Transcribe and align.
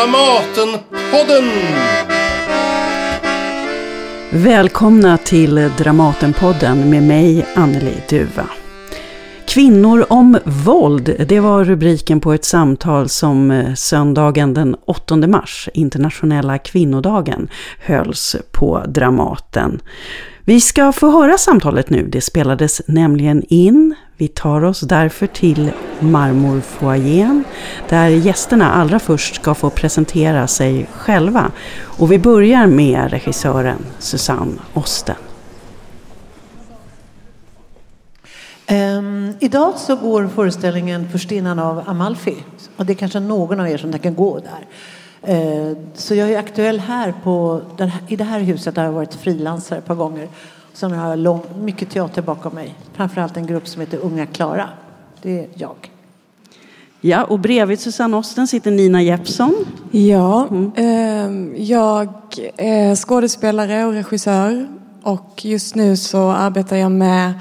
Dramatenpodden! 0.00 1.50
Välkomna 4.30 5.18
till 5.18 5.70
Dramatenpodden 5.78 6.90
med 6.90 7.02
mig, 7.02 7.46
Anneli 7.54 7.94
Duva. 8.08 8.46
Kvinnor 9.48 10.06
om 10.08 10.38
våld, 10.44 11.16
det 11.28 11.40
var 11.40 11.64
rubriken 11.64 12.20
på 12.20 12.32
ett 12.32 12.44
samtal 12.44 13.08
som 13.08 13.50
eh, 13.50 13.74
söndagen 13.74 14.54
den 14.54 14.76
8 14.84 15.16
mars, 15.16 15.68
internationella 15.74 16.58
kvinnodagen, 16.58 17.48
hölls 17.78 18.36
på 18.52 18.84
Dramaten. 18.88 19.80
Vi 20.44 20.60
ska 20.60 20.92
få 20.92 21.10
höra 21.10 21.38
samtalet 21.38 21.90
nu, 21.90 22.06
det 22.06 22.20
spelades 22.20 22.82
nämligen 22.86 23.42
in. 23.48 23.94
Vi 24.16 24.28
tar 24.28 24.64
oss 24.64 24.80
därför 24.80 25.26
till 25.26 25.70
Marmorfoajén 26.00 27.44
där 27.88 28.08
gästerna 28.08 28.72
allra 28.72 28.98
först 28.98 29.34
ska 29.34 29.54
få 29.54 29.70
presentera 29.70 30.46
sig 30.46 30.86
själva. 30.92 31.50
Och 31.82 32.12
vi 32.12 32.18
börjar 32.18 32.66
med 32.66 33.10
regissören 33.10 33.78
Susanne 33.98 34.52
Osten. 34.74 35.16
Um, 38.70 39.34
idag 39.40 39.74
så 39.78 39.96
går 39.96 40.28
föreställningen 40.28 41.08
Förstinnan 41.08 41.58
av 41.58 41.82
Amalfi. 41.86 42.36
Och 42.76 42.86
det 42.86 42.92
är 42.92 42.94
kanske 42.94 43.20
någon 43.20 43.60
av 43.60 43.68
er 43.68 43.78
som 43.78 43.92
tänker 43.92 44.10
gå 44.10 44.38
där. 44.38 44.66
Uh, 45.28 45.76
så 45.94 46.14
jag 46.14 46.30
är 46.30 46.38
aktuell 46.38 46.80
här 46.80 47.14
på, 47.22 47.60
i 48.08 48.16
det 48.16 48.24
här 48.24 48.40
huset 48.40 48.74
där 48.74 48.82
jag 48.82 48.88
har 48.88 48.94
varit 48.94 49.14
frilansare 49.14 49.78
ett 49.78 49.86
par 49.86 49.94
gånger. 49.94 50.28
Sen 50.72 50.92
har 50.92 51.08
jag 51.10 51.18
lång, 51.18 51.42
mycket 51.60 51.90
teater 51.90 52.22
bakom 52.22 52.54
mig. 52.54 52.74
Framförallt 52.92 53.36
en 53.36 53.46
grupp 53.46 53.68
som 53.68 53.80
heter 53.80 53.98
Unga 53.98 54.26
Klara. 54.26 54.68
Det 55.22 55.38
är 55.38 55.46
jag. 55.54 55.90
Ja, 57.00 57.24
och 57.24 57.38
bredvid 57.38 57.80
Susanne 57.80 58.16
Osten 58.16 58.48
sitter 58.48 58.70
Nina 58.70 59.02
Jeppsson. 59.02 59.54
Ja, 59.90 60.48
mm. 60.50 60.72
eh, 60.76 61.62
jag 61.62 62.08
är 62.56 62.94
skådespelare 62.94 63.84
och 63.84 63.92
regissör. 63.92 64.68
Och 65.02 65.44
just 65.44 65.74
nu 65.74 65.96
så 65.96 66.30
arbetar 66.30 66.76
jag 66.76 66.92
med 66.92 67.32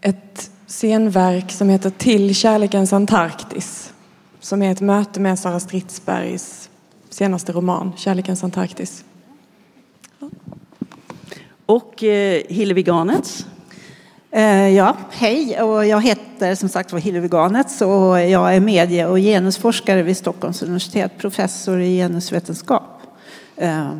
ett 0.00 0.50
scenverk 0.66 1.52
som 1.52 1.68
heter 1.68 1.90
Till 1.90 2.34
kärlekens 2.34 2.92
Antarktis. 2.92 3.92
Som 4.40 4.62
är 4.62 4.72
ett 4.72 4.80
möte 4.80 5.20
med 5.20 5.38
Sara 5.38 5.60
Stridsbergs 5.60 6.70
senaste 7.14 7.52
roman, 7.52 7.92
Kärlekens 7.96 8.44
Antarktis. 8.44 9.04
Och 11.66 12.04
eh, 12.04 12.42
Hillevi 12.48 12.82
Ganets. 12.82 13.46
Eh, 14.30 14.68
ja, 14.68 14.96
hej. 15.10 15.62
Och 15.62 15.86
jag 15.86 16.02
heter 16.02 16.54
som 16.54 16.68
sagt 16.68 16.94
Hillevi 16.94 17.28
Ganets 17.28 17.82
och 17.82 18.20
jag 18.20 18.56
är 18.56 18.60
medie 18.60 19.06
och 19.06 19.16
genusforskare 19.16 20.02
vid 20.02 20.16
Stockholms 20.16 20.62
universitet, 20.62 21.18
professor 21.18 21.80
i 21.80 21.96
genusvetenskap. 21.96 23.02
Eh, 23.56 23.90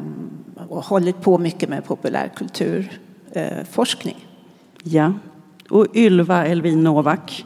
och 0.68 0.84
hållit 0.84 1.20
på 1.20 1.38
mycket 1.38 1.68
med 1.68 1.84
populärkulturforskning. 1.84 4.26
Ja, 4.82 5.12
och 5.70 5.86
Ylva 5.94 6.46
Elvin 6.46 6.82
Novak. 6.82 7.44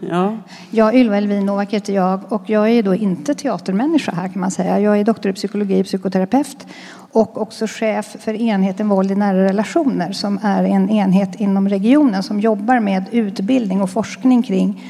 Ja. 0.00 0.38
ja, 0.70 0.92
Ylva 0.92 1.16
Elvin 1.16 1.46
Novak 1.46 1.72
heter 1.72 1.92
jag 1.92 2.32
och 2.32 2.50
jag 2.50 2.70
är 2.70 2.82
då 2.82 2.94
inte 2.94 3.34
teatermänniska 3.34 4.12
här 4.12 4.28
kan 4.28 4.40
man 4.40 4.50
säga. 4.50 4.80
Jag 4.80 5.00
är 5.00 5.04
doktor 5.04 5.30
i 5.30 5.34
psykologi 5.34 5.82
och 5.82 5.86
psykoterapeut 5.86 6.66
och 7.12 7.42
också 7.42 7.66
chef 7.66 8.16
för 8.20 8.34
enheten 8.34 8.88
våld 8.88 9.10
i 9.10 9.14
nära 9.14 9.44
relationer 9.44 10.12
som 10.12 10.38
är 10.42 10.64
en 10.64 10.90
enhet 10.90 11.40
inom 11.40 11.68
regionen 11.68 12.22
som 12.22 12.40
jobbar 12.40 12.80
med 12.80 13.04
utbildning 13.10 13.82
och 13.82 13.90
forskning 13.90 14.42
kring 14.42 14.82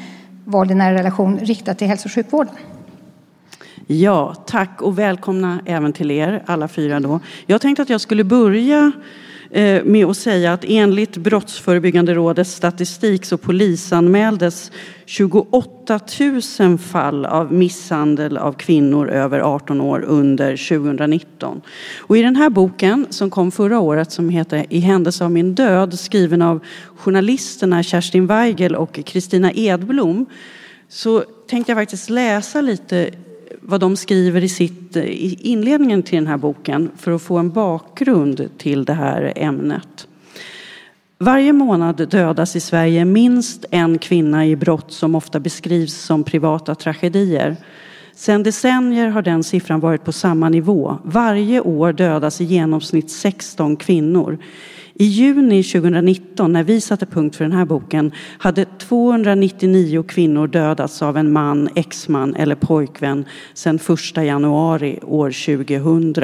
våld 0.45 0.71
i 0.71 0.75
nära 0.75 0.95
relation 0.95 1.39
riktat 1.39 1.79
till 1.79 1.89
hälso 1.89 2.09
och 2.09 2.13
sjukvården. 2.13 2.55
Ja, 3.87 4.35
tack 4.47 4.83
och 4.83 4.99
välkomna 4.99 5.61
även 5.67 5.93
till 5.93 6.11
er 6.11 6.43
alla 6.47 6.69
fyra 6.69 7.01
då. 7.01 7.21
Jag 7.47 7.61
tänkte 7.61 7.83
att 7.83 7.91
jag 7.91 8.01
skulle 8.01 8.25
börja 8.25 8.93
Eh, 9.53 9.85
med 9.85 10.07
att 10.07 10.17
säga 10.17 10.53
att 10.53 10.65
enligt 10.69 11.17
Brottsförebyggande 11.17 12.15
rådets 12.15 12.53
statistik 12.53 13.25
så 13.25 13.39
polisanmäldes 13.39 14.73
28 15.07 16.01
000 16.61 16.79
fall 16.79 17.27
av 17.27 17.53
misshandel 17.53 18.37
av 18.37 18.53
kvinnor 18.53 19.11
över 19.11 19.41
18 19.41 19.81
år 19.81 20.05
under 20.07 20.69
2019. 20.69 21.61
Och 21.99 22.19
i 22.19 22.23
den 22.23 22.37
här 22.37 22.51
boken 22.51 23.07
som 23.11 23.31
kom 23.31 23.51
förra 23.51 23.81
året 23.81 24.13
som 24.13 24.29
heter 24.29 24.67
I 24.69 24.79
händelse 24.79 25.25
av 25.25 25.31
min 25.31 25.55
död 25.55 25.99
skriven 25.99 26.43
av 26.43 26.61
journalisterna 26.97 27.83
Kerstin 27.83 28.27
Weigel 28.27 28.75
och 28.77 29.01
Kristina 29.07 29.53
Edblom 29.53 30.27
så 30.89 31.25
tänkte 31.49 31.73
jag 31.73 31.79
faktiskt 31.79 32.11
läsa 32.11 32.61
lite 32.61 33.11
vad 33.61 33.81
de 33.81 33.97
skriver 33.97 34.45
i, 34.45 34.49
sitt, 34.49 34.97
i 34.97 35.39
inledningen 35.41 36.03
till 36.03 36.19
den 36.19 36.27
här 36.27 36.37
boken 36.37 36.91
för 36.97 37.13
att 37.13 37.23
få 37.23 37.39
en 37.39 37.51
bakgrund 37.51 38.49
till 38.59 38.85
det 38.85 38.93
här 38.93 39.33
ämnet. 39.37 40.07
Varje 41.19 41.53
månad 41.53 42.09
dödas 42.09 42.57
i 42.57 42.61
Sverige 42.61 43.05
minst 43.05 43.65
en 43.71 43.99
kvinna 43.99 44.47
i 44.47 44.57
brott 44.57 44.93
som 44.93 45.15
ofta 45.15 45.41
beskrivs 45.41 45.95
som 45.95 46.25
privata 46.25 46.75
tragedier. 46.75 47.57
Sedan 48.15 48.43
decennier 48.43 49.09
har 49.09 49.23
den 49.23 49.45
siffran 49.45 49.81
varit 49.81 50.05
på 50.05 50.13
samma 50.13 50.49
nivå. 50.49 50.99
Varje 51.05 51.61
år 51.61 51.93
dödas 51.93 52.41
i 52.41 52.45
genomsnitt 52.45 53.11
16 53.11 53.77
kvinnor. 53.77 54.39
I 55.01 55.05
juni 55.05 55.63
2019, 55.63 56.53
när 56.53 56.65
vi 56.65 56.81
satte 56.81 57.07
punkt 57.07 57.37
för 57.37 57.45
den 57.45 57.53
här 57.53 57.65
boken, 57.65 58.13
hade 58.39 58.65
299 58.65 60.03
kvinnor 60.03 60.47
dödats 60.47 61.03
av 61.03 61.17
en 61.17 61.33
man, 61.33 61.69
exman 61.75 62.37
eller 62.37 62.55
pojkvän 62.55 63.25
sedan 63.55 63.79
1 64.17 64.17
januari 64.17 64.99
år 65.03 65.57
2000. 65.57 66.15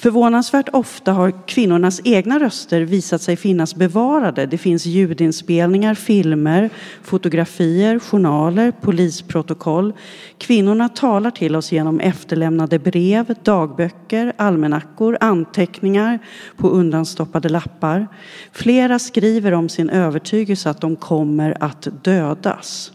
Förvånansvärt 0.00 0.68
ofta 0.72 1.12
har 1.12 1.46
kvinnornas 1.46 2.00
egna 2.04 2.38
röster 2.38 2.80
visat 2.80 3.22
sig 3.22 3.36
finnas 3.36 3.74
bevarade. 3.74 4.46
Det 4.46 4.58
finns 4.58 4.86
ljudinspelningar, 4.86 5.94
filmer, 5.94 6.70
fotografier, 7.02 7.98
journaler, 7.98 8.70
polisprotokoll. 8.70 9.92
Kvinnorna 10.38 10.88
talar 10.88 11.30
till 11.30 11.56
oss 11.56 11.72
genom 11.72 12.00
efterlämnade 12.00 12.78
brev, 12.78 13.34
dagböcker, 13.42 14.32
almanackor, 14.36 15.16
anteckningar 15.20 16.18
på 16.56 16.68
undanstoppade 16.68 17.48
lappar. 17.48 18.08
Flera 18.52 18.98
skriver 18.98 19.52
om 19.52 19.68
sin 19.68 19.90
övertygelse 19.90 20.70
att 20.70 20.80
de 20.80 20.96
kommer 20.96 21.56
att 21.60 21.88
dödas. 22.02 22.92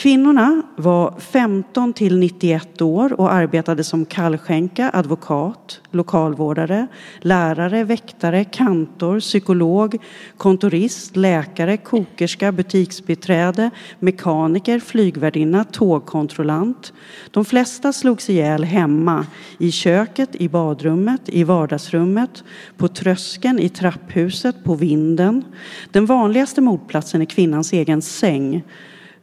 Kvinnorna 0.00 0.62
var 0.76 1.14
15 1.20 1.92
till 1.92 2.18
91 2.18 2.82
år 2.82 3.20
och 3.20 3.32
arbetade 3.32 3.84
som 3.84 4.04
kallskänka, 4.04 4.90
advokat, 4.92 5.80
lokalvårdare, 5.90 6.86
lärare, 7.20 7.84
väktare, 7.84 8.44
kantor, 8.44 9.20
psykolog, 9.20 9.96
kontorist, 10.36 11.16
läkare, 11.16 11.76
kokerska, 11.76 12.52
butiksbiträde, 12.52 13.70
mekaniker, 13.98 14.80
flygvärdinna, 14.80 15.64
tågkontrollant. 15.64 16.92
De 17.30 17.44
flesta 17.44 17.92
slogs 17.92 18.30
ihjäl 18.30 18.64
hemma, 18.64 19.26
i 19.58 19.70
köket, 19.72 20.36
i 20.36 20.48
badrummet, 20.48 21.28
i 21.28 21.44
vardagsrummet, 21.44 22.44
på 22.76 22.88
tröskeln, 22.88 23.58
i 23.58 23.68
trapphuset, 23.68 24.64
på 24.64 24.74
vinden. 24.74 25.44
Den 25.90 26.06
vanligaste 26.06 26.60
mordplatsen 26.60 27.20
är 27.20 27.26
kvinnans 27.26 27.72
egen 27.72 28.02
säng 28.02 28.62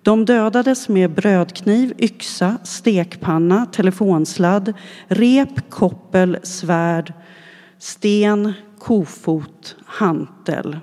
de 0.07 0.25
dödades 0.25 0.90
med 0.90 1.12
brödkniv, 1.12 1.94
yxa, 2.00 2.57
stekpanna, 2.63 3.66
telefonsladd, 3.66 4.73
rep, 5.07 5.69
koppel, 5.69 6.38
svärd, 6.44 7.13
sten, 7.79 8.53
kofot, 8.79 9.75
hantel. 9.85 10.79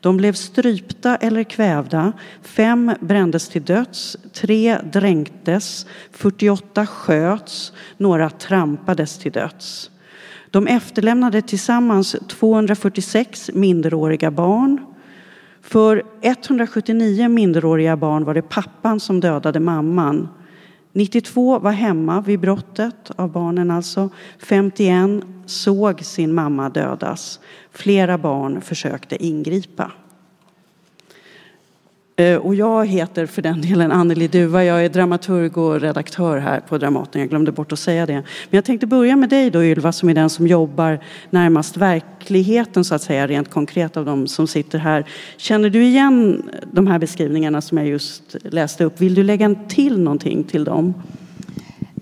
De 0.00 0.16
blev 0.16 0.32
strypta 0.32 1.16
eller 1.16 1.42
kvävda. 1.42 2.12
Fem 2.42 2.92
brändes 3.00 3.48
till 3.48 3.64
döds, 3.64 4.16
tre 4.32 4.78
dränktes, 4.92 5.86
48 6.10 6.86
sköts, 6.86 7.72
några 7.96 8.30
trampades 8.30 9.18
till 9.18 9.32
döds. 9.32 9.90
De 10.50 10.66
efterlämnade 10.66 11.42
tillsammans 11.42 12.16
246 12.28 13.50
minderåriga 13.54 14.30
barn, 14.30 14.95
för 15.66 16.02
179 16.22 17.28
minderåriga 17.28 17.96
barn 17.96 18.24
var 18.24 18.34
det 18.34 18.42
pappan 18.42 19.00
som 19.00 19.20
dödade 19.20 19.60
mamman. 19.60 20.28
92 20.92 21.58
var 21.58 21.72
hemma 21.72 22.20
vid 22.20 22.40
brottet, 22.40 23.10
av 23.16 23.32
barnen 23.32 23.70
alltså. 23.70 24.10
51 24.38 25.24
såg 25.46 26.00
sin 26.00 26.34
mamma 26.34 26.68
dödas. 26.68 27.40
Flera 27.72 28.18
barn 28.18 28.60
försökte 28.60 29.24
ingripa. 29.24 29.92
Eh, 32.18 32.36
och 32.36 32.54
jag 32.54 32.86
heter 32.86 33.26
för 33.26 33.42
den 33.42 33.60
delen 33.60 33.92
Anneli 33.92 34.28
Duva. 34.28 34.64
Jag 34.64 34.84
är 34.84 34.88
dramaturg 34.88 35.58
och 35.58 35.80
redaktör 35.80 36.38
här 36.38 36.60
på 36.60 36.78
Dramaten. 36.78 37.20
Jag 37.20 37.30
glömde 37.30 37.52
bort 37.52 37.72
att 37.72 37.78
säga 37.78 38.06
det. 38.06 38.12
Men 38.14 38.24
jag 38.50 38.64
tänkte 38.64 38.86
börja 38.86 39.16
med 39.16 39.28
dig 39.28 39.50
då 39.50 39.64
Ylva 39.64 39.92
som 39.92 40.08
är 40.08 40.14
den 40.14 40.30
som 40.30 40.46
jobbar 40.46 41.00
närmast 41.30 41.76
verkligheten 41.76 42.84
så 42.84 42.94
att 42.94 43.02
säga 43.02 43.26
rent 43.26 43.50
konkret 43.50 43.96
av 43.96 44.04
de 44.04 44.26
som 44.26 44.46
sitter 44.46 44.78
här. 44.78 45.04
Känner 45.36 45.70
du 45.70 45.84
igen 45.84 46.42
de 46.72 46.86
här 46.86 46.98
beskrivningarna 46.98 47.60
som 47.60 47.78
jag 47.78 47.86
just 47.86 48.36
läste 48.42 48.84
upp? 48.84 49.00
Vill 49.00 49.14
du 49.14 49.22
lägga 49.22 49.54
till 49.68 50.00
någonting 50.00 50.44
till 50.44 50.64
dem? 50.64 50.94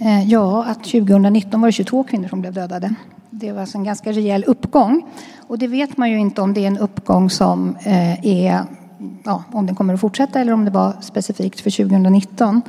Eh, 0.00 0.31
ja, 0.31 0.64
att 0.64 0.84
2019 0.84 1.60
var 1.60 1.69
det 1.69 1.72
22 1.72 2.05
kvinnor 2.05 2.28
som 2.28 2.40
blev 2.40 2.52
dödade. 2.52 2.94
Det 3.31 3.52
var 3.52 3.60
alltså 3.60 3.78
en 3.78 3.84
ganska 3.84 4.12
rejäl 4.12 4.44
uppgång. 4.46 5.06
Och 5.46 5.58
det 5.58 5.67
vet 5.67 5.96
man 5.96 6.10
ju 6.10 6.19
inte 6.19 6.40
om 6.40 6.55
det 6.55 6.60
är 6.60 6.67
en 6.67 6.78
uppgång 6.78 7.31
som 7.31 7.76
eh, 7.84 8.26
är, 8.26 8.64
ja, 9.24 9.44
om 9.52 9.66
den 9.66 9.74
kommer 9.74 9.94
att 9.94 10.00
fortsätta 10.00 10.40
eller 10.40 10.52
om 10.52 10.64
det 10.64 10.70
var 10.70 10.92
specifikt 11.00 11.60
för 11.60 11.70
2019. 11.70 12.62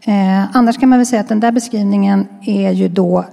Eh, 0.00 0.56
annars 0.56 0.78
kan 0.78 0.88
man 0.88 0.98
väl 0.98 1.06
säga 1.06 1.20
att 1.20 1.28
den 1.28 1.40
där 1.40 1.52
beskrivningen 1.52 2.26
är 2.42 2.70
ju 2.70 2.88
då 2.88 3.24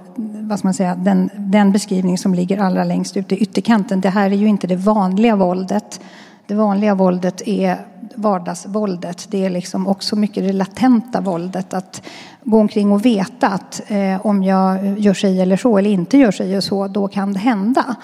vad 0.48 0.58
ska 0.58 0.66
man 0.66 0.74
säga, 0.74 0.94
den, 0.94 1.30
den 1.36 1.72
beskrivning 1.72 2.18
som 2.18 2.34
ligger 2.34 2.58
allra 2.58 2.84
längst 2.84 3.16
ut 3.16 3.32
i 3.32 3.36
ytterkanten. 3.36 4.00
Det 4.00 4.08
här 4.08 4.30
är 4.30 4.34
ju 4.34 4.46
inte 4.46 4.66
det 4.66 4.76
vanliga 4.76 5.36
våldet. 5.36 6.00
Det 6.46 6.54
vanliga 6.54 6.94
våldet 6.94 7.42
är 7.48 7.78
vardagsvåldet. 8.14 9.26
Det 9.30 9.44
är 9.44 9.50
liksom 9.50 9.86
också 9.86 10.16
mycket 10.16 10.44
det 10.44 10.52
latenta 10.52 11.20
våldet. 11.20 11.74
Att 11.74 12.02
gå 12.44 12.58
omkring 12.58 12.92
och 12.92 13.06
veta 13.06 13.48
att 13.48 13.82
eh, 13.86 14.26
om 14.26 14.42
jag 14.42 14.98
gör 14.98 15.14
sig 15.14 15.40
eller 15.40 15.56
så 15.56 15.78
eller 15.78 15.90
inte 15.90 16.18
gör 16.18 16.30
sig 16.30 16.56
och 16.56 16.64
så, 16.64 16.88
då 16.88 17.08
kan 17.08 17.32
det 17.32 17.38
hända. 17.38 17.96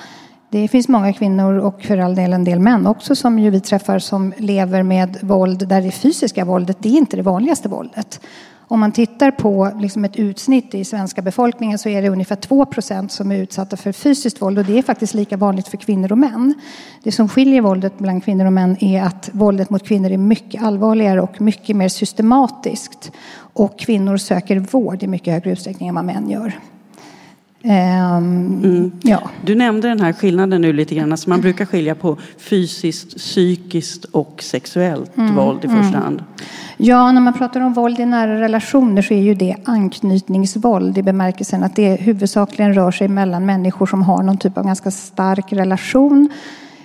Det 0.53 0.69
finns 0.69 0.89
många 0.89 1.13
kvinnor 1.13 1.59
och 1.59 1.83
för 1.83 1.99
all 1.99 2.15
del 2.15 2.33
en 2.33 2.45
del 2.45 2.59
män 2.59 2.87
också 2.87 3.17
som 3.17 3.39
ju 3.39 3.51
vi 3.51 3.61
träffar 3.61 3.99
som 3.99 4.33
lever 4.37 4.83
med 4.83 5.19
våld 5.23 5.69
där 5.69 5.83
det 5.83 5.91
fysiska 5.91 6.45
våldet, 6.45 6.77
det 6.81 6.89
är 6.89 6.99
inte 6.99 7.17
det 7.17 7.23
vanligaste 7.23 7.69
våldet. 7.69 8.21
Om 8.69 8.81
man 8.81 8.93
tittar 8.93 9.31
på 9.31 9.73
liksom 9.81 10.05
ett 10.05 10.17
utsnitt 10.17 10.75
i 10.75 10.85
svenska 10.85 11.23
befolkningen 11.23 11.79
så 11.79 11.89
är 11.89 12.03
det 12.03 12.09
ungefär 12.09 12.37
2% 12.37 13.09
som 13.09 13.33
är 13.33 13.37
utsatta 13.37 13.77
för 13.77 13.93
fysiskt 13.93 14.43
våld 14.43 14.59
och 14.59 14.65
det 14.65 14.79
är 14.79 14.83
faktiskt 14.83 15.15
lika 15.15 15.37
vanligt 15.37 15.69
för 15.69 15.77
kvinnor 15.77 16.13
och 16.13 16.19
män. 16.19 16.55
Det 17.03 17.13
som 17.13 17.29
skiljer 17.29 17.61
våldet 17.61 17.99
bland 17.99 18.25
kvinnor 18.25 18.47
och 18.47 18.53
män 18.53 18.77
är 18.85 19.03
att 19.03 19.31
våldet 19.33 19.71
mot 19.71 19.87
kvinnor 19.87 20.11
är 20.11 20.17
mycket 20.17 20.63
allvarligare 20.63 21.21
och 21.21 21.41
mycket 21.41 21.77
mer 21.77 21.89
systematiskt. 21.89 23.13
Och 23.53 23.79
kvinnor 23.79 24.17
söker 24.17 24.59
vård 24.59 25.03
i 25.03 25.07
mycket 25.07 25.35
högre 25.35 25.51
utsträckning 25.51 25.89
än 25.89 25.95
vad 25.95 26.05
män 26.05 26.31
gör. 26.31 26.53
Um, 27.63 27.71
mm. 28.65 28.93
ja. 29.03 29.31
Du 29.45 29.55
nämnde 29.55 29.89
den 29.89 30.01
här 30.01 30.13
skillnaden 30.13 30.61
nu 30.61 30.73
lite 30.73 30.95
grann. 30.95 31.13
Alltså 31.13 31.31
man 31.31 31.41
brukar 31.41 31.65
skilja 31.65 31.95
på 31.95 32.17
fysiskt, 32.39 33.17
psykiskt 33.17 34.05
och 34.05 34.43
sexuellt 34.43 35.17
mm. 35.17 35.35
våld 35.35 35.65
i 35.65 35.69
första 35.69 35.97
mm. 35.97 36.03
hand. 36.03 36.23
Ja, 36.77 37.13
när 37.13 37.21
man 37.21 37.33
pratar 37.33 37.61
om 37.61 37.73
våld 37.73 38.01
i 38.01 38.07
nära 38.07 38.41
relationer 38.41 39.03
så 39.03 39.15
är 39.15 39.23
ju 39.23 39.35
det 39.35 39.57
anknytningsvåld 39.65 40.99
i 40.99 41.03
bemärkelsen 41.03 41.65
att 41.65 41.77
det 41.77 41.97
huvudsakligen 41.97 42.75
rör 42.75 42.91
sig 42.91 43.09
mellan 43.09 43.47
människor 43.47 43.87
som 43.87 44.03
har 44.03 44.23
någon 44.23 44.39
typ 44.39 44.59
av 44.59 44.65
ganska 44.65 44.91
stark 44.91 45.53
relation. 45.53 46.29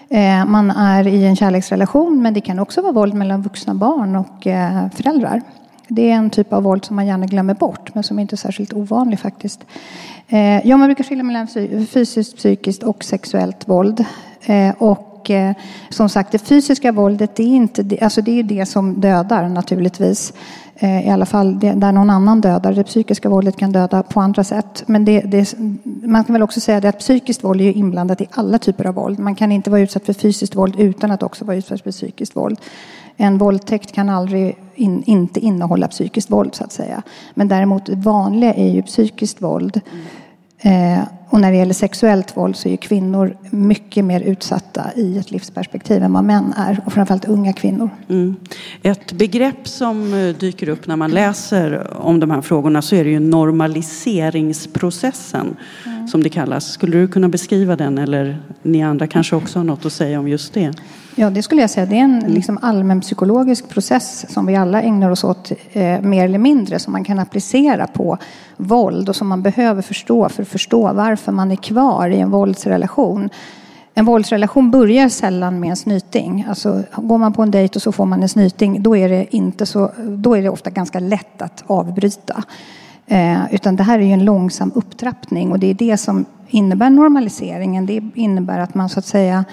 Eh, 0.10 0.46
man 0.46 0.72
är 0.72 1.08
i 1.08 1.26
en 1.26 1.36
kärleksrelation 1.36 2.22
men 2.22 2.34
det 2.34 2.42
kan 2.42 2.60
också 2.60 2.82
vara 2.82 2.92
våld 2.92 3.14
mellan 3.14 3.42
vuxna 3.42 3.74
barn 3.74 4.16
och 4.16 4.48
eh, 4.48 4.90
föräldrar. 4.96 5.42
Det 5.88 6.12
är 6.12 6.16
en 6.16 6.30
typ 6.30 6.54
av 6.54 6.64
våld 6.64 6.86
som 6.86 6.96
man 6.96 7.08
gärna 7.08 7.26
glömmer 7.26 7.54
bort 7.54 7.96
men 7.96 8.04
som 8.04 8.20
inte 8.20 8.36
är 8.36 8.38
särskilt 8.38 8.74
ovanlig 8.74 9.20
faktiskt. 9.20 9.66
Eh, 10.28 10.68
ja, 10.68 10.78
man 10.78 10.88
brukar 10.88 11.04
skilja 11.04 11.24
mellan 11.24 11.48
fysiskt, 11.88 12.38
psykiskt 12.38 12.84
och 12.84 13.04
sexuellt 13.04 13.68
våld. 13.68 14.06
Eh, 14.46 14.74
och 14.78 15.30
eh, 15.30 15.54
som 15.90 16.10
sagt, 16.10 16.32
det 16.32 16.38
fysiska 16.38 16.92
våldet 16.92 17.36
det 17.36 17.44
är, 17.44 17.48
inte, 17.48 17.98
alltså 18.02 18.22
det, 18.22 18.40
är 18.40 18.44
det 18.44 18.66
som 18.66 19.02
dödar 19.02 19.50
naturligtvis. 19.50 20.34
I 21.06 21.10
alla 21.10 21.26
fall 21.26 21.60
där 21.60 21.92
någon 21.92 22.10
annan 22.10 22.42
dödar. 22.42 22.74
Det 22.74 22.84
psykiska 22.84 23.30
våldet 23.30 23.58
kan 23.58 23.72
döda 23.72 24.04
på 24.04 24.22
andra 24.22 24.44
sätt. 24.44 24.84
Men 24.86 25.06
det, 25.06 25.22
det, 25.22 25.56
man 25.84 26.24
kan 26.24 26.34
väl 26.34 26.44
också 26.44 26.60
säga 26.60 26.82
det 26.82 26.90
att 26.90 27.00
psykiskt 27.00 27.44
våld 27.44 27.62
är 27.62 27.72
inblandat 27.72 28.22
i 28.22 28.28
alla 28.32 28.60
typer 28.60 28.86
av 28.86 28.96
våld. 28.96 29.20
Man 29.20 29.36
kan 29.36 29.52
inte 29.52 29.70
vara 29.70 29.82
utsatt 29.82 30.06
för 30.06 30.14
fysiskt 30.14 30.56
våld 30.56 30.80
utan 30.80 31.12
att 31.12 31.24
också 31.24 31.46
vara 31.46 31.58
utsatt 31.58 31.82
för 31.82 31.92
psykiskt 31.92 32.36
våld. 32.36 32.60
En 33.18 33.38
våldtäkt 33.38 33.92
kan 33.92 34.10
aldrig 34.10 34.58
in, 34.76 35.04
inte 35.06 35.40
innehålla 35.40 35.88
psykiskt 35.88 36.32
våld 36.32 36.56
så 36.56 36.64
att 36.64 36.72
säga. 36.72 37.04
Men 37.34 37.48
däremot 37.48 37.86
det 37.86 37.96
vanliga 37.96 38.54
är 38.54 38.72
ju 38.72 38.82
psykiskt 38.82 39.42
våld. 39.42 39.82
Mm. 39.92 40.06
Eh, 40.66 41.00
och 41.30 41.42
när 41.42 41.52
det 41.52 41.58
gäller 41.58 41.74
sexuellt 41.74 42.38
våld 42.38 42.56
så 42.56 42.70
är 42.70 42.76
kvinnor 42.76 43.38
mycket 43.50 44.06
mer 44.06 44.22
utsatta 44.22 44.90
i 44.96 45.18
ett 45.18 45.32
livsperspektiv 45.32 46.04
än 46.04 46.14
vad 46.14 46.24
män 46.24 46.54
är. 46.58 46.82
Och 46.86 46.94
framförallt 46.94 47.26
unga 47.26 47.54
kvinnor. 47.54 47.90
Mm. 48.10 48.36
Ett 48.82 49.12
begrepp 49.12 49.68
som 49.68 50.14
eh, 50.14 50.36
dyker 50.36 50.70
upp 50.70 50.88
när 50.88 50.96
man 50.96 51.12
läser 51.12 51.98
om 51.98 52.20
de 52.20 52.32
här 52.32 52.42
frågorna 52.42 52.82
så 52.82 52.96
är 52.96 53.04
det 53.04 53.10
ju 53.10 53.20
normaliseringsprocessen 53.20 55.58
mm. 55.86 55.95
Som 56.08 56.24
det 56.24 56.30
kallas. 56.30 56.66
Skulle 56.66 56.98
du 56.98 57.08
kunna 57.08 57.30
beskriva 57.30 57.76
den 57.76 57.98
eller 57.98 58.38
ni 58.62 58.84
andra 58.84 59.08
kanske 59.08 59.36
också 59.36 59.60
har 59.60 59.64
något 59.64 59.86
att 59.86 59.94
säga 59.94 60.20
om 60.20 60.28
just 60.28 60.54
det? 60.54 60.74
Ja, 61.16 61.30
det 61.30 61.44
skulle 61.44 61.62
jag 61.62 61.70
säga. 61.70 61.86
Det 61.86 61.96
är 61.96 62.04
en 62.04 62.20
liksom, 62.20 62.60
allmänpsykologisk 62.62 63.70
process 63.70 64.34
som 64.34 64.46
vi 64.46 64.56
alla 64.56 64.82
ägnar 64.82 65.10
oss 65.10 65.24
åt 65.24 65.52
eh, 65.72 66.02
mer 66.02 66.26
eller 66.26 66.40
mindre 66.40 66.80
som 66.80 66.94
man 66.94 67.04
kan 67.04 67.20
applicera 67.20 67.88
på 67.88 68.18
våld 68.58 69.10
och 69.10 69.16
som 69.16 69.28
man 69.28 69.42
behöver 69.42 69.82
förstå 69.82 70.30
för 70.30 70.44
att 70.44 70.50
förstå 70.50 70.94
varför 70.94 71.32
man 71.32 71.52
är 71.52 71.56
kvar 71.56 72.10
i 72.10 72.20
en 72.20 72.30
våldsrelation. 72.30 73.30
En 73.94 74.06
våldsrelation 74.06 74.72
börjar 74.72 75.10
sällan 75.10 75.60
med 75.60 75.70
en 75.70 75.76
snyting. 75.76 76.46
Alltså, 76.50 76.84
går 76.96 77.18
man 77.18 77.34
på 77.34 77.42
en 77.42 77.52
dejt 77.52 77.76
och 77.76 77.82
så 77.82 77.92
får 77.92 78.06
man 78.06 78.24
en 78.24 78.30
snyting 78.30 78.84
då 78.84 78.98
är 78.98 79.10
det, 79.10 79.36
inte 79.36 79.66
så, 79.66 79.92
då 79.98 80.38
är 80.38 80.42
det 80.42 80.50
ofta 80.50 80.70
ganska 80.70 81.00
lätt 81.00 81.42
att 81.42 81.64
avbryta. 81.68 82.44
Eh, 83.08 83.54
utan 83.54 83.76
det 83.76 83.84
här 83.84 84.00
är 84.00 84.04
ju 84.04 84.12
en 84.12 84.26
långsam 84.26 84.72
upptrappning 84.76 85.52
och 85.52 85.60
det 85.60 85.68
är 85.68 85.74
det 85.74 85.98
som 85.98 86.26
innebär 86.48 86.90
normaliseringen. 86.90 87.86
Det 87.86 88.02
innebär 88.14 88.60
att 88.60 88.76
man 88.76 88.90
så 88.90 89.00
att 89.00 89.06
säga 89.06 89.46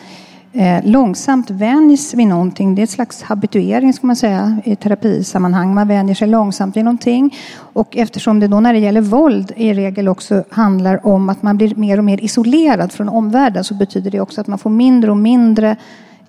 eh, 0.52 0.84
långsamt 0.84 1.50
vänjs 1.50 2.14
vid 2.14 2.26
någonting. 2.26 2.74
Det 2.74 2.80
är 2.80 2.84
ett 2.84 2.90
slags 2.90 3.22
habituering 3.22 3.92
ska 3.92 4.06
man 4.06 4.16
säga 4.16 4.56
i 4.64 4.76
terapisammanhang. 4.76 5.74
Man 5.74 5.88
vänjer 5.88 6.14
sig 6.14 6.28
långsamt 6.28 6.76
vid 6.76 6.84
någonting. 6.84 7.34
Och 7.56 7.96
eftersom 7.96 8.40
det 8.40 8.48
då 8.48 8.60
när 8.60 8.72
det 8.72 8.78
gäller 8.78 9.00
våld 9.00 9.52
i 9.56 9.74
regel 9.74 10.08
också 10.08 10.44
handlar 10.50 11.06
om 11.06 11.28
att 11.28 11.42
man 11.42 11.56
blir 11.56 11.74
mer 11.74 11.98
och 11.98 12.04
mer 12.04 12.24
isolerad 12.24 12.92
från 12.92 13.08
omvärlden 13.08 13.64
så 13.64 13.74
betyder 13.74 14.10
det 14.10 14.20
också 14.20 14.40
att 14.40 14.46
man 14.46 14.58
får 14.58 14.70
mindre 14.70 15.10
och 15.10 15.16
mindre 15.16 15.76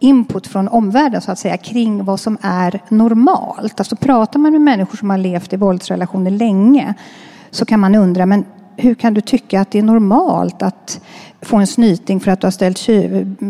input 0.04 0.48
från 0.48 0.68
omvärlden 0.68 1.22
så 1.22 1.32
att 1.32 1.40
säga 1.40 1.58
kring 1.58 2.06
vad 2.06 2.20
som 2.20 2.38
är 2.42 2.80
normalt. 2.90 3.80
Alltså 3.80 3.96
pratar 3.96 4.40
man 4.40 4.52
med 4.52 4.62
människor 4.62 4.98
som 4.98 5.10
har 5.10 5.18
levt 5.18 5.54
i 5.54 5.58
våldsrelationer 5.58 6.32
länge 6.32 6.94
så 7.52 7.66
kan 7.66 7.80
man 7.80 7.96
undra 7.96 8.26
men 8.26 8.46
hur 8.78 8.96
kan 8.96 9.14
du 9.14 9.22
tycka 9.22 9.62
att 9.62 9.72
det 9.72 9.80
är 9.80 9.84
normalt 9.84 10.62
att 10.62 11.02
få 11.42 11.58
en 11.58 11.68
snyting 11.68 12.20
för 12.20 12.32
att 12.32 12.42
du 12.42 12.48
har 12.48 12.52
ställt 12.52 12.88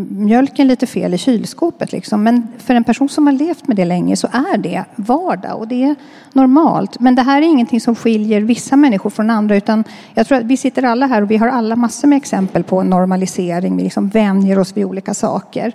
mjölken 0.10 0.68
lite 0.68 0.88
fel 0.88 1.14
i 1.14 1.18
kylskåpet. 1.18 1.92
Liksom. 1.92 2.24
Men 2.24 2.48
för 2.58 2.76
en 2.76 2.84
person 2.84 3.10
som 3.10 3.28
har 3.28 3.34
levt 3.34 3.68
med 3.68 3.78
det 3.78 3.86
länge 3.86 4.16
så 4.16 4.28
är 4.28 4.58
det 4.58 4.84
vardag 4.96 5.60
och 5.60 5.68
det 5.68 5.84
är 5.84 5.96
normalt. 6.34 7.00
Men 7.00 7.16
det 7.16 7.22
här 7.22 7.42
är 7.42 7.46
ingenting 7.46 7.82
som 7.82 7.96
skiljer 7.96 8.42
vissa 8.42 8.76
människor 8.76 9.10
från 9.10 9.30
andra 9.30 9.56
utan 9.56 9.84
jag 10.14 10.28
tror 10.28 10.38
att 10.38 10.44
vi 10.44 10.58
sitter 10.58 10.84
alla 10.84 11.08
här 11.08 11.22
och 11.22 11.32
vi 11.32 11.38
har 11.38 11.48
alla 11.48 11.76
massor 11.76 12.08
med 12.08 12.18
exempel 12.18 12.64
på 12.64 12.84
normalisering. 12.84 13.78
Vi 13.78 13.84
liksom 13.84 14.10
vänjer 14.10 14.60
oss 14.60 14.78
vid 14.78 14.86
olika 14.86 15.14
saker. 15.14 15.74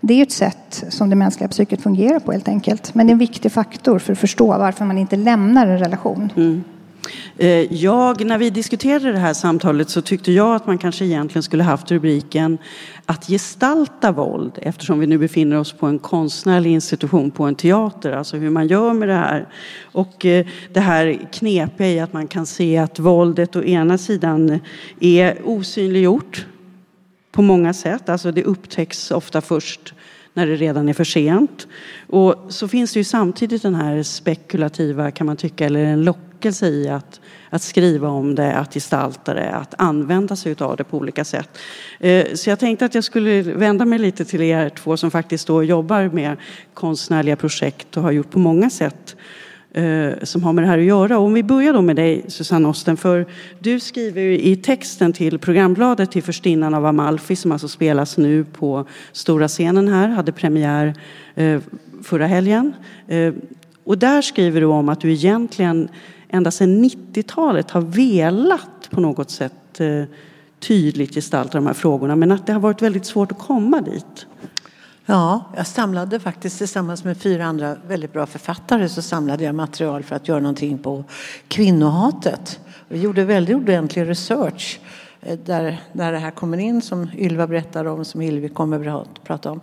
Det 0.00 0.14
är 0.14 0.22
ett 0.22 0.32
sätt 0.32 0.84
som 0.88 1.10
det 1.10 1.16
mänskliga 1.16 1.48
psyket 1.48 1.82
fungerar 1.82 2.18
på 2.18 2.32
helt 2.32 2.48
enkelt. 2.48 2.94
Men 2.94 3.06
det 3.06 3.10
är 3.10 3.12
en 3.12 3.18
viktig 3.18 3.52
faktor 3.52 3.98
för 3.98 4.12
att 4.12 4.18
förstå 4.18 4.46
varför 4.46 4.84
man 4.84 4.98
inte 4.98 5.16
lämnar 5.16 5.66
en 5.66 5.78
relation. 5.78 6.32
Mm. 6.36 6.64
Eh, 7.36 7.72
jag, 7.74 8.24
när 8.24 8.38
vi 8.38 8.50
diskuterade 8.50 9.12
det 9.12 9.18
här 9.18 9.34
samtalet 9.34 9.90
så 9.90 10.02
tyckte 10.02 10.32
jag 10.32 10.54
att 10.54 10.66
man 10.66 10.78
kanske 10.78 11.04
egentligen 11.04 11.42
skulle 11.42 11.62
haft 11.62 11.90
rubriken 11.90 12.58
att 13.06 13.26
gestalta 13.26 14.12
våld 14.12 14.52
eftersom 14.56 15.00
vi 15.00 15.06
nu 15.06 15.18
befinner 15.18 15.58
oss 15.58 15.72
på 15.72 15.86
en 15.86 15.98
konstnärlig 15.98 16.70
institution 16.70 17.30
på 17.30 17.44
en 17.44 17.54
teater, 17.54 18.12
alltså 18.12 18.36
hur 18.36 18.50
man 18.50 18.66
gör 18.66 18.92
med 18.92 19.08
det 19.08 19.14
här. 19.14 19.48
Och 19.82 20.26
eh, 20.26 20.46
det 20.72 20.80
här 20.80 21.28
knepiga 21.32 21.88
i 21.88 22.00
att 22.00 22.12
man 22.12 22.26
kan 22.26 22.46
se 22.46 22.78
att 22.78 22.98
våldet 22.98 23.56
å 23.56 23.62
ena 23.62 23.98
sidan 23.98 24.60
är 25.00 25.38
osynliggjort 25.44 26.46
på 27.32 27.42
många 27.42 27.74
sätt, 27.74 28.08
alltså 28.08 28.32
det 28.32 28.44
upptäcks 28.44 29.10
ofta 29.10 29.40
först 29.40 29.94
när 30.38 30.46
det 30.46 30.56
redan 30.56 30.88
är 30.88 30.92
för 30.92 31.04
sent. 31.04 31.66
Och 32.06 32.34
så 32.48 32.68
finns 32.68 32.92
det 32.92 33.00
ju 33.00 33.04
samtidigt 33.04 33.62
den 33.62 33.74
här 33.74 34.02
spekulativa, 34.02 35.10
kan 35.10 35.26
man 35.26 35.36
tycka, 35.36 35.66
eller 35.66 35.84
en 35.84 36.04
lockelse 36.04 36.66
i 36.66 36.88
att, 36.88 37.20
att 37.50 37.62
skriva 37.62 38.08
om 38.08 38.34
det, 38.34 38.54
att 38.54 38.74
gestalta 38.74 39.34
det, 39.34 39.50
att 39.50 39.74
använda 39.78 40.36
sig 40.36 40.56
av 40.58 40.76
det 40.76 40.84
på 40.84 40.96
olika 40.96 41.24
sätt. 41.24 41.58
Eh, 42.00 42.26
så 42.34 42.50
jag 42.50 42.58
tänkte 42.58 42.84
att 42.84 42.94
jag 42.94 43.04
skulle 43.04 43.42
vända 43.42 43.84
mig 43.84 43.98
lite 43.98 44.24
till 44.24 44.42
er 44.42 44.68
två 44.68 44.96
som 44.96 45.10
faktiskt 45.10 45.46
då 45.46 45.64
jobbar 45.64 46.08
med 46.08 46.36
konstnärliga 46.74 47.36
projekt 47.36 47.96
och 47.96 48.02
har 48.02 48.12
gjort 48.12 48.30
på 48.30 48.38
många 48.38 48.70
sätt 48.70 49.16
Eh, 49.72 50.12
som 50.22 50.42
har 50.42 50.52
med 50.52 50.64
det 50.64 50.68
här 50.68 50.78
att 50.78 50.84
göra. 50.84 51.18
Och 51.18 51.24
om 51.24 51.34
vi 51.34 51.42
börjar 51.42 51.72
då 51.72 51.82
med 51.82 51.96
dig 51.96 52.24
Susanne 52.28 52.68
Osten, 52.68 52.96
för 52.96 53.26
du 53.58 53.80
skriver 53.80 54.22
i 54.22 54.56
texten 54.56 55.12
till 55.12 55.38
programbladet 55.38 56.10
till 56.10 56.22
Förstinnan 56.22 56.74
av 56.74 56.86
Amalfi 56.86 57.36
som 57.36 57.52
alltså 57.52 57.68
spelas 57.68 58.16
nu 58.16 58.44
på 58.44 58.86
stora 59.12 59.48
scenen 59.48 59.88
här, 59.88 60.08
hade 60.08 60.32
premiär 60.32 60.94
eh, 61.34 61.60
förra 62.02 62.26
helgen. 62.26 62.72
Eh, 63.08 63.34
och 63.84 63.98
där 63.98 64.22
skriver 64.22 64.60
du 64.60 64.66
om 64.66 64.88
att 64.88 65.00
du 65.00 65.12
egentligen 65.12 65.88
ända 66.28 66.50
sedan 66.50 66.84
90-talet 66.84 67.70
har 67.70 67.80
velat 67.80 68.90
på 68.90 69.00
något 69.00 69.30
sätt 69.30 69.80
tydligt 70.60 71.14
gestalta 71.14 71.58
de 71.58 71.66
här 71.66 71.74
frågorna 71.74 72.16
men 72.16 72.32
att 72.32 72.46
det 72.46 72.52
har 72.52 72.60
varit 72.60 72.82
väldigt 72.82 73.06
svårt 73.06 73.32
att 73.32 73.38
komma 73.38 73.80
dit. 73.80 74.26
Ja, 75.10 75.44
jag 75.56 75.66
samlade 75.66 76.20
faktiskt 76.20 76.58
tillsammans 76.58 77.04
med 77.04 77.16
fyra 77.16 77.44
andra 77.44 77.76
väldigt 77.86 78.12
bra 78.12 78.26
författare 78.26 78.88
så 78.88 79.02
samlade 79.02 79.44
jag 79.44 79.54
material 79.54 80.02
för 80.02 80.16
att 80.16 80.28
göra 80.28 80.40
någonting 80.40 80.78
på 80.78 81.04
kvinnohatet. 81.48 82.60
Vi 82.88 83.00
gjorde 83.00 83.24
väldigt 83.24 83.56
ordentlig 83.56 84.08
research 84.08 84.80
eh, 85.20 85.38
där, 85.38 85.80
där 85.92 86.12
det 86.12 86.18
här 86.18 86.30
kommer 86.30 86.58
in 86.58 86.82
som 86.82 87.10
Ylva 87.16 87.46
berättar 87.46 87.84
om, 87.84 88.04
som 88.04 88.20
Hillevi 88.20 88.48
kommer 88.48 89.00
att 89.00 89.24
prata 89.24 89.50
om. 89.50 89.60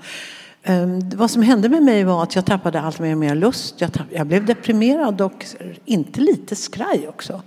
Ehm, 0.64 1.10
vad 1.10 1.32
som 1.32 1.42
hände 1.42 1.70
med 1.70 1.84
mig 1.84 2.04
var 2.04 2.24
att 2.24 2.36
jag 2.36 2.46
tappade 2.46 2.82
allt 2.82 3.00
mer 3.00 3.12
och 3.12 3.18
mer 3.18 3.36
lust. 3.36 3.82
Jag, 3.82 3.94
tapp, 3.94 4.08
jag 4.10 4.28
blev 4.28 4.46
deprimerad 4.46 5.22
och 5.22 5.46
inte 5.86 6.22
lite 6.22 6.56
skraj 6.56 7.08
också 7.08 7.42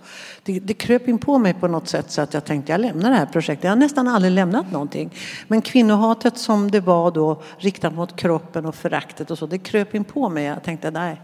det, 0.49 0.61
det 0.61 0.75
kröp 0.75 1.09
in 1.09 1.19
på 1.19 1.39
mig 1.39 1.55
på 1.55 1.69
något 1.69 1.89
sätt 1.89 2.11
så 2.11 2.21
att 2.21 2.35
jag 2.35 2.45
tänkte 2.45 2.73
jag 2.73 2.81
lämnar 2.81 3.11
det 3.11 3.17
här 3.17 3.27
projektet. 3.27 3.65
Jag 3.65 3.71
har 3.71 3.77
nästan 3.77 4.09
aldrig 4.09 4.33
lämnat 4.33 4.73
någonting. 4.73 5.15
Men 5.49 5.63
kvinnohatet 5.63 6.39
som 6.39 6.71
det 6.71 6.81
var 6.81 7.11
då 7.11 7.43
riktat 7.59 7.95
mot 7.95 8.17
kroppen 8.17 8.67
och 8.67 8.75
föraktet 8.75 9.31
och 9.31 9.39
så, 9.39 9.47
det 9.47 9.59
kröp 9.59 9.95
in 9.95 10.05
på 10.05 10.29
mig. 10.29 10.45
Jag 10.45 10.63
tänkte 10.63 10.91
nej, 10.91 11.21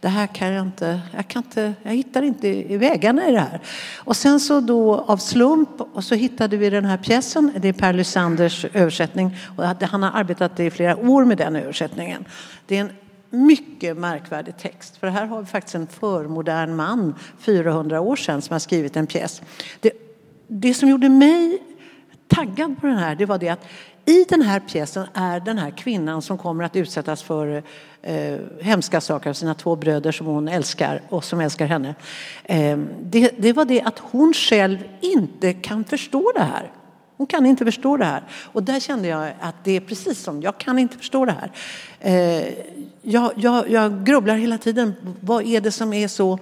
det 0.00 0.08
här 0.08 0.26
kan 0.26 0.52
jag 0.52 0.66
inte, 0.66 1.00
jag 1.14 1.28
kan 1.28 1.42
inte, 1.42 1.74
jag 1.82 1.92
hittar 1.92 2.22
inte 2.22 2.48
i 2.48 2.76
vägarna 2.76 3.28
i 3.28 3.32
det 3.32 3.40
här. 3.40 3.60
Och 3.96 4.16
sen 4.16 4.40
så 4.40 4.60
då 4.60 4.94
av 5.06 5.16
slump 5.16 5.80
och 5.94 6.04
så 6.04 6.14
hittade 6.14 6.56
vi 6.56 6.70
den 6.70 6.84
här 6.84 6.96
pjäsen, 6.96 7.52
det 7.56 7.68
är 7.68 7.72
Per 7.72 7.92
Lysanders 7.92 8.64
översättning 8.72 9.36
och 9.56 9.64
han 9.64 10.02
har 10.02 10.10
arbetat 10.20 10.60
i 10.60 10.70
flera 10.70 10.96
år 10.96 11.24
med 11.24 11.38
den 11.38 11.56
översättningen. 11.56 12.24
Det 12.66 12.76
är 12.76 12.80
en 12.80 12.90
mycket 13.34 13.96
märkvärdig 13.96 14.56
text. 14.56 14.96
För 14.96 15.06
här 15.06 15.26
har 15.26 15.40
vi 15.40 15.46
faktiskt 15.46 15.74
en 15.74 15.86
förmodern 15.86 16.76
man, 16.76 17.14
400 17.38 18.00
år 18.00 18.16
sedan, 18.16 18.42
som 18.42 18.54
har 18.54 18.58
skrivit 18.58 18.96
en 18.96 19.06
pjäs. 19.06 19.42
Det, 19.80 19.92
det 20.46 20.74
som 20.74 20.88
gjorde 20.88 21.08
mig 21.08 21.62
taggad 22.28 22.80
på 22.80 22.86
den 22.86 22.96
här, 22.96 23.14
det 23.14 23.26
var 23.26 23.38
det 23.38 23.48
att 23.48 23.66
i 24.06 24.24
den 24.28 24.42
här 24.42 24.60
pjäsen 24.60 25.06
är 25.14 25.40
den 25.40 25.58
här 25.58 25.70
kvinnan 25.70 26.22
som 26.22 26.38
kommer 26.38 26.64
att 26.64 26.76
utsättas 26.76 27.22
för 27.22 27.62
eh, 28.02 28.38
hemska 28.60 29.00
saker 29.00 29.30
av 29.30 29.34
sina 29.34 29.54
två 29.54 29.76
bröder 29.76 30.12
som 30.12 30.26
hon 30.26 30.48
älskar 30.48 31.02
och 31.08 31.24
som 31.24 31.40
älskar 31.40 31.66
henne. 31.66 31.94
Eh, 32.44 32.78
det, 33.02 33.30
det 33.38 33.52
var 33.52 33.64
det 33.64 33.82
att 33.82 33.98
hon 33.98 34.34
själv 34.34 34.78
inte 35.00 35.52
kan 35.52 35.84
förstå 35.84 36.32
det 36.34 36.42
här. 36.42 36.70
Hon 37.16 37.26
kan 37.26 37.46
inte 37.46 37.64
förstå 37.64 37.96
det 37.96 38.04
här. 38.04 38.22
Och 38.52 38.62
där 38.62 38.80
kände 38.80 39.08
jag 39.08 39.32
att 39.40 39.54
det 39.64 39.76
är 39.76 39.80
precis 39.80 40.22
som, 40.22 40.42
jag 40.42 40.58
kan 40.58 40.78
inte 40.78 40.98
förstå 40.98 41.24
det 41.24 41.34
här. 41.40 41.50
Eh, 42.00 42.52
jag, 43.04 43.32
jag, 43.36 43.70
jag 43.70 44.04
grubblar 44.04 44.36
hela 44.36 44.58
tiden, 44.58 44.94
vad 45.20 45.46
är 45.46 45.60
det 45.60 45.70
som 45.70 45.92
är 45.92 46.08
så 46.08 46.38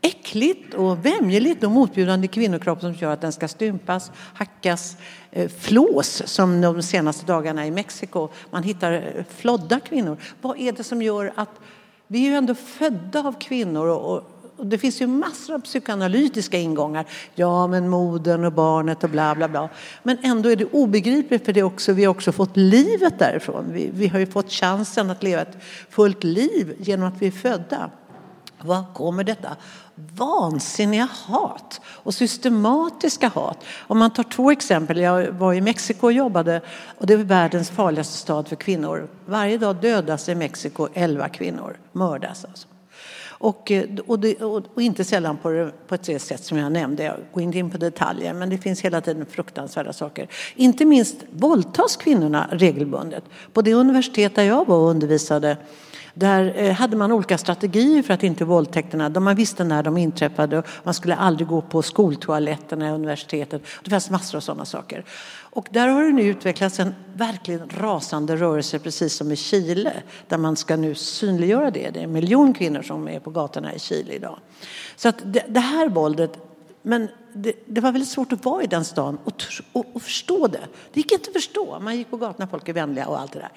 äckligt 0.00 0.74
och 0.74 1.06
vämjeligt 1.06 1.64
och 1.64 1.70
motbjudande 1.70 2.24
i 2.24 2.28
kvinnokroppen 2.28 2.94
som 2.94 3.02
gör 3.02 3.12
att 3.12 3.20
den 3.20 3.32
ska 3.32 3.48
stympas, 3.48 4.12
hackas, 4.34 4.96
eh, 5.30 5.48
flås 5.48 6.22
som 6.26 6.60
de 6.60 6.82
senaste 6.82 7.26
dagarna 7.26 7.66
i 7.66 7.70
Mexiko. 7.70 8.28
Man 8.50 8.62
hittar 8.62 8.92
eh, 8.92 9.24
flodda 9.28 9.80
kvinnor. 9.80 10.16
Vad 10.40 10.58
är 10.58 10.72
det 10.72 10.84
som 10.84 11.02
gör 11.02 11.32
att 11.36 11.60
vi 12.06 12.26
är 12.26 12.30
ju 12.30 12.36
ändå 12.36 12.54
födda 12.54 13.20
av 13.20 13.40
kvinnor 13.40 13.86
och, 13.86 14.16
och 14.16 14.33
det 14.62 14.78
finns 14.78 15.00
ju 15.00 15.06
massor 15.06 15.54
av 15.54 15.58
psykoanalytiska 15.58 16.58
ingångar. 16.58 17.04
Ja, 17.34 17.66
men 17.66 17.88
modern 17.88 18.44
och 18.44 18.52
barnet 18.52 19.04
och 19.04 19.10
bla 19.10 19.34
bla 19.34 19.48
bla. 19.48 19.68
Men 20.02 20.18
ändå 20.22 20.48
är 20.48 20.56
det 20.56 20.64
obegripligt 20.64 21.44
för 21.44 21.52
det 21.52 21.62
också, 21.62 21.92
vi 21.92 22.04
har 22.04 22.10
också 22.10 22.32
fått 22.32 22.56
livet 22.56 23.18
därifrån. 23.18 23.64
Vi, 23.72 23.90
vi 23.94 24.08
har 24.08 24.18
ju 24.18 24.26
fått 24.26 24.52
chansen 24.52 25.10
att 25.10 25.22
leva 25.22 25.42
ett 25.42 25.56
fullt 25.90 26.24
liv 26.24 26.76
genom 26.78 27.08
att 27.08 27.22
vi 27.22 27.26
är 27.26 27.30
födda. 27.30 27.90
Var 28.62 28.84
kommer 28.94 29.24
detta 29.24 29.56
vansinniga 29.94 31.08
hat 31.26 31.80
och 31.86 32.14
systematiska 32.14 33.28
hat? 33.28 33.64
Om 33.78 33.98
man 33.98 34.10
tar 34.10 34.22
två 34.22 34.50
exempel. 34.50 35.00
Jag 35.00 35.30
var 35.30 35.54
i 35.54 35.60
Mexiko 35.60 36.06
och 36.06 36.12
jobbade 36.12 36.60
och 36.98 37.06
det 37.06 37.14
är 37.14 37.18
världens 37.18 37.70
farligaste 37.70 38.18
stad 38.18 38.48
för 38.48 38.56
kvinnor. 38.56 39.08
Varje 39.26 39.58
dag 39.58 39.76
dödas 39.76 40.28
i 40.28 40.34
Mexiko 40.34 40.88
11 40.94 41.28
kvinnor, 41.28 41.76
mördas 41.92 42.44
alltså. 42.44 42.68
Och, 43.38 43.70
eh, 43.70 43.84
och, 44.06 44.18
det, 44.18 44.42
och, 44.42 44.82
inte 44.82 45.04
sällan 45.04 45.36
på, 45.36 45.70
på 45.86 45.94
ett 45.94 46.22
sätt 46.22 46.44
som 46.44 46.58
jag 46.58 46.72
nämnde. 46.72 47.02
Jag 47.02 47.16
går 47.32 47.42
inte 47.42 47.58
in 47.58 47.70
på 47.70 47.78
detaljer, 47.78 48.34
men 48.34 48.50
det 48.50 48.58
finns 48.58 48.80
hela 48.80 49.00
tiden 49.00 49.26
fruktansvärda 49.26 49.92
saker. 49.92 50.28
Inte 50.54 50.84
minst 50.84 51.16
våldtas 51.30 51.96
kvinnorna 51.96 52.48
regelbundet. 52.50 53.24
På 53.52 53.62
det 53.62 53.74
universitet 53.74 54.34
där 54.34 54.42
jag 54.42 54.66
var 54.66 54.76
och 54.76 54.90
undervisade 54.90 55.56
där 56.14 56.52
eh, 56.56 56.72
hade 56.72 56.96
man 56.96 57.12
olika 57.12 57.38
strategier 57.38 58.02
för 58.02 58.14
att 58.14 58.22
inte 58.22 58.44
våldtäkterna, 58.44 59.20
man 59.20 59.36
visste 59.36 59.64
när 59.64 59.82
de 59.82 59.96
inträffade. 59.96 60.62
Man 60.82 60.94
skulle 60.94 61.14
aldrig 61.14 61.48
gå 61.48 61.60
på 61.60 61.82
skoltoaletterna 61.82 62.88
i 62.88 62.92
universitetet. 62.92 63.62
Det 63.84 63.90
fanns 63.90 64.10
massor 64.10 64.38
av 64.38 64.40
sådana 64.40 64.64
saker. 64.64 65.04
Och 65.54 65.68
där 65.70 65.88
har 65.88 66.02
det 66.02 66.12
nu 66.12 66.22
utvecklats 66.22 66.80
en 66.80 66.94
verkligen 67.14 67.68
rasande 67.68 68.36
rörelse, 68.36 68.78
precis 68.78 69.14
som 69.14 69.32
i 69.32 69.36
Chile, 69.36 69.92
där 70.28 70.38
man 70.38 70.56
ska 70.56 70.76
nu 70.76 70.94
synliggöra 70.94 71.70
det. 71.70 71.90
Det 71.90 72.00
är 72.00 72.04
en 72.04 72.12
miljon 72.12 72.54
kvinnor 72.54 72.82
som 72.82 73.08
är 73.08 73.20
på 73.20 73.30
gatorna 73.30 73.74
i 73.74 73.78
Chile 73.78 74.12
idag. 74.12 74.38
Så 74.96 75.08
att 75.08 75.16
det, 75.24 75.44
det 75.48 75.60
här 75.60 75.88
våldet, 75.88 76.38
men 76.82 77.08
det, 77.32 77.52
det, 77.66 77.80
var 77.80 77.92
väldigt 77.92 78.10
svårt 78.10 78.32
att 78.32 78.44
vara 78.44 78.62
i 78.62 78.66
den 78.66 78.84
stan 78.84 79.18
och, 79.24 79.42
och, 79.72 79.86
och, 79.92 80.02
förstå 80.02 80.46
det. 80.46 80.60
Det 80.92 81.00
gick 81.00 81.12
inte 81.12 81.28
att 81.28 81.32
förstå. 81.32 81.80
Man 81.80 81.96
gick 81.96 82.10
på 82.10 82.16
gatorna, 82.16 82.46
folk 82.46 82.68
är 82.68 82.72
vänliga 82.72 83.06
och 83.06 83.20
allt 83.20 83.32
det 83.32 83.38
där. 83.38 83.52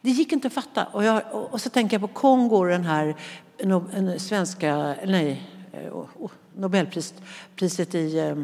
Det 0.00 0.10
gick 0.10 0.32
inte 0.32 0.46
att 0.46 0.54
fatta. 0.54 0.84
Och, 0.84 1.04
jag, 1.04 1.22
och 1.50 1.60
så 1.60 1.70
tänker 1.70 1.94
jag 1.94 2.00
på 2.00 2.20
Kongo, 2.20 2.64
den 2.64 2.84
här 2.84 3.16
den 3.58 4.20
svenska, 4.20 4.94
nej, 5.04 5.42
eh, 5.72 6.04
Nobelpriset 6.54 7.94
i 7.94 8.18
eh, 8.18 8.36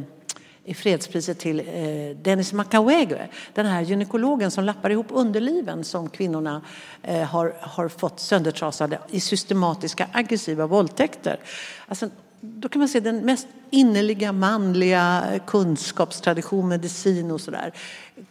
i 0.64 0.74
fredspriset 0.74 1.38
till 1.38 1.60
eh, 1.60 2.16
Dennis 2.22 2.52
Makawege, 2.52 3.28
den 3.54 3.66
här 3.66 3.82
gynekologen 3.82 4.50
som 4.50 4.64
lappar 4.64 4.90
ihop 4.90 5.06
underliven 5.10 5.84
som 5.84 6.08
kvinnorna 6.08 6.62
eh, 7.02 7.22
har, 7.22 7.54
har 7.60 7.88
fått 7.88 8.20
söndertrasade 8.20 8.98
i 9.10 9.20
systematiska 9.20 10.08
aggressiva 10.12 10.66
våldtäkter. 10.66 11.40
Alltså, 11.88 12.08
då 12.40 12.68
kan 12.68 12.78
man 12.78 12.88
se 12.88 13.00
den 13.00 13.20
mest 13.20 13.46
innerliga 13.70 14.32
manliga 14.32 15.24
eh, 15.32 15.42
kunskapstradition, 15.46 16.68
medicin 16.68 17.30
och 17.30 17.40
sådär 17.40 17.72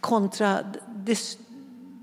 kontra 0.00 0.58
det, 0.86 1.18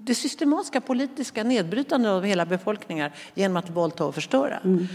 det 0.10 0.16
systematiska 0.16 0.82
politiska 0.82 1.44
nedbrytandet 1.44 2.10
av 2.10 2.24
hela 2.24 2.46
befolkningar 2.46 3.12
genom 3.36 3.58
att 3.58 3.70
våldta 3.70 4.06
och 4.06 4.16
förstöra. 4.16 4.58
Mm. 4.58 4.88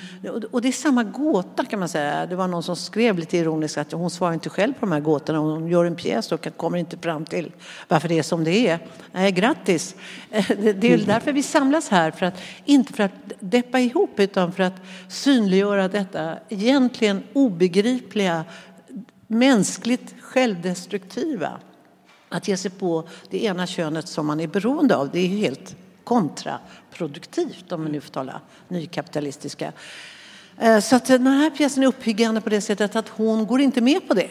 Och 0.50 0.62
det 0.62 0.68
är 0.68 0.72
samma 0.72 1.04
gåta 1.04 1.64
kan 1.64 1.78
man 1.78 1.88
säga. 1.88 2.26
Det 2.26 2.36
var 2.36 2.48
någon 2.48 2.62
som 2.62 2.76
skrev 2.76 3.18
lite 3.18 3.36
ironiskt 3.36 3.78
att 3.78 3.92
hon 3.92 4.10
svarar 4.10 4.34
inte 4.34 4.50
själv 4.50 4.72
på 4.72 4.80
de 4.80 4.92
här 4.92 5.00
gåtorna. 5.00 5.38
Hon 5.38 5.68
gör 5.68 5.84
en 5.84 5.96
pjäs 5.96 6.32
och 6.32 6.56
kommer 6.56 6.78
inte 6.78 6.98
fram 6.98 7.24
till 7.24 7.52
varför 7.88 8.08
det 8.08 8.18
är 8.18 8.22
som 8.22 8.44
det 8.44 8.68
är. 8.68 8.78
Nej, 9.12 9.32
grattis! 9.32 9.94
Det 10.58 10.84
är 10.84 11.06
därför 11.06 11.32
vi 11.32 11.42
samlas 11.42 11.88
här, 11.88 12.10
för 12.10 12.26
att, 12.26 12.40
inte 12.64 12.92
för 12.92 13.04
att 13.04 13.12
deppa 13.40 13.80
ihop 13.80 14.20
utan 14.20 14.52
för 14.52 14.62
att 14.62 14.76
synliggöra 15.08 15.88
detta 15.88 16.36
egentligen 16.48 17.22
obegripliga 17.32 18.44
mänskligt 19.26 20.14
självdestruktiva 20.20 21.60
att 22.34 22.48
ge 22.48 22.56
sig 22.56 22.70
på 22.70 23.04
det 23.30 23.44
ena 23.44 23.66
könet 23.66 24.08
som 24.08 24.26
man 24.26 24.40
är 24.40 24.46
beroende 24.46 24.96
av, 24.96 25.10
det 25.12 25.18
är 25.18 25.28
helt 25.28 25.76
kontraproduktivt 26.04 27.72
om 27.72 27.82
man 27.82 27.92
nu 27.92 28.00
får 28.00 28.10
tala 28.10 28.40
nykapitalistiska. 28.68 29.72
Eh, 30.58 30.80
så 30.80 30.96
att 30.96 31.06
den 31.06 31.26
här 31.26 31.50
pjäsen 31.50 31.82
är 31.82 31.86
uppbyggande 31.86 32.40
på 32.40 32.50
det 32.50 32.60
sättet 32.60 32.96
att 32.96 33.08
hon 33.08 33.46
går 33.46 33.60
inte 33.60 33.80
med 33.80 34.08
på 34.08 34.14
det. 34.14 34.28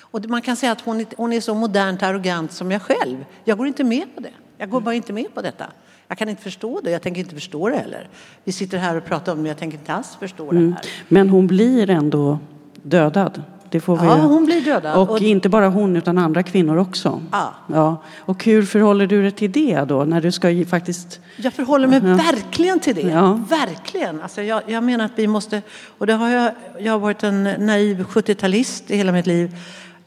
Och 0.00 0.28
man 0.28 0.42
kan 0.42 0.56
säga 0.56 0.72
att 0.72 0.80
hon 0.80 1.00
är, 1.00 1.06
hon 1.16 1.32
är 1.32 1.40
så 1.40 1.54
modernt 1.54 2.02
arrogant 2.02 2.52
som 2.52 2.70
jag 2.70 2.82
själv. 2.82 3.24
Jag 3.44 3.58
går 3.58 3.66
inte 3.66 3.84
med 3.84 4.14
på 4.14 4.20
det. 4.20 4.32
Jag 4.58 4.70
går 4.70 4.80
bara 4.80 4.94
inte 4.94 5.12
med 5.12 5.34
på 5.34 5.42
detta. 5.42 5.66
Jag 6.08 6.18
kan 6.18 6.28
inte 6.28 6.42
förstå 6.42 6.80
det. 6.80 6.90
Jag 6.90 7.02
tänker 7.02 7.20
inte 7.20 7.34
förstå 7.34 7.68
det 7.68 7.76
heller. 7.76 8.08
Vi 8.44 8.52
sitter 8.52 8.78
här 8.78 8.96
och 8.96 9.04
pratar 9.04 9.32
om 9.32 9.38
det, 9.38 9.42
men 9.42 9.48
jag 9.48 9.58
tänker 9.58 9.78
inte 9.78 9.92
alls 9.92 10.16
förstå 10.20 10.50
det 10.50 10.56
mm. 10.56 10.72
här. 10.72 10.82
Men 11.08 11.28
hon 11.28 11.46
blir 11.46 11.90
ändå 11.90 12.38
dödad. 12.82 13.42
Det 13.70 13.80
får 13.80 13.96
vi... 13.96 14.06
Ja, 14.06 14.14
hon 14.14 14.44
blir 14.44 14.60
dödad. 14.60 14.96
Och, 14.96 15.10
och, 15.10 15.20
inte 15.20 15.48
bara 15.48 15.68
hon 15.68 15.96
utan 15.96 16.18
andra 16.18 16.42
kvinnor 16.42 16.76
också. 16.76 17.22
Ja. 17.32 17.54
ja. 17.66 18.02
Och 18.18 18.44
hur 18.44 18.62
förhåller 18.62 19.06
du 19.06 19.22
dig 19.22 19.30
till 19.30 19.52
det 19.52 19.84
då? 19.88 20.04
När 20.04 20.20
du 20.20 20.32
ska 20.32 20.64
faktiskt... 20.68 21.20
Jag 21.36 21.52
förhåller 21.52 21.88
mig 21.88 22.00
ja. 22.04 22.14
verkligen 22.14 22.80
till 22.80 22.94
det. 22.94 23.02
Ja. 23.02 23.40
Verkligen. 23.48 24.20
Alltså 24.20 24.42
jag, 24.42 24.62
jag 24.66 24.84
menar 24.84 25.04
att 25.04 25.12
vi 25.16 25.26
måste... 25.26 25.62
Och 25.98 26.06
det 26.06 26.12
har 26.12 26.30
jag, 26.30 26.52
jag 26.78 26.92
har 26.92 26.98
varit 26.98 27.22
en 27.22 27.42
naiv 27.42 28.04
70-talist 28.04 28.90
i 28.90 28.96
hela 28.96 29.12
mitt 29.12 29.26
liv. 29.26 29.56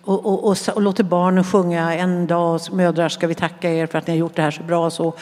Och, 0.03 0.25
och, 0.25 0.47
och, 0.47 0.57
och 0.75 0.81
låter 0.81 1.03
barnen 1.03 1.43
sjunga 1.43 1.95
en 1.95 2.27
dag, 2.27 2.61
mödrar 2.71 3.09
ska 3.09 3.27
vi 3.27 3.35
tacka 3.35 3.69
er 3.69 3.87
för 3.87 3.97
att 3.97 4.07
ni 4.07 4.13
har 4.13 4.17
gjort 4.17 4.35
det 4.35 4.41
här 4.41 4.51
så 4.51 4.63
bra. 4.63 4.89
Så. 4.89 5.13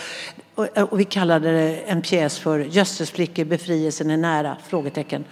Och, 0.55 0.77
och 0.77 0.99
vi 0.99 1.05
kallade 1.05 1.51
det 1.51 1.75
en 1.75 2.01
pjäs 2.01 2.39
för 2.39 2.59
Jösses 2.59 3.11
flickor, 3.11 3.45
befrielsen 3.45 4.09
är 4.09 4.17
nära? 4.17 4.57
Frågetecken. 4.67 5.23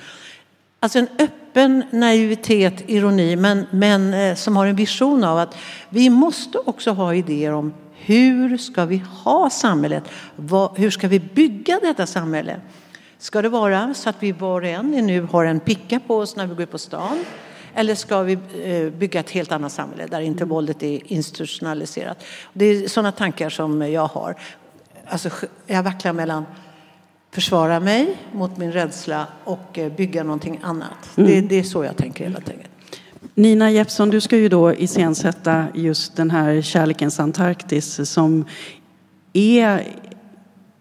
Alltså 0.84 1.00
en 1.00 1.08
öppen 1.20 1.84
naivitet, 1.92 2.84
ironi, 2.88 3.36
men, 3.36 3.66
men 3.72 4.13
eh, 4.13 4.36
som 4.36 4.58
har 4.58 4.68
en 4.68 4.75
vision 4.75 5.24
av 5.24 5.38
att 5.38 5.56
vi 5.90 6.10
måste 6.10 6.58
också 6.58 6.92
ha 6.92 7.13
idéer 7.13 7.52
om 7.52 7.74
hur 7.94 8.58
ska 8.58 8.86
vi 8.86 9.04
ha 9.24 9.50
samhället? 9.50 10.04
Hur 10.75 10.90
ska 10.90 11.08
vi 11.08 11.20
bygga 11.20 11.80
detta 11.82 12.06
samhälle? 12.06 12.60
Ska 13.18 13.42
det 13.42 13.50
vara 13.50 13.94
så 13.94 14.10
att 14.10 14.16
vi 14.20 14.32
var 14.32 14.62
och 14.62 14.68
en 14.68 14.92
nu 14.92 15.22
har 15.22 15.46
en 15.46 15.60
picka 15.60 16.00
på 16.00 16.18
oss 16.18 16.36
när 16.36 16.48
vi 16.48 16.56
går 16.56 16.66
på 16.66 16.78
stan? 16.78 17.25
Eller 17.74 17.96
ska 17.96 18.22
vi 18.22 18.34
eh, 18.63 18.90
bygga 18.94 19.20
ett 19.20 19.30
helt 19.30 19.52
annat 19.52 19.72
samhälle 19.72 20.08
där 20.08 20.22
inte 20.22 20.46
våldet 20.46 20.84
är 20.84 21.12
institutionaliserat? 21.12 22.24
Det 22.54 22.66
är 22.66 22.88
sådana 22.88 23.12
tankar 23.12 23.50
som 23.50 23.82
jag 23.92 24.08
har. 24.08 24.36
alltså, 25.08 25.30
jag 25.68 25.84
vacklar 25.84 26.13
mellan 26.13 26.46
försvara 27.34 27.80
mig 27.80 28.18
mot 28.32 28.58
min 28.58 28.72
rädsla 28.72 29.28
och 29.44 29.80
eh, 29.80 29.92
bygga 29.92 30.24
någonting 30.24 30.60
annat. 30.63 31.18
Mm. 31.18 31.30
Det, 31.30 31.42
det, 31.42 31.60
är 31.60 31.63
så 31.63 31.84
jag 31.84 31.98
tänker 31.98 32.24
hela 32.24 32.40
tiden. 32.40 32.63
Nina 33.36 33.72
Jeppsson, 33.72 34.10
du 34.10 34.22
ska 34.22 34.38
ju 34.38 34.50
då 34.50 34.74
iscensätta 34.74 35.66
just 35.74 36.16
den 36.16 36.32
här 36.32 36.62
Kärlekens 36.62 37.20
Antarktis 37.20 38.10
som 38.10 38.46
är 39.34 39.84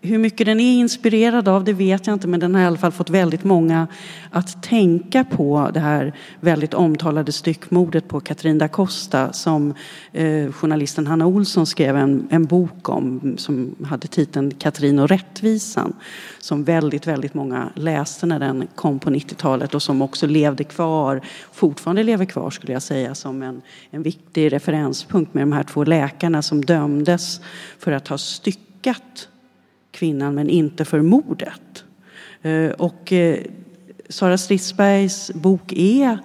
hur 0.04 0.18
mycket 0.18 0.46
den 0.46 0.60
är 0.60 0.72
inspirerad 0.72 1.48
av 1.48 1.64
det 1.64 1.72
vet 1.72 2.06
jag 2.06 2.14
inte 2.14 2.28
men 2.28 2.40
den 2.40 2.54
har 2.54 2.62
i 2.62 2.64
alla 2.66 2.76
fall 2.76 2.92
fått 2.92 3.10
väldigt 3.10 3.44
många 3.44 3.86
att 4.30 4.62
tänka 4.62 5.24
på 5.24 5.70
det 5.74 5.80
här 5.80 6.12
väldigt 6.40 6.74
omtalade 6.74 7.32
styckmordet 7.32 8.08
på 8.08 8.20
Katrin 8.20 8.58
da 8.58 8.68
Costa 8.68 9.32
som 9.32 9.74
eh, 10.12 10.52
journalisten 10.52 11.06
Hanna 11.06 11.26
Olsson 11.26 11.66
skrev 11.66 11.96
en, 11.96 12.28
en 12.30 12.44
bok 12.44 12.88
om 12.88 13.34
som 13.38 13.74
hade 13.84 14.08
titeln 14.08 14.50
Katrin 14.50 14.98
och 14.98 15.08
rättvisan 15.08 15.92
som 16.38 16.64
väldigt, 16.64 17.06
väldigt 17.06 17.34
många 17.34 17.70
läste 17.74 18.26
när 18.26 18.38
den 18.38 18.68
kom 18.74 18.98
på 18.98 19.10
90-talet 19.10 19.74
och 19.74 19.82
som 19.82 20.02
också 20.02 20.26
levde 20.26 20.64
kvar, 20.64 21.20
fortfarande 21.52 22.02
lever 22.02 22.24
kvar 22.24 22.50
skulle 22.50 22.72
jag 22.72 22.82
säga 22.82 23.14
som 23.14 23.42
en, 23.42 23.62
en 23.90 24.02
viktig 24.02 24.52
referenspunkt 24.52 25.34
med 25.34 25.42
de 25.42 25.52
här 25.52 25.62
två 25.62 25.84
läkarna 25.84 26.42
som 26.42 26.64
dömdes 26.64 27.40
för 27.78 27.92
att 27.92 28.08
ha 28.08 28.18
styckat 28.18 29.28
kvinnan 29.92 30.34
men 30.34 30.50
inte 30.50 30.84
för 30.84 31.00
mordet. 31.00 31.84
Eh, 32.42 32.70
och 32.70 33.12
eh, 33.12 33.38
Sara 34.08 34.38
Stridsbergs 34.38 35.30
bok 35.34 35.72
är 35.72 36.18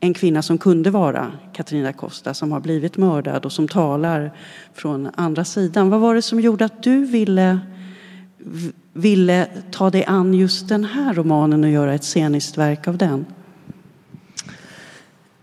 en 0.00 0.14
kvinna 0.14 0.42
som 0.42 0.58
kunde 0.58 0.90
vara 0.90 1.32
Katarina 1.52 1.92
Costa 1.92 2.34
som 2.34 2.52
har 2.52 2.60
blivit 2.60 2.96
mördad 2.96 3.44
och 3.44 3.52
som 3.52 3.68
talar 3.68 4.32
från 4.74 5.10
andra 5.14 5.44
sidan. 5.44 5.90
Vad 5.90 6.00
var 6.00 6.14
det 6.14 6.22
som 6.22 6.40
gjorde 6.40 6.64
att 6.64 6.82
du 6.82 7.04
ville, 7.04 7.58
ville 8.92 9.46
ta 9.70 9.90
dig 9.90 10.04
an 10.04 10.34
just 10.34 10.68
den 10.68 10.84
här 10.84 11.14
romanen 11.14 11.64
och 11.64 11.70
göra 11.70 11.94
ett 11.94 12.04
sceniskt 12.04 12.58
verk 12.58 12.88
av 12.88 12.96
den? 12.96 13.26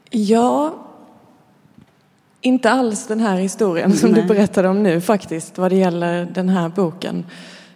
Ja, 0.10 0.85
inte 2.46 2.72
alls 2.72 3.08
den 3.08 3.20
här 3.20 3.38
historien 3.38 3.98
som 3.98 4.12
Nej. 4.12 4.22
du 4.22 4.28
berättade 4.28 4.68
om 4.68 4.84
nu 4.84 5.02
faktiskt 5.02 5.58
vad 5.58 5.72
det 5.72 5.76
gäller 5.76 6.26
den 6.26 6.50
här 6.50 6.70
boken. 6.70 7.26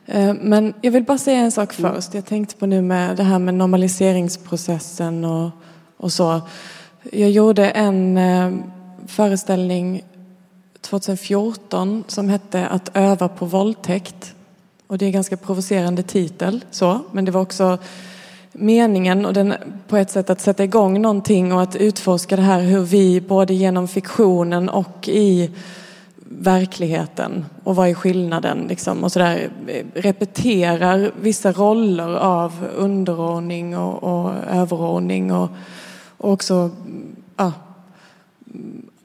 Eh, 0.06 0.34
men 0.42 0.74
jag 0.82 0.92
vill 0.92 1.04
bara 1.04 1.18
säga 1.18 1.40
en 1.40 1.52
sak 1.52 1.80
mm. 1.80 1.94
först. 1.94 2.14
Jag 2.14 2.26
tänkte 2.26 2.56
på 2.56 2.66
nu 2.66 2.82
med 2.82 3.18
det 3.18 3.24
här 3.24 3.40
med 3.40 3.54
normaliseringsprocessen 3.54 5.26
och, 5.26 5.50
och 5.98 6.12
så. 6.12 6.42
Jag 7.12 7.32
gjorde 7.32 7.70
en 7.70 8.18
eh, 8.18 8.52
föreställning 9.08 10.04
2014 10.82 12.04
som 12.08 12.30
hette 12.30 12.68
Att 12.68 12.90
öva 12.94 13.28
på 13.28 13.46
våldtäkt. 13.46 14.34
Och 14.88 14.98
det 14.98 15.06
är 15.06 15.08
en 15.08 15.14
ganska 15.14 15.38
provocerande 15.38 16.04
titel 16.04 16.66
så, 16.72 17.00
men 17.12 17.26
det 17.26 17.32
var 17.32 17.42
också 17.42 17.78
meningen 18.54 19.26
och 19.26 19.34
den, 19.34 19.54
på 19.88 19.98
ett 19.98 20.12
sätt 20.12 20.30
att 20.30 20.42
sätta 20.42 20.64
igång 20.64 21.02
någonting 21.02 21.54
och 21.54 21.62
att 21.62 21.76
utforska 21.76 22.36
det 22.36 22.42
här 22.42 22.62
hur 22.62 22.82
vi 22.82 23.22
både 23.22 23.54
genom 23.54 23.88
fiktionen 23.88 24.70
och 24.70 25.08
i 25.08 25.52
verkligheten 26.32 27.46
och 27.64 27.76
vad 27.76 27.90
är 27.90 27.94
skillnaden 27.94 28.66
liksom 28.70 29.04
och 29.04 29.12
sådär 29.12 29.50
repeterar 29.94 31.12
vissa 31.22 31.52
roller 31.52 32.16
av 32.18 32.68
underordning 32.78 33.78
och, 33.78 34.04
och 34.04 34.34
överordning 34.52 35.34
och, 35.34 35.50
och 36.18 36.32
också 36.34 36.72
ja, 37.38 37.52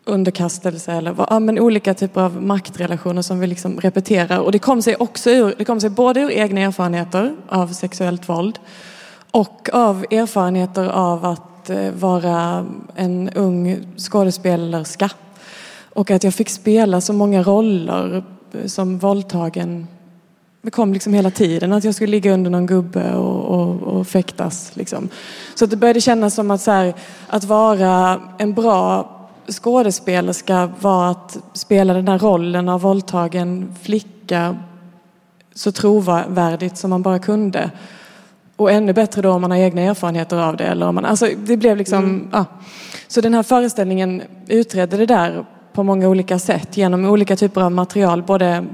underkastelse 0.05 0.93
eller 0.93 1.15
ja, 1.31 1.41
men 1.41 1.59
olika 1.59 1.95
typer 1.95 2.21
av 2.21 2.43
maktrelationer 2.43 3.23
som 3.23 3.41
vi 3.41 3.47
liksom 3.47 3.81
repeterar. 3.81 4.39
Och 4.39 4.53
det 4.53 4.59
kom 4.59 4.83
sig 4.83 4.97
också 4.97 5.31
ur, 5.31 5.55
det 5.59 5.65
kom 5.65 5.81
sig 5.81 5.91
både 5.91 6.21
ur 6.21 6.31
egna 6.31 6.61
erfarenheter 6.61 7.37
av 7.49 7.69
sexuellt 7.69 8.29
våld 8.29 8.59
och 9.35 9.69
av 9.73 10.07
erfarenheter 10.11 10.89
av 10.89 11.25
att 11.25 11.71
eh, 11.71 11.91
vara 11.91 12.67
en 12.95 13.31
ung 13.31 13.79
skådespelerska. 13.97 15.11
Och 15.95 16.11
att 16.11 16.25
jag 16.25 16.35
fick 16.35 16.51
spela 16.51 17.01
så 17.01 17.13
många 17.13 17.43
roller 17.43 18.25
eh, 18.53 18.67
som 18.67 18.99
våldtagen. 18.99 19.87
Det 20.63 20.71
kom 20.71 20.93
liksom 20.93 21.15
hela 21.15 21.31
tiden 21.31 21.73
att 21.73 21.85
jag 21.85 21.95
skulle 21.95 22.11
ligga 22.11 22.33
under 22.35 22.51
någon 22.51 22.67
gubbe 22.67 23.15
och, 23.15 23.61
och, 23.61 23.83
och 23.83 24.07
fäktas. 24.07 24.71
Liksom. 24.75 25.09
Så 25.55 25.67
det 25.67 25.77
började 25.77 26.01
kännas 26.01 26.35
som 26.35 26.51
att, 26.51 26.61
så 26.61 26.71
här, 26.71 26.95
att 27.27 27.45
vara 27.45 28.21
en 28.39 28.55
bra 28.55 29.11
skådespelerska 29.49 30.71
var 30.81 31.11
att 31.11 31.39
spela 31.53 31.95
den 31.95 32.09
här 32.09 32.19
rollen 32.19 32.69
av 32.69 32.81
våldtagen 32.81 33.75
flicka 33.83 34.57
så 35.55 35.73
trovärdigt 35.73 36.77
som 36.77 36.91
man 36.91 37.03
bara 37.03 37.19
kunde. 37.19 37.71
Och 38.57 38.73
ännu 38.73 38.93
bättre 38.93 39.23
då 39.23 39.31
om 39.31 39.41
man 39.41 39.51
har 39.51 39.59
egna 39.59 39.81
erfarenheter 39.81 40.37
av 40.37 40.57
det. 40.57 40.65
Eller 40.65 40.87
om 40.87 40.95
man, 40.95 41.05
alltså 41.05 41.29
det 41.37 41.57
blev 41.57 41.77
liksom, 41.77 42.05
mm. 42.05 42.29
ja. 42.33 42.45
Så 43.09 43.21
den 43.21 43.35
här 43.35 43.43
föreställningen 43.43 44.23
utredde 44.49 44.97
det 44.97 45.07
där 45.07 45.45
på 45.73 45.83
många 45.83 46.09
olika 46.09 46.39
sätt 46.39 46.77
genom 46.77 47.05
olika 47.05 47.37
typer 47.37 47.61
av 47.61 47.73
material. 47.73 48.23
Både 48.23 48.65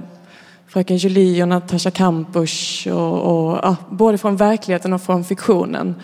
Fröken 0.67 0.97
Julie 0.97 1.43
och 1.43 1.49
Natasha 1.49 1.91
Kampusch 1.91 2.89
och, 2.91 3.21
och 3.21 3.59
ja, 3.63 3.77
både 3.91 4.19
från 4.19 4.37
verkligheten 4.37 4.93
och 4.93 5.03
från 5.03 5.25
fiktionen. 5.25 5.95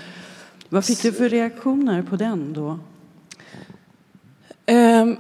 Vad 0.69 0.85
fick 0.85 1.03
du 1.03 1.13
för 1.13 1.29
reaktioner 1.29 2.03
på 2.03 2.17
den 2.17 2.53
då? 2.53 2.79
Um, 4.73 5.17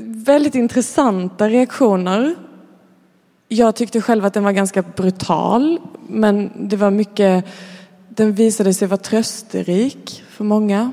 väldigt 0.00 0.54
intressanta 0.54 1.48
reaktioner. 1.48 2.34
Jag 3.48 3.76
tyckte 3.76 4.00
själv 4.00 4.24
att 4.24 4.34
den 4.34 4.44
var 4.44 4.52
ganska 4.52 4.82
brutal, 4.82 5.80
men 6.08 6.50
det 6.68 6.76
var 6.76 6.90
mycket, 6.90 7.44
den 8.08 8.32
visade 8.32 8.74
sig 8.74 8.88
vara 8.88 9.00
trösterik 9.00 10.24
för 10.30 10.44
många. 10.44 10.92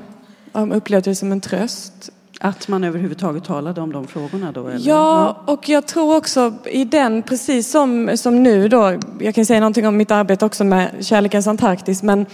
De 0.52 0.72
upplevde 0.72 1.10
det 1.10 1.14
som 1.14 1.32
en 1.32 1.40
tröst. 1.40 2.10
Att 2.40 2.68
man 2.68 2.84
överhuvudtaget 2.84 3.44
talade 3.44 3.80
om 3.80 3.92
de 3.92 4.06
frågorna 4.06 4.52
då? 4.52 4.68
Eller? 4.68 4.88
Ja, 4.88 5.42
och 5.46 5.68
jag 5.68 5.86
tror 5.86 6.16
också 6.16 6.54
i 6.64 6.84
den, 6.84 7.22
precis 7.22 7.70
som, 7.70 8.10
som 8.16 8.42
nu 8.42 8.68
då, 8.68 8.98
jag 9.20 9.34
kan 9.34 9.46
säga 9.46 9.60
någonting 9.60 9.86
om 9.86 9.96
mitt 9.96 10.10
arbete 10.10 10.44
också 10.44 10.64
med 10.64 10.90
Kärlekens 11.00 11.46
Antarktis, 11.46 12.02
men 12.02 12.26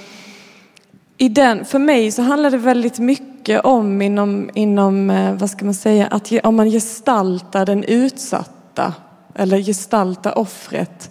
i 1.19 1.29
den, 1.29 1.65
för 1.65 1.79
mig 1.79 2.13
så 2.13 2.23
handlar 2.23 2.51
det 2.51 2.57
väldigt 2.57 2.99
mycket 2.99 3.65
om 3.65 4.03
inom, 4.03 4.51
inom 4.55 5.11
eh, 5.11 5.35
vad 5.35 5.51
ska 5.51 5.65
man 5.65 5.75
säga, 5.75 6.07
att 6.07 6.33
om 6.43 6.57
man 6.57 6.71
gestaltar 6.71 7.67
den 7.67 7.85
utsatta 7.85 8.95
eller 9.35 9.59
gestalta 9.59 10.33
offret. 10.33 11.11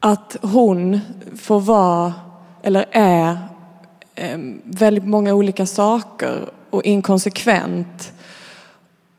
Att 0.00 0.36
hon 0.42 1.00
får 1.36 1.60
vara, 1.60 2.12
eller 2.62 2.84
är, 2.90 3.38
ehm, 4.14 4.60
väldigt 4.64 5.04
många 5.04 5.34
olika 5.34 5.66
saker 5.66 6.48
och 6.70 6.84
inkonsekvent. 6.84 8.12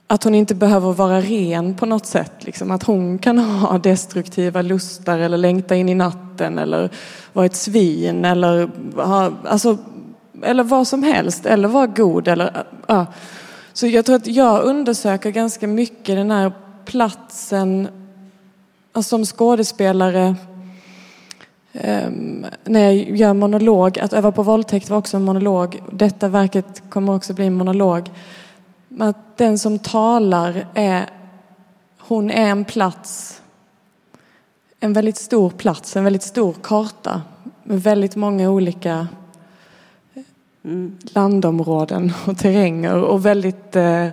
Att 0.08 0.24
hon 0.24 0.36
inte 0.36 0.56
behöver 0.56 0.94
vara 0.94 1.22
ren 1.22 1.76
på 1.76 1.86
något 1.86 2.06
sätt. 2.06 2.32
Liksom. 2.40 2.72
Att 2.72 2.84
hon 2.84 3.18
kan 3.18 3.38
ha 3.38 3.78
destruktiva 3.84 4.62
lustar 4.62 5.20
eller 5.20 5.38
längta 5.38 5.76
in 5.76 5.90
i 5.90 5.96
natten 5.96 6.60
eller 6.60 6.90
vara 7.34 7.46
ett 7.46 7.56
svin 7.56 8.26
eller, 8.26 8.70
ha, 8.96 9.32
alltså, 9.44 9.78
eller 10.44 10.64
vad 10.64 10.88
som 10.88 11.04
helst. 11.04 11.46
Eller 11.46 11.68
vara 11.68 11.88
god. 11.88 12.28
Eller, 12.28 12.64
ja. 12.88 13.06
Så 13.74 13.88
jag 13.88 14.06
tror 14.06 14.16
att 14.16 14.28
jag 14.28 14.64
undersöker 14.64 15.30
ganska 15.30 15.68
mycket 15.68 16.16
den 16.16 16.32
här 16.32 16.52
platsen 16.86 17.88
alltså 18.96 19.10
som 19.10 19.26
skådespelare 19.26 20.36
um, 21.74 22.46
när 22.64 22.80
jag 22.80 22.96
gör 22.96 23.34
monolog, 23.34 24.00
att 24.00 24.14
öva 24.14 24.32
på 24.32 24.44
våldtäkt 24.44 24.90
var 24.90 24.98
också 24.98 25.18
en 25.18 25.24
monolog. 25.24 25.82
Detta 25.92 26.28
verket 26.28 26.84
kommer 26.90 27.16
också 27.16 27.34
bli 27.34 27.46
en 27.46 27.54
monolog. 27.54 28.12
Att 29.00 29.38
den 29.38 29.60
som 29.60 29.80
talar 29.80 30.68
är, 30.74 31.10
hon 32.00 32.32
är 32.32 32.50
en 32.50 32.66
plats, 32.66 33.42
en 34.80 34.94
väldigt 34.94 35.18
stor 35.18 35.50
plats, 35.50 35.96
en 35.96 36.04
väldigt 36.04 36.24
stor 36.24 36.54
karta 36.54 37.22
med 37.64 37.84
väldigt 37.84 38.16
många 38.16 38.50
olika 38.50 39.08
mm, 40.64 40.98
landområden 41.04 42.14
och 42.26 42.38
terränger 42.38 42.96
och 42.96 43.26
väldigt 43.26 43.76
eh, 43.76 44.08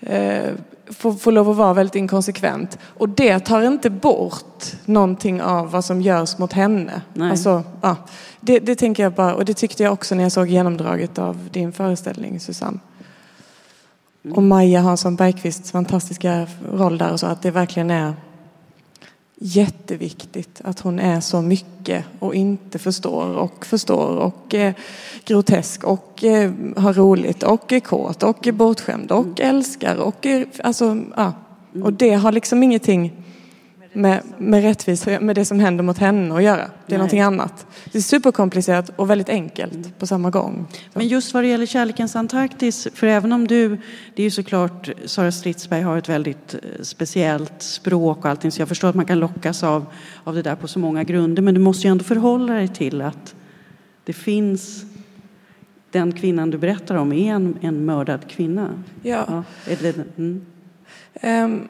eh, 0.00 0.52
får, 0.86 1.12
får 1.12 1.32
lov 1.32 1.50
att 1.50 1.56
vara 1.56 1.74
väldigt 1.74 1.94
inkonsekvent. 1.94 2.78
Och 2.84 3.08
det 3.08 3.38
tar 3.38 3.62
inte 3.62 3.90
bort 3.90 4.64
någonting 4.84 5.42
av 5.42 5.70
vad 5.70 5.84
som 5.84 6.00
görs 6.00 6.38
mot 6.38 6.52
henne. 6.52 7.02
Nej. 7.12 7.30
Alltså, 7.30 7.62
ja, 7.80 7.96
det, 8.40 8.58
det 8.58 8.74
tänker 8.74 9.02
jag 9.02 9.12
bara, 9.12 9.34
och 9.34 9.44
det 9.44 9.54
tyckte 9.54 9.82
jag 9.82 9.92
också 9.92 10.14
när 10.14 10.22
jag 10.22 10.32
såg 10.32 10.48
genomdraget 10.48 11.18
av 11.18 11.48
din 11.52 11.72
föreställning 11.72 12.40
Susanne. 12.40 12.78
Och 14.34 14.42
Maja 14.42 14.80
Hansson 14.80 15.16
Bergqvists 15.16 15.70
fantastiska 15.70 16.46
roll 16.72 16.98
där 16.98 17.12
och 17.12 17.20
så, 17.20 17.26
att 17.26 17.42
det 17.42 17.50
verkligen 17.50 17.90
är 17.90 18.14
jätteviktigt 19.36 20.60
att 20.64 20.80
hon 20.80 20.98
är 20.98 21.20
så 21.20 21.42
mycket 21.42 22.04
och 22.18 22.34
inte 22.34 22.78
förstår 22.78 23.36
och 23.36 23.66
förstår 23.66 24.16
och 24.16 24.54
är 24.54 24.74
grotesk 25.24 25.84
och 25.84 26.24
eh, 26.24 26.52
har 26.76 26.92
roligt 26.92 27.42
och 27.42 27.72
är 27.72 27.80
kåt 27.80 28.22
och 28.22 28.46
är 28.46 28.52
bortskämd 28.52 29.12
och 29.12 29.40
mm. 29.40 29.56
älskar 29.56 29.96
och 29.96 30.26
är, 30.26 30.46
alltså, 30.62 31.04
ja. 31.16 31.32
Och 31.82 31.92
det 31.92 32.14
har 32.14 32.32
liksom 32.32 32.62
ingenting 32.62 33.12
med, 33.94 34.22
med 34.38 34.62
rättvisa, 34.62 35.20
med 35.20 35.36
det 35.36 35.44
som 35.44 35.60
händer 35.60 35.84
mot 35.84 35.98
henne 35.98 36.34
att 36.34 36.42
göra. 36.42 36.56
Det 36.56 36.62
är 36.62 36.70
Nej. 36.86 36.98
någonting 36.98 37.20
annat. 37.20 37.66
Det 37.92 37.98
är 37.98 38.02
superkomplicerat 38.02 38.90
och 38.96 39.10
väldigt 39.10 39.28
enkelt 39.28 39.98
på 39.98 40.06
samma 40.06 40.30
gång. 40.30 40.66
Men 40.92 41.08
just 41.08 41.34
vad 41.34 41.42
det 41.42 41.48
gäller 41.48 41.66
Kärlekens 41.66 42.16
Antarktis, 42.16 42.88
för 42.94 43.06
även 43.06 43.32
om 43.32 43.46
du, 43.46 43.68
det 44.14 44.22
är 44.22 44.24
ju 44.24 44.30
såklart, 44.30 44.90
Sara 45.04 45.32
Stridsberg 45.32 45.82
har 45.82 45.98
ett 45.98 46.08
väldigt 46.08 46.54
eh, 46.54 46.60
speciellt 46.82 47.62
språk 47.62 48.18
och 48.18 48.30
allting, 48.30 48.52
så 48.52 48.60
jag 48.60 48.68
förstår 48.68 48.88
att 48.88 48.94
man 48.94 49.06
kan 49.06 49.18
lockas 49.18 49.62
av, 49.62 49.86
av 50.24 50.34
det 50.34 50.42
där 50.42 50.56
på 50.56 50.68
så 50.68 50.78
många 50.78 51.04
grunder, 51.04 51.42
men 51.42 51.54
du 51.54 51.60
måste 51.60 51.86
ju 51.86 51.90
ändå 51.90 52.04
förhålla 52.04 52.52
dig 52.52 52.68
till 52.68 53.02
att 53.02 53.34
det 54.04 54.12
finns, 54.12 54.84
den 55.90 56.12
kvinnan 56.12 56.50
du 56.50 56.58
berättar 56.58 56.94
om 56.94 57.12
är 57.12 57.34
en, 57.34 57.58
en 57.60 57.84
mördad 57.84 58.28
kvinna. 58.28 58.68
Ja. 59.02 59.24
Ja, 59.28 59.44
det, 59.80 59.96
mm. 60.16 60.46
Ehm, 61.14 61.68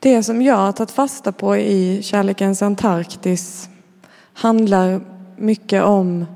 det 0.00 0.22
som 0.22 0.42
jag 0.42 0.56
har 0.56 0.72
tagit 0.72 0.90
fasta 0.90 1.32
på 1.32 1.56
i 1.56 2.02
Kärlekens 2.02 2.62
Antarktis 2.62 3.68
handlar 4.32 5.00
mycket 5.36 5.82
om 5.82 6.26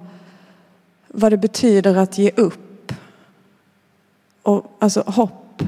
vad 1.08 1.32
det 1.32 1.36
betyder 1.36 1.96
att 1.96 2.18
ge 2.18 2.30
upp. 2.36 2.92
Och, 4.42 4.76
alltså 4.78 5.02
hopp 5.06 5.62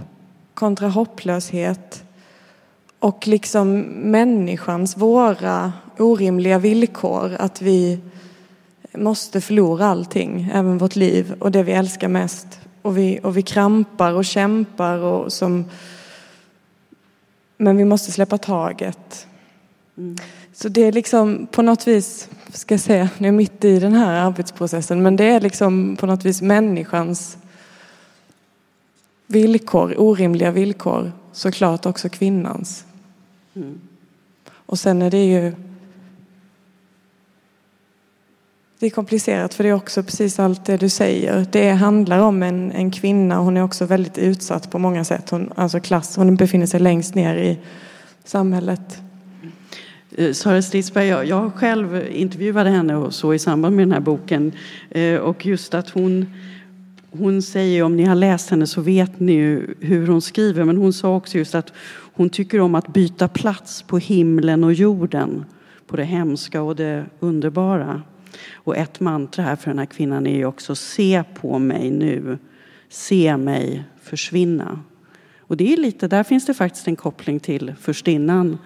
kontra 0.55 0.89
hopplöshet. 0.89 2.05
Och 2.99 3.27
liksom 3.27 3.81
människans, 4.11 4.97
våra 4.97 5.73
orimliga 5.99 6.59
villkor. 6.59 7.37
Att 7.39 7.63
vi 7.63 8.01
måste 8.93 9.41
förlora 9.41 9.87
allting, 9.87 10.51
även 10.55 10.79
vårt 10.79 10.97
liv 10.97 11.35
och 11.41 11.51
det 11.51 11.63
vi 11.63 11.73
älskar 11.73 12.09
mest. 12.09 12.61
Och 12.83 12.99
vi, 12.99 13.21
och 13.23 13.37
vi 13.37 13.43
krampar 13.43 14.13
och 14.13 14.25
kämpar 14.25 14.99
och 14.99 15.33
som... 15.33 15.65
Men 17.57 17.77
vi 17.77 17.85
måste 17.85 18.13
släppa 18.13 18.39
taget. 18.39 19.27
Så 20.53 20.69
det 20.69 20.81
är 20.85 20.93
liksom 20.93 21.47
på 21.47 21.63
något 21.63 21.89
vis, 21.89 22.29
ska 22.53 22.75
jag 22.75 22.81
säga, 22.81 23.11
nu 23.19 23.29
är 23.29 23.33
mitt 23.33 23.65
i 23.65 23.79
den 23.79 23.93
här 23.93 24.27
arbetsprocessen, 24.27 25.03
men 25.03 25.17
det 25.17 25.25
är 25.25 25.41
liksom 25.41 25.97
på 25.97 26.07
något 26.07 26.25
vis 26.25 26.43
människans 26.43 27.37
villkor, 29.27 29.95
orimliga 29.99 30.51
villkor, 30.51 31.13
såklart 31.33 31.87
också 31.87 32.09
kvinnans. 32.09 32.85
Och 34.51 34.79
sen 34.79 35.03
är 35.03 35.11
det 35.11 35.25
ju 35.25 35.53
det 38.79 38.87
är 38.87 38.91
komplicerat 38.91 39.55
för 39.55 39.65
det 39.65 39.71
är 39.71 39.75
också 39.75 40.03
precis 40.03 40.39
allt 40.39 40.65
det 40.65 40.77
du 40.77 40.89
säger. 40.89 41.47
Det 41.53 41.71
handlar 41.71 42.19
om 42.19 42.43
en, 42.43 42.73
en 42.73 42.91
kvinna, 42.91 43.39
hon 43.39 43.57
är 43.57 43.63
också 43.63 43.85
väldigt 43.87 44.19
utsatt 44.19 44.71
på 44.71 44.79
många 44.79 45.05
sätt. 45.05 45.31
Hon, 45.31 45.53
alltså 45.57 45.81
klass, 45.81 46.17
hon 46.17 46.37
befinner 46.37 46.67
sig 46.67 46.81
längst 46.81 47.15
ner 47.15 47.37
i 47.37 47.59
samhället. 48.25 49.01
Eh, 50.17 50.33
Sara 50.33 50.63
Stridsberg, 50.63 51.07
jag, 51.07 51.27
jag 51.27 51.55
själv 51.55 52.03
intervjuade 52.13 52.71
henne 52.71 52.97
och 52.97 53.15
så 53.15 53.35
i 53.35 53.39
samband 53.39 53.77
med 53.77 53.87
den 53.87 53.93
här 53.93 54.01
boken. 54.01 54.53
Eh, 54.91 55.17
Och 55.17 55.47
just 55.47 55.75
att 55.75 55.91
hon, 55.91 56.27
hon 57.11 57.43
säger, 57.43 57.83
om 57.83 57.97
ni 57.97 58.05
har 58.05 58.15
läst 58.15 58.51
henne 58.51 58.67
så 58.67 58.81
vet 58.81 59.21
ni 59.21 59.33
ju 59.33 59.75
hur 59.81 60.07
hon 60.07 60.23
skriver, 60.23 60.65
men 60.65 60.77
hon 60.77 60.93
sa 60.93 61.17
också 61.17 61.39
just 61.39 61.55
att 61.55 61.73
hon 62.17 62.31
tycker 62.31 62.61
om 62.61 62.75
att 62.75 62.89
byta 62.89 63.29
plats 63.29 63.83
på 63.83 63.99
himlen 63.99 64.65
och 64.65 64.73
jorden, 64.73 65.45
på 65.87 65.97
det 65.97 66.05
hemska 66.05 66.63
och 66.63 66.77
det 66.77 67.05
underbara. 67.21 68.03
Och 68.53 68.77
ett 68.77 69.01
mantra 69.01 69.45
här 69.45 69.57
för 69.57 69.71
den 69.71 69.79
här 69.79 69.87
kvinnan 69.87 70.27
är 70.27 70.37
ju 70.37 70.47
också 70.47 70.75
se 70.75 71.25
på 71.35 71.59
mig 71.59 71.91
nu, 71.91 72.39
se 72.89 73.37
mig 73.37 73.85
försvinna. 74.03 74.81
Och 75.39 75.57
det 75.57 75.73
är 75.73 75.77
lite, 75.77 76.09
där 76.09 76.23
finns 76.23 76.47
det 76.47 76.55
faktiskt 76.55 76.89
en 76.89 76.97
koppling 76.97 77.41
till 77.41 77.75
förstinnan. 77.81 78.59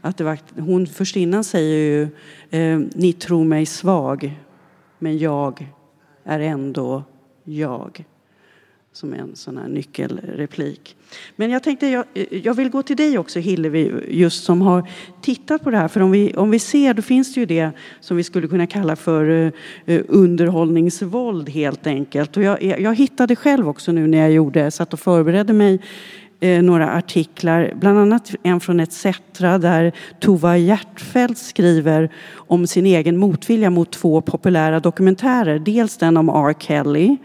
Att 0.00 0.16
det 0.16 0.24
var, 0.24 0.38
hon, 0.56 0.86
förstinnan 0.86 1.44
säger 1.44 1.76
ju, 1.76 2.02
eh, 2.50 2.78
ni 2.94 3.12
tror 3.12 3.44
mig 3.44 3.66
svag, 3.66 4.40
men 4.98 5.18
jag 5.18 5.66
är 6.24 6.40
ändå 6.40 7.02
jag. 7.44 8.04
Som 8.94 9.14
en 9.14 9.36
sån 9.36 9.56
här 9.56 9.68
nyckelreplik. 9.68 10.96
Men 11.36 11.50
jag 11.50 11.62
tänkte, 11.62 11.86
jag, 11.86 12.04
jag 12.30 12.54
vill 12.54 12.70
gå 12.70 12.82
till 12.82 12.96
dig 12.96 13.18
också 13.18 13.38
Hillevi, 13.38 13.92
just 14.08 14.44
som 14.44 14.62
har 14.62 14.88
tittat 15.20 15.64
på 15.64 15.70
det 15.70 15.76
här. 15.76 15.88
För 15.88 16.00
om 16.00 16.10
vi, 16.10 16.34
om 16.34 16.50
vi 16.50 16.58
ser, 16.58 16.94
då 16.94 17.02
finns 17.02 17.34
det 17.34 17.40
ju 17.40 17.46
det 17.46 17.70
som 18.00 18.16
vi 18.16 18.24
skulle 18.24 18.48
kunna 18.48 18.66
kalla 18.66 18.96
för 18.96 19.52
eh, 19.86 20.02
underhållningsvåld 20.08 21.48
helt 21.48 21.86
enkelt. 21.86 22.36
Och 22.36 22.42
jag, 22.42 22.62
jag, 22.62 22.94
hittade 22.94 23.36
själv 23.36 23.68
också 23.68 23.92
nu 23.92 24.06
när 24.06 24.18
jag 24.18 24.32
gjorde, 24.32 24.70
satt 24.70 24.92
och 24.92 25.00
förberedde 25.00 25.52
mig 25.52 25.80
eh, 26.40 26.62
några 26.62 26.92
artiklar, 26.92 27.72
bland 27.80 27.98
annat 27.98 28.34
en 28.42 28.60
från 28.60 28.80
ETC 28.80 29.06
där 29.38 29.92
Tova 30.20 30.56
Hjertfeldt 30.56 31.38
skriver 31.38 32.12
om 32.34 32.66
sin 32.66 32.86
egen 32.86 33.16
motvilja 33.16 33.70
mot 33.70 33.92
två 33.92 34.20
populära 34.20 34.80
dokumentärer. 34.80 35.58
Dels 35.58 35.96
den 35.96 36.16
om 36.16 36.28
R. 36.28 36.54
Kelly 36.58 37.16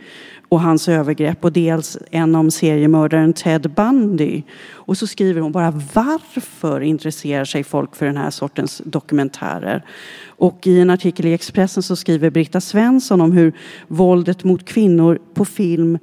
och 0.49 0.61
hans 0.61 0.89
övergrepp 0.89 1.45
och 1.45 1.51
dels 1.51 1.97
en 2.11 2.35
om 2.35 2.51
seriemördaren 2.51 3.33
Ted 3.33 3.71
Bundy. 3.71 4.43
Och 4.69 4.97
så 4.97 5.07
skriver 5.07 5.41
hon 5.41 5.51
bara 5.51 5.71
varför 5.93 6.81
intresserar 6.81 7.45
sig 7.45 7.63
folk 7.63 7.95
för 7.95 8.05
den 8.05 8.17
här 8.17 8.29
sortens 8.29 8.81
dokumentärer? 8.85 9.85
Och 10.27 10.67
i 10.67 10.79
en 10.79 10.89
artikel 10.89 11.25
i 11.25 11.33
Expressen 11.33 11.83
så 11.83 11.95
skriver 11.95 12.29
Britta 12.29 12.61
Svensson 12.61 13.21
om 13.21 13.31
hur 13.31 13.53
våldet 13.87 14.43
mot 14.43 14.65
kvinnor 14.65 15.19
på 15.33 15.45
film 15.45 15.97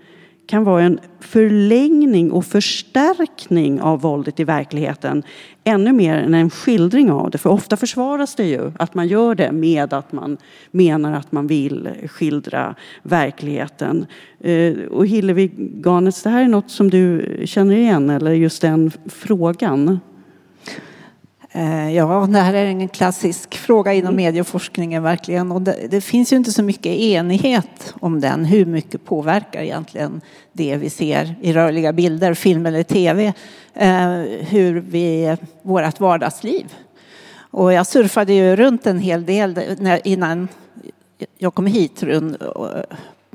kan 0.47 0.65
vara 0.65 0.83
en 0.83 1.01
förlängning 1.21 2.33
och 2.33 2.45
förstärkning 2.45 3.81
av 3.81 4.01
våldet 4.01 4.41
i 4.41 4.45
verkligheten. 4.45 5.23
Ännu 5.65 5.93
mer 5.93 6.15
än 6.15 6.35
en 6.35 6.51
skildring 6.51 7.11
av 7.11 7.31
det. 7.31 7.39
För 7.39 7.51
ofta 7.51 7.77
försvaras 7.77 8.35
det 8.35 8.45
ju 8.45 8.73
att 8.79 8.95
man 8.95 9.09
gör 9.09 9.35
det 9.35 9.53
med 9.53 9.93
att 9.93 10.13
man 10.13 10.37
menar 10.71 11.13
att 11.13 11.33
man 11.33 11.47
vill 11.47 11.89
skildra 12.09 12.75
verkligheten. 13.03 14.07
Eh, 14.41 14.77
och 14.91 15.07
Hillevi 15.07 15.51
Garnets, 15.85 16.23
det 16.23 16.31
här 16.31 16.43
är 16.43 16.49
något 16.49 16.71
som 16.71 16.91
du 16.91 17.37
känner 17.45 17.77
igen, 17.77 18.11
eller 18.11 18.33
just 18.33 18.63
den 18.63 18.91
frågan? 19.07 20.01
Eh, 21.53 21.95
Ja, 21.95 22.27
det 22.31 22.39
här 22.39 22.55
är 22.55 22.65
en 22.65 22.89
klassisk 22.89 23.55
fråga 23.55 23.93
inom 23.93 24.17
medieforskningen 24.17 25.03
verkligen. 25.03 25.53
Och 25.53 25.63
det, 25.63 25.87
det 25.91 26.01
finns 26.01 26.33
ju 26.33 26.37
inte 26.37 26.53
så 26.53 26.63
mycket 26.63 26.93
enighet 26.93 27.95
om 28.01 28.21
den. 28.21 28.45
Hur 28.45 28.67
mycket 28.67 29.05
påverkar 29.05 29.63
egentligen 29.63 30.21
det 30.53 30.77
vi 30.77 30.91
ser 30.91 31.35
i 31.41 31.53
rörliga 31.53 31.93
bilder, 31.93 32.35
film 32.35 32.67
eller 32.67 32.83
tv, 32.83 33.33
eh, 33.75 34.09
hur 34.41 34.81
vi, 34.81 35.37
vårt 35.63 36.01
vardagsliv. 36.01 36.75
Och 37.51 37.73
jag 37.73 37.87
surfade 37.87 38.33
ju 38.33 38.57
runt 38.57 38.87
en 38.87 38.99
hel 38.99 39.25
del 39.25 39.61
innan 40.05 40.49
jag 41.39 41.55
kom 41.55 41.67
hit 41.67 42.03
runt 42.03 42.43
eh, 42.43 42.49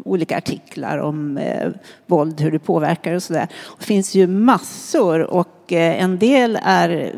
olika 0.06 0.38
artiklar 0.38 0.98
om 0.98 1.38
eh, 1.38 1.70
våld, 2.06 2.42
hur 2.42 2.52
det 2.52 2.60
påverkar 2.60 3.14
och 3.14 3.24
sådär. 3.24 3.48
Det 3.80 3.86
finns 3.86 4.16
ju 4.16 4.28
massor 4.28 5.20
och 5.20 5.74
eh, 5.74 6.04
en 6.04 6.18
del 6.18 6.60
är 6.64 7.12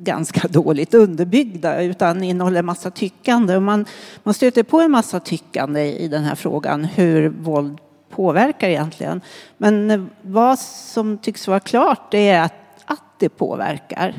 ganska 0.00 0.48
dåligt 0.48 0.94
underbyggda 0.94 1.82
utan 1.82 2.22
innehåller 2.22 2.62
massa 2.62 2.90
tyckande. 2.90 3.56
Och 3.56 3.62
man, 3.62 3.84
man 4.22 4.34
stöter 4.34 4.62
på 4.62 4.80
en 4.80 4.90
massa 4.90 5.20
tyckande 5.20 5.98
i 5.98 6.08
den 6.08 6.24
här 6.24 6.34
frågan 6.34 6.84
hur 6.84 7.28
våld 7.28 7.78
påverkar 8.10 8.68
egentligen. 8.68 9.20
Men 9.56 10.10
vad 10.22 10.58
som 10.58 11.18
tycks 11.18 11.48
vara 11.48 11.60
klart 11.60 12.10
det 12.10 12.28
är 12.28 12.42
att, 12.42 12.54
att 12.84 13.18
det 13.18 13.28
påverkar. 13.28 14.14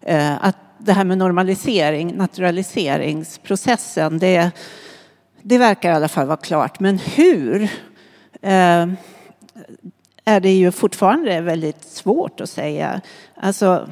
Eh, 0.00 0.44
att 0.44 0.56
det 0.78 0.92
här 0.92 1.04
med 1.04 1.18
normalisering, 1.18 2.16
naturaliseringsprocessen, 2.16 4.18
det, 4.18 4.50
det 5.42 5.58
verkar 5.58 5.90
i 5.90 5.94
alla 5.94 6.08
fall 6.08 6.26
vara 6.26 6.36
klart. 6.36 6.80
Men 6.80 6.98
hur? 6.98 7.62
Eh, 8.42 8.86
är 10.24 10.40
det 10.40 10.52
ju 10.52 10.72
fortfarande 10.72 11.40
väldigt 11.40 11.84
svårt 11.84 12.40
att 12.40 12.50
säga. 12.50 13.00
Alltså, 13.34 13.88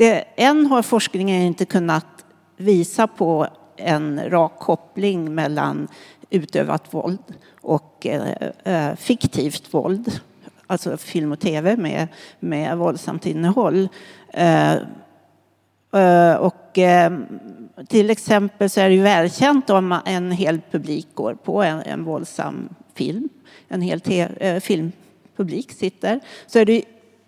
det, 0.00 0.24
än 0.36 0.66
har 0.66 0.82
forskningen 0.82 1.42
inte 1.42 1.64
kunnat 1.64 2.24
visa 2.56 3.06
på 3.06 3.46
en 3.76 4.30
rak 4.30 4.58
koppling 4.58 5.34
mellan 5.34 5.88
utövat 6.30 6.94
våld 6.94 7.18
och 7.60 8.06
eh, 8.06 8.50
eh 8.64 8.96
fiktivt 8.96 9.74
våld. 9.74 10.20
Alltså 10.66 10.96
film 10.96 11.32
och 11.32 11.40
tv 11.40 11.76
med, 11.76 12.08
med 12.38 12.78
våldsamt 12.78 13.26
innehåll. 13.26 13.88
Eh, 14.28 14.72
eh, 15.92 16.34
och 16.34 16.78
eh, 16.78 17.12
till 17.88 18.10
exempel 18.10 18.70
så 18.70 18.80
är 18.80 18.88
det 18.88 18.94
ju 18.94 19.02
välkänt 19.02 19.70
om 19.70 19.98
en 20.04 20.30
hel 20.30 20.60
publik 20.70 21.08
går 21.14 21.34
på 21.34 21.62
en, 21.62 21.80
en 21.80 22.04
våldsam 22.04 22.68
film. 22.94 23.28
En 23.68 23.82
hel 23.82 24.00
te, 24.00 24.20
eh, 24.20 24.60
filmpublik 24.60 25.72
sitter. 25.72 26.20
Så 26.46 26.58
är 26.58 26.64
det 26.64 26.84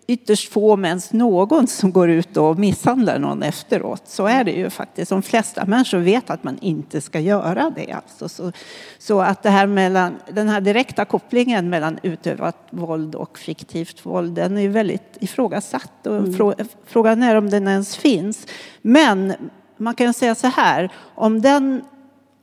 ytterst 0.07 0.51
få, 0.51 0.75
men 0.75 1.01
någon, 1.11 1.67
som 1.67 1.91
går 1.91 2.09
ut 2.09 2.37
och 2.37 2.59
misshandlar 2.59 3.19
någon 3.19 3.43
efteråt. 3.43 4.01
Så 4.05 4.25
är 4.25 4.43
det 4.43 4.51
ju 4.51 4.69
faktiskt. 4.69 5.09
De 5.09 5.21
flesta 5.21 5.65
människor 5.65 5.97
vet 5.97 6.29
att 6.29 6.43
man 6.43 6.57
inte 6.61 7.01
ska 7.01 7.19
göra 7.19 7.71
det. 7.75 7.91
Alltså, 7.91 8.29
så, 8.29 8.51
så 8.97 9.21
att 9.21 9.43
det 9.43 9.49
här 9.49 9.67
mellan, 9.67 10.15
den 10.31 10.49
här 10.49 10.61
direkta 10.61 11.05
kopplingen 11.05 11.69
mellan 11.69 11.99
utövat 12.03 12.57
våld 12.69 13.15
och 13.15 13.37
fiktivt 13.37 14.05
våld, 14.05 14.33
den 14.33 14.57
är 14.57 14.69
väldigt 14.69 15.17
ifrågasatt. 15.19 16.07
Och 16.07 16.17
mm. 16.17 16.55
Frågan 16.85 17.23
är 17.23 17.35
om 17.35 17.49
den 17.49 17.67
ens 17.67 17.95
finns. 17.95 18.47
Men 18.81 19.33
man 19.77 19.95
kan 19.95 20.13
säga 20.13 20.35
så 20.35 20.47
här, 20.47 20.89
om, 21.15 21.41
den, 21.41 21.81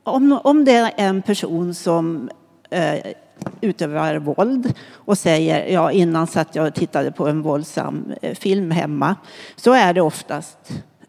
om, 0.03 0.39
om 0.43 0.65
det 0.65 0.75
är 0.75 0.91
en 0.97 1.21
person 1.21 1.73
som 1.73 2.29
eh, 2.69 3.13
utövar 3.61 4.15
våld 4.15 4.73
och 4.93 5.17
säger 5.17 5.73
ja 5.73 5.91
innan 5.91 6.27
satt 6.27 6.55
jag 6.55 6.67
och 6.67 6.73
tittade 6.73 7.11
på 7.11 7.27
en 7.27 7.41
våldsam 7.41 8.13
eh, 8.21 8.35
film 8.35 8.71
hemma 8.71 9.15
så 9.55 9.73
är 9.73 9.93
det 9.93 10.01
oftast 10.01 10.57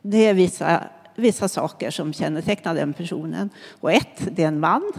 det 0.03 0.27
är 0.27 0.35
vissa, 0.35 0.81
vissa 1.15 1.49
saker 1.49 1.91
som 1.91 2.13
kännetecknar 2.13 2.75
den 2.75 2.93
personen. 2.93 3.51
Och 3.81 3.93
ett, 3.93 4.29
det 4.31 4.43
är 4.43 4.49
en 4.49 4.61
man. 4.61 4.93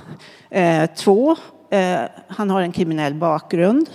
Eh, 0.50 0.86
två, 0.96 1.36
eh, 1.70 2.00
han 2.28 2.50
har 2.50 2.62
en 2.62 2.72
kriminell 2.72 3.14
bakgrund. 3.14 3.90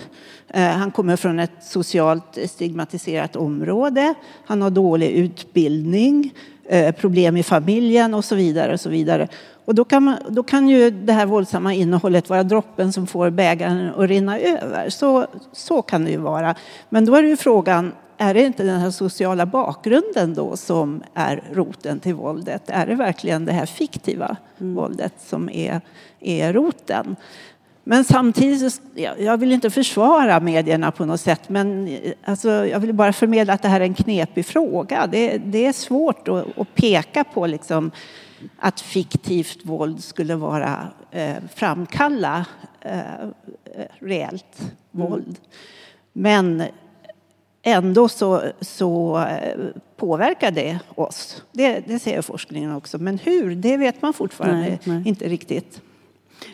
Eh, 0.47 0.63
han 0.63 0.91
kommer 0.91 1.15
från 1.15 1.39
ett 1.39 1.63
socialt 1.63 2.37
stigmatiserat 2.45 3.35
område. 3.35 4.13
Han 4.45 4.61
har 4.61 4.69
dålig 4.69 5.09
utbildning, 5.09 6.33
eh, 6.65 6.95
problem 6.95 7.37
i 7.37 7.43
familjen 7.43 8.13
och 8.13 8.25
så 8.25 8.35
vidare. 8.35 8.73
Och 8.73 8.79
så 8.79 8.89
vidare. 8.89 9.27
Och 9.69 9.75
då 9.75 9.85
kan, 9.85 10.03
man, 10.03 10.17
då 10.29 10.43
kan 10.43 10.69
ju 10.69 10.91
det 10.91 11.13
här 11.13 11.25
våldsamma 11.25 11.73
innehållet 11.73 12.29
vara 12.29 12.43
droppen 12.43 12.93
som 12.93 13.07
får 13.07 13.29
bägaren 13.29 13.93
att 13.95 14.09
rinna 14.09 14.39
över. 14.39 14.89
Så, 14.89 15.25
så 15.51 15.81
kan 15.81 16.05
det 16.05 16.11
ju 16.11 16.17
vara. 16.17 16.55
Men 16.89 17.05
då 17.05 17.15
är 17.15 17.23
ju 17.23 17.37
frågan, 17.37 17.91
är 18.17 18.33
det 18.33 18.41
inte 18.41 18.63
den 18.63 18.79
här 18.79 18.91
sociala 18.91 19.45
bakgrunden 19.45 20.33
då 20.33 20.57
som 20.57 21.03
är 21.13 21.43
roten 21.53 21.99
till 21.99 22.13
våldet? 22.13 22.69
Är 22.69 22.87
det 22.87 22.95
verkligen 22.95 23.45
det 23.45 23.51
här 23.51 23.65
fiktiva 23.65 24.37
mm. 24.59 24.75
våldet 24.75 25.13
som 25.17 25.49
är, 25.49 25.81
är 26.19 26.53
roten? 26.53 27.15
Men 27.89 28.03
samtidigt, 28.03 28.81
jag 29.19 29.37
vill 29.37 29.51
inte 29.51 29.69
försvara 29.69 30.39
medierna 30.39 30.91
på 30.91 31.05
något 31.05 31.21
sätt, 31.21 31.49
men 31.49 31.97
alltså, 32.25 32.49
jag 32.49 32.79
vill 32.79 32.93
bara 32.93 33.13
förmedla 33.13 33.53
att 33.53 33.61
det 33.61 33.67
här 33.67 33.81
är 33.81 33.85
en 33.85 33.93
knepig 33.93 34.45
fråga. 34.45 35.07
Det, 35.07 35.37
det 35.37 35.65
är 35.65 35.73
svårt 35.73 36.27
att, 36.27 36.57
att 36.57 36.75
peka 36.75 37.23
på 37.23 37.47
liksom, 37.47 37.91
att 38.59 38.81
fiktivt 38.81 39.65
våld 39.65 40.03
skulle 40.03 40.35
vara 40.35 40.87
eh, 41.11 41.35
framkalla 41.55 42.45
eh, 42.81 42.99
reellt 43.99 44.61
mm. 44.61 45.09
våld. 45.09 45.39
Men 46.13 46.63
ändå 47.61 48.09
så, 48.09 48.41
så 48.61 49.19
eh, 49.19 49.59
påverkar 49.97 50.51
det 50.51 50.79
oss. 50.95 51.43
Det, 51.51 51.79
det 51.87 51.99
säger 51.99 52.21
forskningen 52.21 52.75
också. 52.75 52.97
Men 52.97 53.17
hur, 53.17 53.55
det 53.55 53.77
vet 53.77 54.01
man 54.01 54.13
fortfarande 54.13 54.61
nej, 54.61 54.79
nej. 54.83 55.01
inte 55.05 55.27
riktigt. 55.27 55.81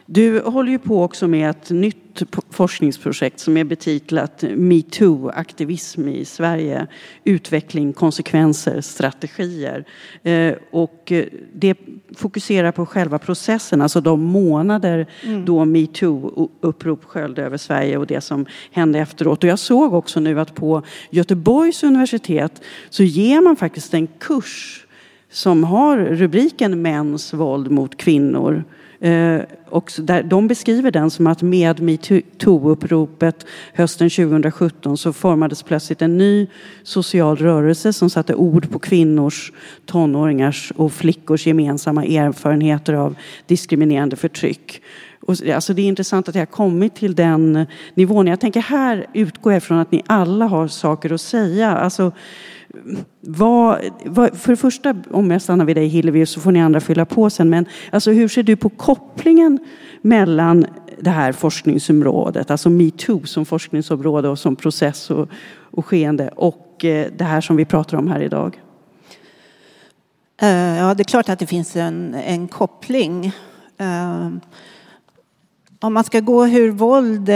Du 0.06 0.42
håller 0.42 0.72
ju 0.72 0.80
på 0.80 1.04
också 1.04 1.28
med 1.28 1.50
ett 1.50 1.70
nytt 1.70 2.24
forskningsprojekt 2.50 3.40
som 3.40 3.58
är 3.58 3.64
betitlat 3.64 4.44
metoo-aktivism 4.44 6.08
i 6.10 6.26
Sverige. 6.26 6.88
Utveckling, 7.24 7.94
konsekvenser, 7.94 8.82
strategier. 8.82 9.86
Eh, 10.24 10.54
och 10.72 11.12
eh, 11.12 11.26
det 11.54 11.78
fokuserar 12.16 12.72
på 12.72 12.86
själva 12.86 13.20
processen, 13.20 13.82
alltså 13.82 14.02
de 14.02 14.22
månader 14.24 15.08
mm. 15.24 15.46
då 15.46 15.66
metoo-upprop 15.66 17.04
sköljde 17.04 17.44
över 17.44 17.58
Sverige 17.58 17.98
och 17.98 18.08
det 18.08 18.22
som 18.22 18.46
hände 18.72 19.00
efteråt. 19.00 19.44
Och 19.44 19.50
jag 19.50 19.60
såg 19.60 19.94
också 19.94 20.20
nu 20.20 20.40
att 20.40 20.56
på 20.56 20.82
Göteborgs 21.10 21.84
universitet 21.84 22.62
så 22.90 23.04
ger 23.04 23.42
man 23.42 23.56
faktiskt 23.56 23.94
en 23.94 24.08
kurs 24.08 24.86
som 25.30 25.64
har 25.64 25.98
rubriken 25.98 26.82
Mäns 26.82 27.34
våld 27.34 27.72
mot 27.72 27.98
kvinnor. 27.98 28.64
Eh, 29.00 29.42
och 29.70 29.92
där, 29.98 30.24
de 30.24 30.48
beskriver 30.48 30.92
den 30.92 31.10
som 31.10 31.28
att 31.28 31.42
med 31.42 31.80
metoo-uppropet 31.80 33.46
hösten 33.74 34.10
2017 34.10 34.98
så 34.98 35.14
formades 35.14 35.64
plötsligt 35.64 36.02
en 36.02 36.18
ny 36.18 36.48
social 36.84 37.38
rörelse 37.38 37.94
som 37.94 38.10
satte 38.10 38.36
ord 38.36 38.72
på 38.72 38.80
kvinnors, 38.80 39.52
tonåringars 39.86 40.72
och 40.76 40.94
flickors 40.94 41.48
gemensamma 41.48 42.06
erfarenheter 42.06 42.94
av 42.94 43.16
diskriminerande 43.48 44.16
förtryck. 44.16 44.82
Och, 45.26 45.36
alltså 45.54 45.74
det 45.74 45.82
är 45.82 45.86
intressant 45.86 46.30
att 46.30 46.36
jag 46.36 46.42
har 46.42 46.46
kommit 46.46 46.96
till 46.96 47.16
den 47.16 47.66
nivån. 47.94 48.28
Jag 48.28 48.40
tänker 48.40 48.62
här 48.62 49.06
utgår 49.14 49.54
jag 49.54 49.64
från 49.64 49.78
att 49.78 49.92
ni 49.92 50.04
alla 50.08 50.46
har 50.46 50.68
saker 50.68 51.14
att 51.14 51.22
säga. 51.22 51.72
Alltså, 51.72 52.12
vad, 53.22 53.80
vad, 54.06 54.38
för 54.38 54.52
det 54.52 54.58
första, 54.58 54.96
om 55.12 55.32
jag 55.32 55.42
stannar 55.42 55.66
vid 55.66 55.76
dig 55.76 55.88
Hillevi, 55.88 56.26
så 56.26 56.40
får 56.40 56.52
ni 56.52 56.62
andra 56.62 56.80
fylla 56.80 57.06
på 57.06 57.30
sen. 57.30 57.50
Men 57.50 57.66
alltså, 57.92 58.12
hur 58.12 58.28
ser 58.28 58.44
du 58.44 58.56
på 58.56 58.70
kopplingen 58.70 59.60
mellan 60.02 60.66
det 61.00 61.10
här 61.10 61.32
forskningsområdet, 61.32 62.52
alltså 62.52 62.70
metoo 62.70 63.26
som 63.26 63.46
forskningsområde 63.46 64.30
och 64.30 64.40
som 64.40 64.56
process 64.56 65.12
och, 65.12 65.30
och 65.72 65.86
skeende 65.86 66.30
och 66.36 66.86
eh, 66.86 67.08
det 67.18 67.24
här 67.24 67.42
som 67.42 67.56
vi 67.56 67.66
pratar 67.66 67.98
om 67.98 68.08
här 68.08 68.20
idag? 68.20 68.62
Eh, 70.42 70.78
ja, 70.78 70.94
det 70.94 71.02
är 71.02 71.06
klart 71.06 71.30
att 71.30 71.40
det 71.40 71.48
finns 71.48 71.76
en, 71.76 72.14
en 72.14 72.48
koppling. 72.48 73.32
Eh, 73.78 74.30
om 75.80 75.94
man 75.94 76.04
ska 76.04 76.20
gå 76.20 76.46
hur 76.46 76.72
våld 76.72 77.30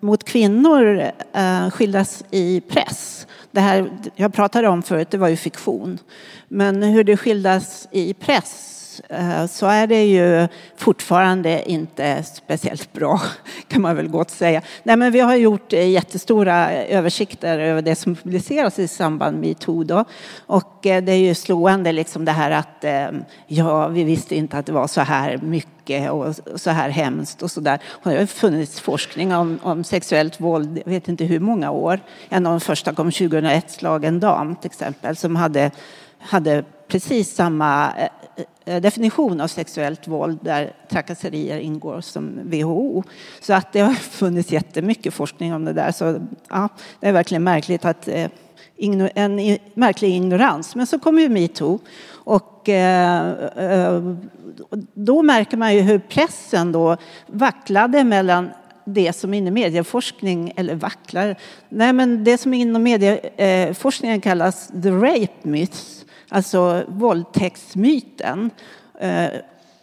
mot 0.00 0.24
kvinnor 0.24 1.10
skildras 1.70 2.24
i 2.30 2.60
press 2.60 3.21
det 3.52 3.60
här 3.60 3.90
jag 4.16 4.32
pratade 4.32 4.68
om 4.68 4.82
förut, 4.82 5.10
det 5.10 5.18
var 5.18 5.28
ju 5.28 5.36
fiktion. 5.36 5.98
Men 6.48 6.82
hur 6.82 7.04
det 7.04 7.16
skildras 7.16 7.88
i 7.90 8.14
press 8.14 8.81
Eh, 9.08 9.46
så 9.46 9.66
är 9.66 9.86
det 9.86 10.04
ju 10.04 10.48
fortfarande 10.76 11.70
inte 11.70 12.22
speciellt 12.22 12.92
bra, 12.92 13.20
kan 13.68 13.82
man 13.82 13.96
väl 13.96 14.08
gott 14.08 14.30
säga. 14.30 14.62
Nej, 14.82 14.96
men 14.96 15.12
vi 15.12 15.20
har 15.20 15.34
gjort 15.34 15.72
jättestora 15.72 16.72
översikter 16.72 17.58
över 17.58 17.82
det 17.82 17.94
som 17.94 18.16
publiceras 18.16 18.78
i 18.78 18.88
samband 18.88 19.38
med 19.38 19.48
metoo. 19.48 19.84
Då. 19.84 20.04
Och 20.46 20.86
eh, 20.86 21.02
det 21.02 21.12
är 21.12 21.16
ju 21.16 21.34
slående 21.34 21.92
liksom 21.92 22.24
det 22.24 22.32
här 22.32 22.50
att 22.50 22.84
eh, 22.84 23.08
ja, 23.46 23.88
vi 23.88 24.04
visste 24.04 24.34
inte 24.34 24.58
att 24.58 24.66
det 24.66 24.72
var 24.72 24.86
så 24.86 25.00
här 25.00 25.36
mycket 25.36 26.10
och 26.10 26.34
så 26.56 26.70
här 26.70 26.90
hemskt 26.90 27.42
och 27.42 27.50
så 27.50 27.60
där. 27.60 27.80
Och 27.88 28.10
det 28.10 28.18
har 28.18 28.26
funnits 28.26 28.80
forskning 28.80 29.34
om, 29.34 29.58
om 29.62 29.84
sexuellt 29.84 30.40
våld, 30.40 30.82
jag 30.84 30.92
vet 30.92 31.08
inte 31.08 31.24
hur 31.24 31.40
många 31.40 31.70
år. 31.70 32.00
En 32.28 32.46
av 32.46 32.52
de 32.52 32.60
första 32.60 32.94
kom 32.94 33.12
2001, 33.12 33.70
Slagen 33.70 34.20
dam 34.20 34.56
till 34.56 34.70
exempel, 34.70 35.16
som 35.16 35.36
hade 35.36 35.70
hade 36.22 36.64
precis 36.88 37.34
samma 37.34 37.92
Eh, 38.64 38.80
definition 38.80 39.40
av 39.40 39.48
sexuellt 39.48 40.08
våld 40.08 40.38
där 40.42 40.72
trakasserier 40.88 41.58
ingår 41.58 42.00
som 42.00 42.40
WHO. 42.44 43.02
Så 43.40 43.54
att 43.54 43.72
det 43.72 43.80
har 43.80 43.94
funnits 43.94 44.52
jättemycket 44.52 45.14
forskning 45.14 45.54
om 45.54 45.64
det 45.64 45.72
där. 45.72 45.92
Så 45.92 46.26
ja, 46.48 46.68
det 47.00 47.08
är 47.08 47.12
verkligen 47.12 47.44
märkligt 47.44 47.84
att 47.84 48.08
eh, 48.08 48.28
en 48.76 49.58
märklig 49.74 50.10
ignorans. 50.10 50.74
Men 50.74 50.86
så 50.86 50.98
kommer 50.98 51.22
ju 51.22 51.28
metoo 51.28 51.78
och 52.10 52.68
eh, 52.68 54.02
då 54.94 55.22
märker 55.22 55.56
man 55.56 55.74
ju 55.74 55.80
hur 55.80 55.98
pressen 55.98 56.72
då 56.72 56.96
vacklade 57.26 58.04
mellan 58.04 58.50
det 58.84 59.12
som 59.12 59.34
inom 59.34 59.54
medieforskning, 59.54 60.52
eller 60.56 60.74
vacklar, 60.74 61.36
nej 61.68 61.92
men 61.92 62.24
det 62.24 62.38
som 62.38 62.54
inom 62.54 62.82
medieforskningen 62.82 64.20
kallas 64.20 64.68
the 64.82 64.90
rape 64.90 65.42
myths. 65.42 66.01
Alltså 66.32 66.84
våldtäktsmyten 66.88 68.50
eh, 69.00 69.26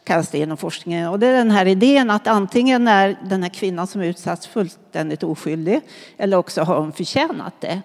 kallas 0.04 0.30
det 0.30 0.38
inom 0.38 0.58
forskningen. 0.58 1.10
Och 1.10 1.20
det 1.20 1.28
är 1.28 1.34
den 1.34 1.52
här 1.52 1.66
idén 1.66 2.10
att 2.10 2.28
antingen 2.28 2.88
är 2.88 3.20
den 3.30 3.44
här 3.44 3.50
kvinnan 3.50 3.88
som 3.88 4.02
utsatts 4.02 4.48
fullständigt 4.48 5.24
oskyldig 5.24 5.82
eller 6.18 6.38
också 6.38 6.62
har 6.62 6.80
hon 6.80 6.92
förtjänat 6.92 7.54
det. 7.60 7.82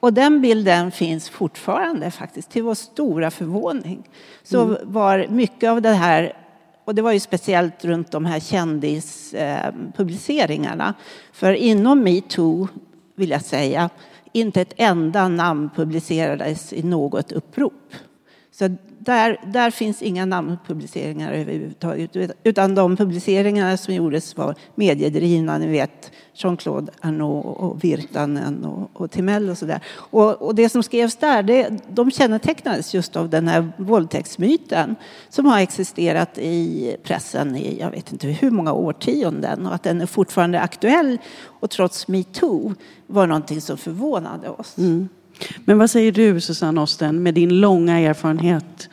Och 0.00 0.12
den 0.12 0.40
bilden 0.40 0.90
finns 0.90 1.28
fortfarande 1.28 2.10
faktiskt, 2.10 2.50
till 2.50 2.62
vår 2.62 2.74
stora 2.74 3.30
förvåning. 3.30 4.08
Så 4.42 4.64
mm. 4.64 4.78
var 4.82 5.26
mycket 5.28 5.70
av 5.70 5.82
det 5.82 5.92
här, 5.92 6.32
och 6.84 6.94
det 6.94 7.02
var 7.02 7.12
ju 7.12 7.20
speciellt 7.20 7.84
runt 7.84 8.10
de 8.10 8.24
här 8.24 8.40
kändispubliceringarna. 8.40 10.94
För 11.32 11.52
inom 11.52 12.02
metoo, 12.02 12.68
vill 13.14 13.30
jag 13.30 13.42
säga, 13.42 13.90
inte 14.32 14.60
ett 14.60 14.74
enda 14.76 15.28
namn 15.28 15.70
publicerades 15.76 16.72
i 16.72 16.82
något 16.82 17.32
upprop. 17.32 17.92
Så 18.58 18.76
där, 18.98 19.40
där 19.46 19.70
finns 19.70 20.02
inga 20.02 20.26
namnpubliceringar 20.26 21.32
överhuvudtaget. 21.32 22.36
Utan 22.44 22.74
de 22.74 22.96
publiceringar 22.96 23.76
som 23.76 23.94
gjordes 23.94 24.36
var 24.36 24.54
mediedrivna. 24.74 25.58
Ni 25.58 25.66
vet 25.66 26.12
Jean-Claude 26.34 26.92
Arnault 27.00 27.46
och 27.46 27.84
Virtanen 27.84 28.64
och, 28.64 28.90
och 28.92 29.10
Timell 29.10 29.50
och 29.50 29.58
sådär. 29.58 29.80
Och, 29.94 30.42
och 30.42 30.54
det 30.54 30.68
som 30.68 30.82
skrevs 30.82 31.16
där, 31.16 31.42
det, 31.42 31.70
de 31.88 32.10
kännetecknades 32.10 32.94
just 32.94 33.16
av 33.16 33.30
den 33.30 33.48
här 33.48 33.72
våldtäktsmyten 33.76 34.96
som 35.28 35.46
har 35.46 35.60
existerat 35.60 36.38
i 36.38 36.96
pressen 37.02 37.56
i 37.56 37.80
jag 37.80 37.90
vet 37.90 38.12
inte 38.12 38.26
hur 38.26 38.50
många 38.50 38.72
årtionden 38.72 39.66
och 39.66 39.74
att 39.74 39.82
den 39.82 40.00
är 40.00 40.06
fortfarande 40.06 40.60
aktuell 40.60 41.18
och 41.44 41.70
trots 41.70 42.08
metoo 42.08 42.74
var 43.06 43.26
någonting 43.26 43.60
som 43.60 43.76
förvånade 43.76 44.48
oss. 44.48 44.78
Mm. 44.78 45.08
Men 45.64 45.78
vad 45.78 45.90
säger 45.90 46.12
du 46.12 46.40
Susanne 46.40 46.80
Osten 46.80 47.22
med 47.22 47.34
din 47.34 47.60
långa 47.60 47.98
erfarenhet 47.98 48.88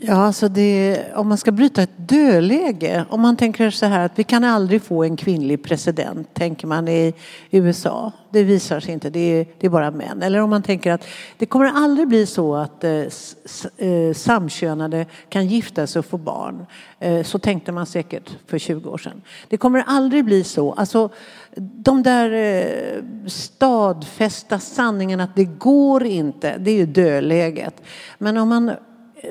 Ja, 0.00 0.14
alltså 0.14 0.48
det, 0.48 1.04
om 1.14 1.28
man 1.28 1.38
ska 1.38 1.52
bryta 1.52 1.82
ett 1.82 1.90
dödläge, 1.96 3.04
om 3.08 3.20
man 3.20 3.36
tänker 3.36 3.70
så 3.70 3.86
här 3.86 4.06
att 4.06 4.12
vi 4.18 4.24
kan 4.24 4.44
aldrig 4.44 4.82
få 4.82 5.04
en 5.04 5.16
kvinnlig 5.16 5.62
president, 5.62 6.34
tänker 6.34 6.66
man 6.66 6.88
i 6.88 7.14
USA. 7.50 8.12
Det 8.30 8.44
visar 8.44 8.80
sig 8.80 8.94
inte, 8.94 9.10
det 9.10 9.20
är, 9.20 9.46
det 9.58 9.66
är 9.66 9.70
bara 9.70 9.90
män. 9.90 10.22
Eller 10.22 10.40
om 10.40 10.50
man 10.50 10.62
tänker 10.62 10.92
att 10.92 11.04
det 11.38 11.46
kommer 11.46 11.66
aldrig 11.66 12.08
bli 12.08 12.26
så 12.26 12.56
att 12.56 12.84
eh, 12.84 12.90
eh 12.90 14.14
samkönade 14.14 15.06
kan 15.28 15.46
gifta 15.46 15.86
sig 15.86 16.00
och 16.00 16.06
få 16.06 16.18
barn. 16.18 16.66
Eh, 16.98 17.22
så 17.22 17.38
tänkte 17.38 17.72
man 17.72 17.86
säkert 17.86 18.30
för 18.46 18.58
20 18.58 18.90
år 18.90 18.98
sedan. 18.98 19.22
Det 19.48 19.56
kommer 19.56 19.84
aldrig 19.86 20.24
bli 20.24 20.44
så. 20.44 20.72
Alltså, 20.72 21.10
de 21.56 22.02
där 22.02 22.32
eh, 22.32 23.02
stadfästa 23.26 24.58
sanningarna 24.58 25.24
att 25.24 25.36
det 25.36 25.44
går 25.44 26.04
inte, 26.04 26.58
det 26.58 26.70
är 26.70 26.76
ju 26.76 26.86
dödläget. 26.86 27.82
Men 28.18 28.36
om 28.36 28.48
man 28.48 28.68
eh, 28.68 28.74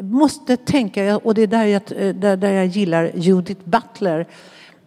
måste 0.02 0.58
tänka, 0.58 1.18
och 1.18 1.34
det 1.34 1.42
är 1.42 1.48
där 1.48 1.66
jag, 1.66 1.82
eh, 1.96 2.16
där, 2.16 2.38
där 2.38 2.52
jag 2.52 2.66
gillar 2.66 3.12
Judith 3.16 3.62
Butler. 3.64 4.28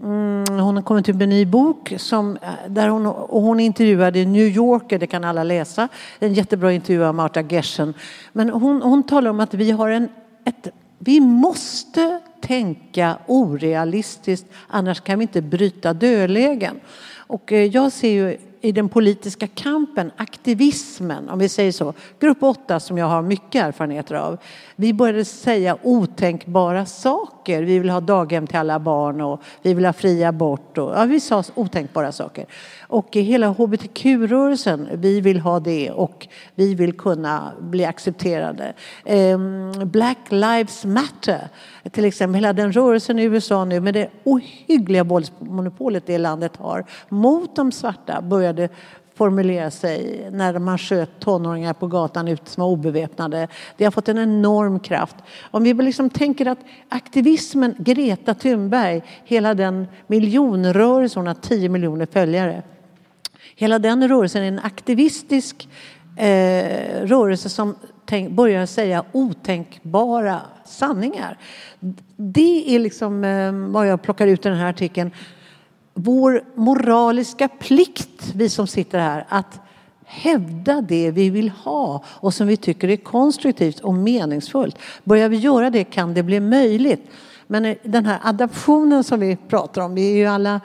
Mm, 0.01 0.45
hon 0.49 0.77
har 0.77 0.83
kommit 0.83 1.09
ut 1.09 1.17
med 1.17 1.23
en 1.23 1.31
ny 1.31 1.47
bok 1.47 1.95
som, 1.97 2.39
där 2.69 2.89
hon, 2.89 3.07
och 3.07 3.43
hon 3.43 3.61
intervjuade 3.61 4.25
New 4.25 4.47
Yorker, 4.47 4.99
det 4.99 5.07
kan 5.07 5.25
alla 5.25 5.45
läsa. 5.45 5.89
En 6.19 6.35
jättebra 6.35 6.73
intervju 6.73 7.05
av 7.05 7.15
Marta 7.15 7.43
Gersen. 7.43 7.95
Men 8.33 8.51
hon, 8.51 8.83
hon 8.83 9.03
talar 9.03 9.31
om 9.31 9.41
att 9.41 9.55
vi 9.55 9.71
har 9.71 9.89
en, 9.89 10.09
ett, 10.45 10.69
vi 10.99 11.21
måste 11.21 12.21
tänka 12.41 13.17
orealistiskt, 13.27 14.47
annars 14.69 15.01
kan 15.01 15.19
vi 15.19 15.23
inte 15.23 15.43
bryta 15.43 15.93
dödlägen. 15.93 16.81
Och 17.31 17.53
eh, 17.53 17.65
jag 17.65 17.93
ser 17.93 18.11
ju 18.11 18.39
i 18.61 18.73
den 18.73 18.89
politiska 18.89 19.47
kampen, 19.47 20.11
aktivismen, 20.17 21.29
om 21.29 21.39
vi 21.39 21.49
säger 21.49 21.73
så. 21.73 21.95
Grupp 22.21 22.43
8 22.43 22.81
som 22.81 22.99
jag 22.99 23.07
har 23.07 23.23
mycket 23.23 23.65
erfarenheter 23.65 24.15
av. 24.15 24.39
Vi 24.77 24.95
började 24.95 25.25
säga 25.25 25.79
otänkbara 25.83 26.87
saker. 26.87 27.40
Vi 27.49 27.79
vill 27.79 27.91
ha 27.91 28.01
daghem 28.01 28.47
till 28.47 28.57
alla 28.57 28.79
barn 28.79 29.21
och 29.21 29.41
vi 29.63 29.75
vill 29.75 29.85
ha 29.85 29.93
fri 29.93 30.25
abort. 30.25 30.79
Och, 30.79 30.93
ja, 30.97 31.05
vi 31.05 31.21
sa 31.21 31.45
otänkbara 31.55 32.13
saker. 32.13 32.47
Och 32.81 33.09
hela 33.17 33.49
hbtq-rörelsen, 33.49 34.89
vi 34.93 35.21
vill 35.21 35.41
ha 35.41 35.61
det 35.61 35.91
och 35.91 36.29
vi 36.55 36.75
vill 36.75 36.93
kunna 36.93 37.53
bli 37.61 37.85
accepterade. 37.85 38.73
Ehm, 39.05 39.73
Black 39.85 40.19
Lives 40.29 40.85
Matter, 40.85 41.49
till 41.91 42.05
exempel 42.05 42.35
hela 42.35 42.53
den 42.53 42.73
rörelsen 42.73 43.19
i 43.19 43.23
USA 43.23 43.65
nu 43.65 43.81
med 43.81 43.95
det 43.95 44.09
ohyggliga 44.25 45.05
våldsmonopolet 45.05 46.07
det 46.07 46.19
landet 46.19 46.57
har 46.57 46.85
mot 47.09 47.57
de 47.57 47.73
svarta 47.73 48.23
började 48.23 48.69
formulera 49.21 49.71
sig 49.71 50.29
när 50.33 50.59
man 50.59 50.79
sköt 50.79 51.21
tonåringar 51.21 51.73
på 51.73 51.87
gatan 51.87 52.29
ut 52.29 52.49
som 52.49 52.61
var 52.61 52.69
obeväpnade. 52.71 53.49
Det 53.77 53.85
har 53.85 53.91
fått 53.91 54.09
en 54.09 54.19
enorm 54.19 54.81
kraft. 54.81 55.17
Om 55.51 55.63
vi 55.63 55.75
liksom 55.75 56.11
tänker 56.11 56.47
att 56.47 56.59
aktivismen, 56.89 57.75
Greta 57.79 58.35
Thunberg, 58.35 59.03
hela 59.25 59.55
den 59.55 59.89
miljonrörelse, 60.07 61.19
hon 61.19 61.27
har 61.27 61.35
10 61.35 61.69
miljoner 61.69 62.07
följare. 62.07 62.63
Hela 63.57 63.79
den 63.79 64.09
rörelsen 64.09 64.43
är 64.43 64.49
en 64.49 64.59
aktivistisk 64.59 65.69
eh, 66.17 67.07
rörelse 67.07 67.49
som 67.49 67.75
tänk, 68.07 68.31
börjar 68.31 68.67
säga 68.67 69.05
otänkbara 69.13 70.41
sanningar. 70.65 71.39
Det 72.17 72.75
är 72.75 72.79
liksom 72.79 73.25
eh, 73.25 73.53
vad 73.53 73.87
jag 73.87 74.03
plockar 74.03 74.27
ut 74.27 74.47
i 74.47 74.49
den 74.49 74.59
här 74.59 74.71
artikeln 74.71 75.11
vår 76.03 76.43
moraliska 76.55 77.49
plikt, 77.49 78.33
vi 78.35 78.49
som 78.49 78.67
sitter 78.67 78.99
här, 78.99 79.27
att 79.29 79.61
hävda 80.05 80.81
det 80.81 81.11
vi 81.11 81.31
vill 81.31 81.49
ha 81.49 82.03
och 82.07 82.35
som 82.35 82.47
vi 82.47 82.57
tycker 82.57 82.89
är 82.89 82.97
konstruktivt 82.97 83.81
och 83.81 83.95
meningsfullt. 83.95 84.79
Börjar 85.05 85.29
vi 85.29 85.37
göra 85.37 85.71
det 85.71 85.85
kan 85.85 86.15
det 86.15 86.23
bli 86.23 86.41
möjligt. 86.41 87.11
Men 87.47 87.65
eh, 87.65 87.77
den 87.83 88.07
här 88.07 88.19
adaptionen 88.23 89.05
som 89.05 89.21
vi 89.21 89.37
pratar 89.37 89.83
om, 89.83 89.95
vi, 89.95 90.13
är 90.13 90.17
ju 90.17 90.27
alla, 90.27 90.61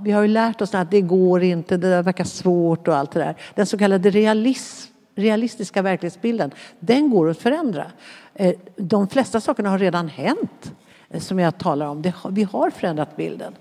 vi 0.00 0.10
har 0.12 0.22
ju 0.22 0.28
lärt 0.28 0.60
oss 0.60 0.74
att 0.74 0.90
det 0.90 1.00
går 1.00 1.42
inte, 1.42 1.76
det 1.76 1.90
där 1.90 2.02
verkar 2.02 2.24
svårt 2.24 2.88
och 2.88 2.96
allt 2.96 3.10
det 3.10 3.20
där. 3.20 3.36
Den 3.54 3.66
så 3.66 3.78
kallade 3.78 4.10
realism, 4.10 4.92
realistiska 5.14 5.82
verklighetsbilden, 5.82 6.50
den 6.80 7.10
går 7.10 7.30
att 7.30 7.38
förändra. 7.38 7.86
Eh, 8.34 8.54
de 8.76 9.08
flesta 9.08 9.40
sakerna 9.40 9.70
har 9.70 9.78
redan 9.78 10.08
hänt 10.08 10.72
som 11.18 11.38
jag 11.38 11.58
talar 11.58 11.86
om. 11.86 12.02
Det, 12.02 12.14
vi 12.30 12.42
har 12.42 12.70
förändrat 12.70 13.16
bilden. 13.16 13.52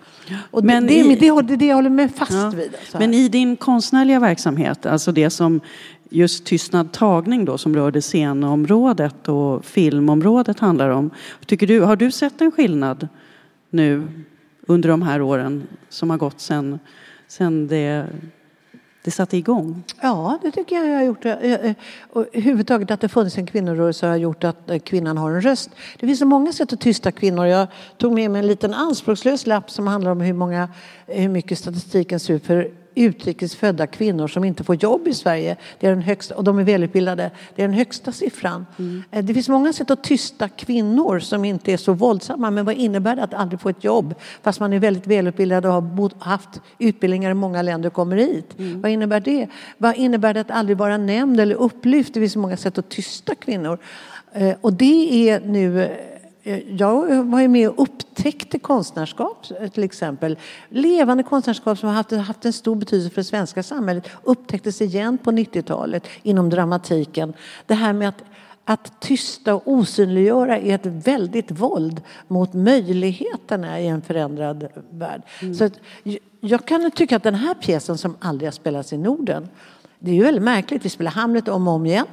Och 0.51 0.63
Men 0.63 0.88
det, 0.88 0.93
i, 0.93 1.03
det, 1.03 1.15
det, 1.15 1.41
det, 1.41 1.55
det 1.55 1.65
jag 1.65 1.75
håller 1.75 1.89
med 1.89 2.15
fast 2.15 2.31
ja, 2.31 2.49
vid. 2.55 2.75
Men 2.99 3.13
i 3.13 3.29
din 3.29 3.55
konstnärliga 3.55 4.19
verksamhet, 4.19 4.86
alltså 4.86 5.12
det 5.12 5.29
som 5.29 5.62
just 6.10 6.45
Tystnad 6.45 6.91
tagning 6.91 7.45
då 7.45 7.57
som 7.57 7.75
rör 7.75 7.91
det 7.91 8.01
scenområdet 8.01 9.27
och 9.27 9.65
filmområdet 9.65 10.60
handlar 10.60 10.89
om. 10.89 11.10
Tycker 11.45 11.67
du, 11.67 11.81
har 11.81 11.95
du 11.95 12.12
sett 12.12 12.41
en 12.41 12.51
skillnad 12.51 13.07
nu 13.69 14.07
under 14.67 14.89
de 14.89 15.01
här 15.01 15.21
åren 15.21 15.67
som 15.89 16.10
har 16.10 16.17
gått 16.17 16.39
sen, 16.39 16.79
sen 17.27 17.67
det 17.67 18.05
det 19.08 19.12
satte 19.12 19.38
igång? 19.38 19.84
Ja, 20.02 20.39
det 20.41 20.52
tycker 20.52 20.76
jag 20.76 20.88
jag 20.88 20.96
har 20.96 21.04
gjort. 21.04 21.26
Eh, 21.26 21.34
eh, 21.34 21.76
och 22.10 22.26
huvudtaget 22.34 22.91
att 22.91 23.02
det 23.02 23.10
funnits 23.10 23.38
en 23.38 23.46
kvinnorörelse 23.46 24.08
har 24.08 24.15
gjort 24.15 24.43
att 24.43 24.70
eh, 24.70 24.80
kvinnan 24.80 25.17
har 25.17 25.32
en 25.32 25.41
röst. 25.41 25.70
Det 26.00 26.08
finns 26.08 26.20
så 26.20 26.26
många 26.26 26.54
sätt 26.54 26.74
att 26.74 26.80
tysta 26.80 27.12
kvinnor. 27.12 27.46
Jag 27.46 27.67
tog 27.98 28.13
med 28.13 28.32
mig 28.32 28.39
en 28.39 28.48
liten 28.48 28.74
anspråkslös 28.74 29.48
lapp 29.48 29.72
som 29.72 29.88
handlar 29.88 30.12
om 30.12 30.22
hur, 30.22 30.34
många, 30.34 30.70
hur 31.06 31.30
mycket 31.30 31.60
statistiken 31.60 32.20
ser 32.20 32.34
ut 32.34 32.46
för 32.46 32.72
utrikesfödda 32.97 33.88
kvinnor 33.88 34.27
som 34.27 34.43
inte 34.43 34.63
får 34.63 34.75
jobb 34.75 35.07
i 35.07 35.13
Sverige. 35.13 35.57
Det 35.79 35.88
är 35.88 35.91
den 35.91 36.01
högsta, 36.01 36.36
och 36.36 36.43
de 36.43 36.60
är 36.60 36.63
välutbildade. 36.63 37.31
Det 37.55 37.63
är 37.63 37.67
den 37.67 37.77
högsta 37.77 38.12
siffran. 38.12 38.65
Mm. 38.79 39.03
Det 39.10 39.33
finns 39.33 39.49
många 39.49 39.73
sätt 39.73 39.91
att 39.91 40.03
tysta 40.03 40.49
kvinnor 40.49 41.19
som 41.19 41.45
inte 41.45 41.73
är 41.73 41.77
så 41.77 41.93
våldsamma. 41.93 42.51
Men 42.51 42.65
vad 42.65 42.75
innebär 42.75 43.15
det 43.15 43.23
att 43.23 43.33
aldrig 43.33 43.62
få 43.62 43.69
ett 43.69 43.83
jobb 43.83 44.15
fast 44.41 44.60
man 44.60 44.73
är 44.73 44.79
väldigt 44.79 45.07
välutbildad 45.07 45.65
och 45.65 45.71
har 45.71 46.12
haft 46.19 46.62
utbildningar 46.79 47.31
i 47.31 47.33
många 47.33 47.62
länder 47.62 47.88
och 47.88 47.93
kommer 47.93 48.17
hit? 48.17 48.60
Mm. 48.60 48.81
Vad 48.81 48.91
innebär 48.91 49.19
det? 49.19 49.47
Vad 49.77 49.95
innebär 49.95 50.33
det 50.33 50.39
att 50.39 50.51
aldrig 50.51 50.77
vara 50.77 50.97
nämnd 50.97 51.39
eller 51.39 51.55
upplyft? 51.55 52.13
Det 52.13 52.19
finns 52.19 52.36
många 52.36 52.57
sätt 52.57 52.77
att 52.77 52.89
tysta 52.89 53.36
kvinnor. 53.36 53.79
Eh, 54.33 54.55
och 54.62 54.73
det 54.73 55.29
är 55.29 55.39
nu 55.39 55.67
Eh, 55.81 56.16
jag 56.67 57.23
var 57.23 57.39
ju 57.39 57.47
med 57.47 57.69
och 57.69 57.81
upptäckte 57.81 58.60
konstnärskap 58.60 59.45
till 59.73 59.83
exempel. 59.83 60.38
Levande 60.69 61.23
konstnärskap 61.23 61.77
som 61.77 61.89
har 61.89 61.95
haft, 61.95 62.12
haft 62.12 62.45
en 62.45 62.53
stor 62.53 62.75
betydelse 62.75 63.10
för 63.10 63.21
det 63.21 63.25
svenska 63.25 63.63
samhället 63.63 64.10
upptäcktes 64.23 64.81
igen 64.81 65.17
på 65.17 65.31
90-talet 65.31 66.07
inom 66.23 66.49
dramatiken. 66.49 67.33
Det 67.65 67.73
här 67.73 67.93
med 67.93 68.10
att 68.10 68.23
att 68.69 69.01
tysta 69.01 69.55
och 69.55 69.62
osynliggöra 69.65 70.57
är 70.57 70.75
ett 70.75 70.86
väldigt 70.86 71.51
våld 71.51 72.01
mot 72.27 72.53
möjligheterna 72.53 73.79
i 73.79 73.88
en 73.88 74.01
förändrad 74.01 74.67
värld. 74.89 75.21
Mm. 75.41 75.55
Så 75.55 75.69
jag 76.39 76.65
kan 76.65 76.91
tycka 76.91 77.15
att 77.15 77.23
den 77.23 77.36
här 77.36 77.53
pjäsen 77.53 77.97
som 77.97 78.15
aldrig 78.19 78.47
har 78.47 78.51
spelats 78.51 78.93
i 78.93 78.97
Norden, 78.97 79.49
det 79.99 80.12
är 80.12 80.15
ju 80.15 80.23
väldigt 80.23 80.43
märkligt. 80.43 80.86
Vi 80.86 80.89
spelar 80.89 81.12
Hamlet 81.12 81.47
om 81.47 81.67
och 81.67 81.73
om 81.73 81.86
igen. 81.86 82.05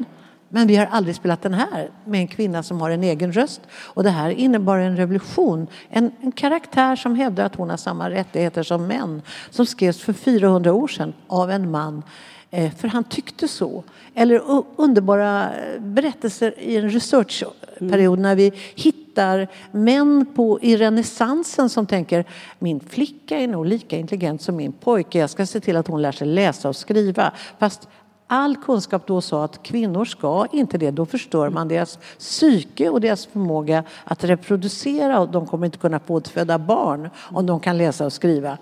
Men 0.55 0.67
vi 0.67 0.77
har 0.77 0.87
aldrig 0.87 1.17
spelat 1.17 1.43
den 1.43 1.55
här 1.55 1.91
med 2.05 2.21
en 2.21 2.29
kvinna 2.29 2.63
som 2.63 2.81
har 2.81 2.91
en 2.91 3.03
egen 3.03 3.33
röst. 3.33 3.61
Och 3.71 4.03
det 4.03 4.11
här 4.11 4.31
innebar 4.31 4.79
en 4.79 4.97
revolution. 4.97 5.67
En, 5.89 6.11
en 6.21 6.33
karaktär 6.33 6.97
som 6.97 7.15
hävdar 7.15 7.45
att 7.45 7.55
hon 7.55 7.71
har 7.71 7.77
samma 7.77 8.11
rättigheter 8.11 8.63
som 8.63 8.87
män. 8.87 9.23
Som 9.51 9.67
skrevs 9.67 10.01
för 10.01 10.13
400 10.13 10.73
år 10.73 10.89
sedan 10.89 11.13
av 11.27 11.51
en 11.51 11.71
man. 11.71 12.03
Eh, 12.51 12.73
för 12.73 12.89
han 12.89 13.05
tyckte 13.05 13.49
så. 13.49 13.85
Eller 14.15 14.43
underbara 14.77 15.51
berättelser 15.79 16.55
i 16.61 16.77
en 16.77 16.91
researchperiod 16.91 18.19
när 18.19 18.35
vi 18.35 18.53
hittar 18.75 19.49
män 19.71 20.27
på, 20.35 20.61
i 20.63 20.77
renässansen 20.77 21.69
som 21.69 21.87
tänker 21.87 22.25
min 22.59 22.81
flicka 22.81 23.39
är 23.39 23.49
nog 23.49 23.67
lika 23.67 23.97
intelligent 23.97 24.43
som 24.43 24.57
min 24.57 24.73
pojke. 24.73 25.19
Jag 25.19 25.31
ska 25.31 25.47
se 25.47 25.61
till 25.61 25.77
att 25.77 25.89
hon 25.89 26.03
lär 26.03 26.13
sig 26.13 26.27
läsa 26.27 26.69
och 26.69 26.77
skriva. 26.77 27.33
Fast 27.59 27.89
all 28.27 28.57
kunskap 28.57 29.07
då 29.07 29.21
sa 29.21 29.45
att 29.45 29.63
kvinnor 29.63 30.05
ska 30.05 30.47
inte 30.53 30.79
det. 30.79 30.91
Då 30.91 31.07
förstör 31.07 31.51
man 31.51 31.69
deras 31.69 31.99
psyke 32.19 32.89
och 32.89 33.01
deras 33.01 33.27
förmåga 33.27 33.85
att 34.05 34.25
reproducera 34.25 35.21
och 35.21 35.29
de 35.29 35.47
kommer 35.47 35.67
inte 35.67 35.79
kunna 35.79 35.99
påföda 35.99 36.59
barn 36.59 37.11
om 37.17 37.47
de 37.47 37.61
kan 37.61 37.79
läsa 37.79 38.07
och 38.07 38.13
skriva. 38.13 38.59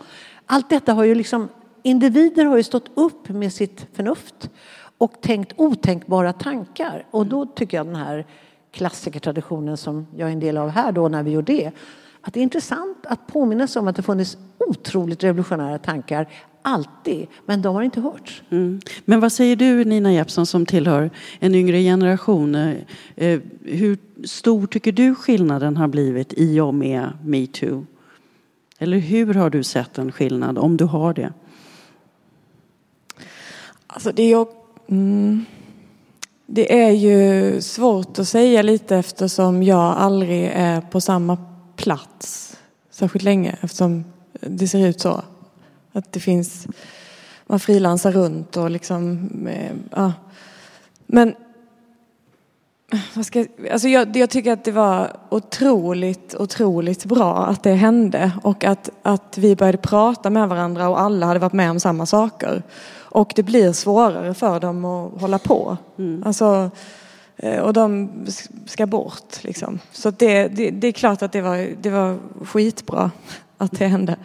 Allt 0.46 0.70
detta 0.70 0.92
har 0.92 1.04
ju 1.04 1.14
liksom, 1.14 1.48
individer 1.82 2.44
har 2.44 2.56
ju 2.56 2.62
stått 2.62 2.90
upp 2.94 3.28
med 3.28 3.52
sitt 3.52 3.86
förnuft 3.92 4.50
och 4.98 5.20
tänkt 5.20 5.52
otänkbara 5.56 6.32
tankar. 6.32 7.06
Och 7.10 7.26
då 7.26 7.46
tycker 7.46 7.76
jag 7.76 7.86
den 7.86 7.96
här 7.96 8.26
klassikertraditionen 8.70 9.76
som 9.76 10.06
jag 10.16 10.28
är 10.28 10.32
en 10.32 10.40
del 10.40 10.58
av 10.58 10.68
här 10.68 10.92
då 10.92 11.08
när 11.08 11.22
vi 11.22 11.30
gör 11.30 11.42
det. 11.42 11.70
Att 12.20 12.34
det 12.34 12.40
är 12.40 12.42
intressant 12.42 13.06
att 13.06 13.26
påminna 13.26 13.66
sig 13.66 13.80
om 13.80 13.88
att 13.88 13.96
det 13.96 14.02
funnits 14.02 14.36
otroligt 14.58 15.24
revolutionära 15.24 15.78
tankar 15.78 16.28
alltid, 16.62 17.26
men 17.46 17.62
de 17.62 17.74
har 17.74 17.82
inte 17.82 18.00
hörts. 18.00 18.42
Mm. 18.50 18.80
Men 19.04 19.20
vad 19.20 19.32
säger 19.32 19.56
du 19.56 19.84
Nina 19.84 20.12
Jeppsson 20.12 20.46
som 20.46 20.66
tillhör 20.66 21.10
en 21.38 21.54
yngre 21.54 21.82
generation? 21.82 22.54
Eh, 23.16 23.40
hur 23.64 23.98
stor 24.24 24.66
tycker 24.66 24.92
du 24.92 25.14
skillnaden 25.14 25.76
har 25.76 25.88
blivit 25.88 26.32
i 26.36 26.60
och 26.60 26.74
med 26.74 27.12
metoo? 27.24 27.86
Eller 28.78 28.98
hur 28.98 29.34
har 29.34 29.50
du 29.50 29.62
sett 29.62 29.98
en 29.98 30.12
skillnad, 30.12 30.58
om 30.58 30.76
du 30.76 30.84
har 30.84 31.14
det? 31.14 31.32
Alltså 33.86 34.12
det, 34.12 34.32
är, 34.32 34.46
mm, 34.88 35.44
det 36.46 36.82
är 36.82 36.90
ju 36.90 37.60
svårt 37.60 38.18
att 38.18 38.28
säga 38.28 38.62
lite 38.62 38.96
eftersom 38.96 39.62
jag 39.62 39.96
aldrig 39.96 40.50
är 40.54 40.80
på 40.80 41.00
samma 41.00 41.38
plats 41.76 42.56
särskilt 42.90 43.24
länge 43.24 43.56
eftersom 43.60 44.04
det 44.40 44.68
ser 44.68 44.86
ut 44.86 45.00
så. 45.00 45.22
Att 45.92 46.12
det 46.12 46.20
finns, 46.20 46.66
man 47.46 47.60
frilansar 47.60 48.12
runt 48.12 48.56
och 48.56 48.70
liksom, 48.70 49.28
eh, 49.46 49.72
ja. 49.90 50.12
Men 51.06 51.34
vad 53.14 53.26
ska, 53.26 53.46
alltså 53.72 53.88
jag, 53.88 54.16
jag, 54.16 54.30
tycker 54.30 54.52
att 54.52 54.64
det 54.64 54.72
var 54.72 55.16
otroligt, 55.28 56.34
otroligt 56.34 57.04
bra 57.04 57.46
att 57.46 57.62
det 57.62 57.74
hände 57.74 58.32
och 58.42 58.64
att, 58.64 58.90
att 59.02 59.38
vi 59.38 59.56
började 59.56 59.78
prata 59.78 60.30
med 60.30 60.48
varandra 60.48 60.88
och 60.88 61.00
alla 61.00 61.26
hade 61.26 61.40
varit 61.40 61.52
med 61.52 61.70
om 61.70 61.80
samma 61.80 62.06
saker. 62.06 62.62
Och 63.00 63.32
det 63.36 63.42
blir 63.42 63.72
svårare 63.72 64.34
för 64.34 64.60
dem 64.60 64.84
att 64.84 65.20
hålla 65.20 65.38
på. 65.38 65.76
Mm. 65.98 66.22
Alltså, 66.26 66.70
eh, 67.36 67.60
och 67.60 67.72
de 67.72 68.10
ska 68.66 68.86
bort 68.86 69.44
liksom. 69.44 69.78
Så 69.92 70.10
det, 70.10 70.48
det, 70.48 70.70
det, 70.70 70.86
är 70.86 70.92
klart 70.92 71.22
att 71.22 71.32
det 71.32 71.40
var, 71.40 71.68
det 71.82 71.90
var 71.90 72.18
skitbra 72.44 73.10
att 73.58 73.78
det 73.78 73.86
hände. 73.86 74.16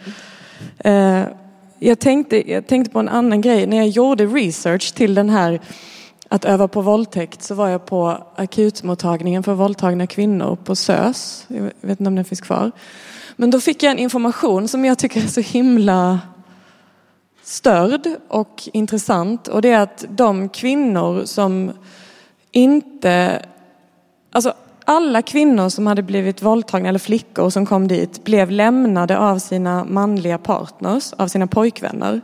Jag 1.80 2.00
tänkte, 2.00 2.52
jag 2.52 2.68
tänkte 2.68 2.92
på 2.92 3.00
en 3.00 3.10
annan 3.10 3.42
grej. 3.42 3.68
När 3.68 3.78
jag 3.78 3.88
gjorde 3.88 4.26
research 4.26 4.94
till 4.94 5.16
den 5.16 5.30
här 5.30 5.60
att 6.30 6.46
öva 6.46 6.68
på 6.68 6.82
våldtäkt 6.82 7.44
så 7.44 7.56
var 7.56 7.70
jag 7.70 7.86
på 7.86 8.18
akutmottagningen 8.36 9.44
för 9.44 9.54
våldtagna 9.54 10.08
kvinnor 10.08 10.56
på 10.56 10.76
SÖS. 10.76 11.46
Jag 11.48 11.64
vet 11.82 12.00
inte 12.00 12.08
om 12.08 12.16
den 12.16 12.26
finns 12.26 12.42
kvar. 12.42 12.72
Men 13.36 13.52
då 13.52 13.60
fick 13.60 13.84
jag 13.84 13.92
en 13.92 14.00
information 14.00 14.68
som 14.68 14.86
jag 14.86 14.98
tycker 14.98 15.24
är 15.24 15.28
så 15.28 15.42
himla 15.42 16.20
störd 17.44 18.08
och 18.28 18.70
intressant. 18.74 19.48
Och 19.48 19.62
det 19.62 19.70
är 19.70 19.80
att 19.80 20.06
de 20.10 20.50
kvinnor 20.50 21.26
som 21.26 21.72
inte... 22.52 23.46
Alltså 24.32 24.54
alla 24.90 25.22
kvinnor 25.22 25.70
som 25.70 25.88
hade 25.88 26.02
blivit 26.02 26.42
våldtagna 26.42 26.90
eller 26.90 27.00
flickor 27.00 27.50
som 27.50 27.66
kom 27.66 27.88
dit 27.88 28.24
blev 28.24 28.52
lämnade 28.52 29.18
av 29.18 29.40
sina 29.40 29.86
manliga 29.86 30.38
partners, 30.38 31.14
av 31.14 31.28
sina 31.28 31.48
pojkvänner. 31.48 32.22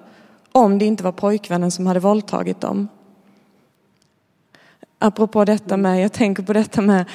Om 0.51 0.79
det 0.79 0.85
inte 0.85 1.03
var 1.03 1.11
pojkvännen 1.11 1.71
som 1.71 1.87
hade 1.87 1.99
våldtagit 1.99 2.61
dem. 2.61 2.87
Apropå 4.99 5.45
detta 5.45 5.77
med, 5.77 6.03
jag 6.03 6.13
tänker 6.13 6.43
på 6.43 6.53
detta 6.53 6.81
med 6.81 7.05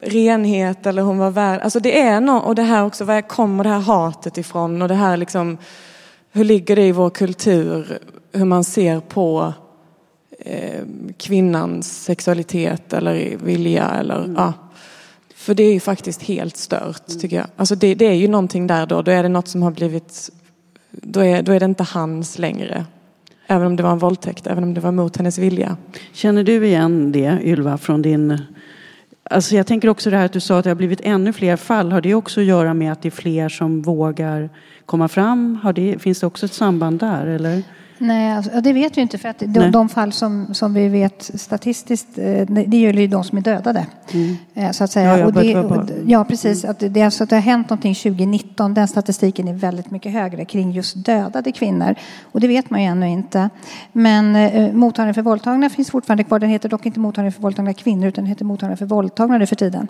renhet 0.00 0.86
eller 0.86 1.02
hon 1.02 1.18
var 1.18 1.30
värd. 1.30 1.60
Alltså 1.60 1.80
det 1.80 2.00
är 2.00 2.20
något, 2.20 2.44
och 2.44 2.54
det 2.54 2.62
här 2.62 2.84
också, 2.84 3.04
var 3.04 3.20
kommer 3.20 3.64
det 3.64 3.70
här 3.70 3.80
hatet 3.80 4.38
ifrån 4.38 4.82
och 4.82 4.88
det 4.88 4.94
här 4.94 5.16
liksom, 5.16 5.58
hur 6.32 6.44
ligger 6.44 6.76
det 6.76 6.86
i 6.86 6.92
vår 6.92 7.10
kultur, 7.10 7.98
hur 8.32 8.44
man 8.44 8.64
ser 8.64 9.00
på 9.00 9.52
eh, 10.38 10.82
kvinnans 11.16 12.04
sexualitet 12.04 12.92
eller 12.92 13.36
vilja 13.36 13.90
eller 13.90 14.24
mm. 14.24 14.34
ja. 14.36 14.52
För 15.42 15.54
det 15.54 15.62
är 15.62 15.72
ju 15.72 15.80
faktiskt 15.80 16.22
helt 16.22 16.56
stört 16.56 17.08
mm. 17.08 17.20
tycker 17.20 17.36
jag. 17.36 17.46
Alltså 17.56 17.74
det, 17.74 17.94
det, 17.94 18.04
är 18.04 18.14
ju 18.14 18.28
någonting 18.28 18.66
där 18.66 18.86
då, 18.86 19.02
då 19.02 19.10
är 19.10 19.22
det 19.22 19.28
något 19.28 19.48
som 19.48 19.62
har 19.62 19.70
blivit, 19.70 20.30
då 20.90 21.20
är, 21.20 21.42
då 21.42 21.52
är 21.52 21.60
det 21.60 21.66
inte 21.66 21.82
hans 21.82 22.38
längre. 22.38 22.84
Även 23.46 23.66
om 23.66 23.76
det 23.76 23.82
var 23.82 23.92
en 23.92 23.98
våldtäkt, 23.98 24.46
även 24.46 24.64
om 24.64 24.74
det 24.74 24.80
var 24.80 24.92
mot 24.92 25.16
hennes 25.16 25.38
vilja. 25.38 25.76
Känner 26.12 26.42
du 26.42 26.66
igen 26.66 27.12
det 27.12 27.38
Ylva 27.42 27.78
från 27.78 28.02
din 28.02 28.38
Alltså 29.30 29.54
jag 29.54 29.66
tänker 29.66 29.88
också 29.88 30.10
det 30.10 30.16
här 30.16 30.24
att 30.24 30.32
du 30.32 30.40
sa 30.40 30.58
att 30.58 30.64
det 30.64 30.70
har 30.70 30.74
blivit 30.74 31.00
ännu 31.00 31.32
fler 31.32 31.56
fall. 31.56 31.92
Har 31.92 32.00
det 32.00 32.14
också 32.14 32.40
att 32.40 32.46
göra 32.46 32.74
med 32.74 32.92
att 32.92 33.02
det 33.02 33.08
är 33.08 33.10
fler 33.10 33.48
som 33.48 33.82
vågar 33.82 34.50
komma 34.86 35.08
fram? 35.08 35.58
Har 35.62 35.72
det, 35.72 36.02
finns 36.02 36.20
det 36.20 36.26
också 36.26 36.46
ett 36.46 36.52
samband 36.52 37.00
där? 37.00 37.26
Eller? 37.26 37.62
Nej, 38.02 38.32
alltså, 38.32 38.60
det 38.60 38.72
vet 38.72 38.96
vi 38.96 39.00
inte. 39.00 39.18
För 39.18 39.28
att 39.28 39.38
de, 39.38 39.70
de, 39.70 39.88
fall 39.88 40.12
som, 40.12 40.54
som 40.54 40.74
vi 40.74 40.88
vet 40.88 41.30
statistiskt, 41.34 42.18
eh, 42.18 42.46
det 42.46 42.76
gäller 42.76 43.02
ju 43.02 43.06
de 43.06 43.24
som 43.24 43.38
är 43.38 43.42
dödade. 43.42 43.86
Mm. 44.12 44.36
Eh, 44.54 44.70
så 44.70 44.84
att 44.84 44.90
säga. 44.90 45.18
Ja, 45.18 45.26
och 45.26 45.32
det, 45.32 45.56
och, 45.56 45.90
ja 46.06 46.24
precis. 46.24 46.64
Mm. 46.64 46.70
Att 46.70 46.94
det, 46.94 47.02
alltså, 47.02 47.24
det 47.24 47.34
har 47.34 47.42
hänt 47.42 47.70
någonting 47.70 47.94
2019. 47.94 48.74
Den 48.74 48.88
statistiken 48.88 49.48
är 49.48 49.54
väldigt 49.54 49.90
mycket 49.90 50.12
högre 50.12 50.44
kring 50.44 50.72
just 50.72 51.04
dödade 51.04 51.52
kvinnor. 51.52 51.94
Och 52.32 52.40
det 52.40 52.48
vet 52.48 52.70
man 52.70 52.82
ju 52.82 52.86
ännu 52.86 53.08
inte. 53.08 53.50
Men 53.92 54.36
eh, 54.36 54.72
mottagningen 54.72 55.14
för 55.14 55.22
våldtagna 55.22 55.70
finns 55.70 55.90
fortfarande 55.90 56.24
kvar. 56.24 56.38
Den 56.38 56.50
heter 56.50 56.68
dock 56.68 56.86
inte 56.86 57.00
mottagning 57.00 57.32
för 57.32 57.42
våldtagna 57.42 57.74
kvinnor 57.74 58.08
utan 58.08 58.24
den 58.24 58.28
heter 58.28 58.44
mottagning 58.44 58.76
för 58.76 58.86
våldtagna 58.86 59.38
nu 59.38 59.46
för 59.46 59.56
tiden. 59.56 59.88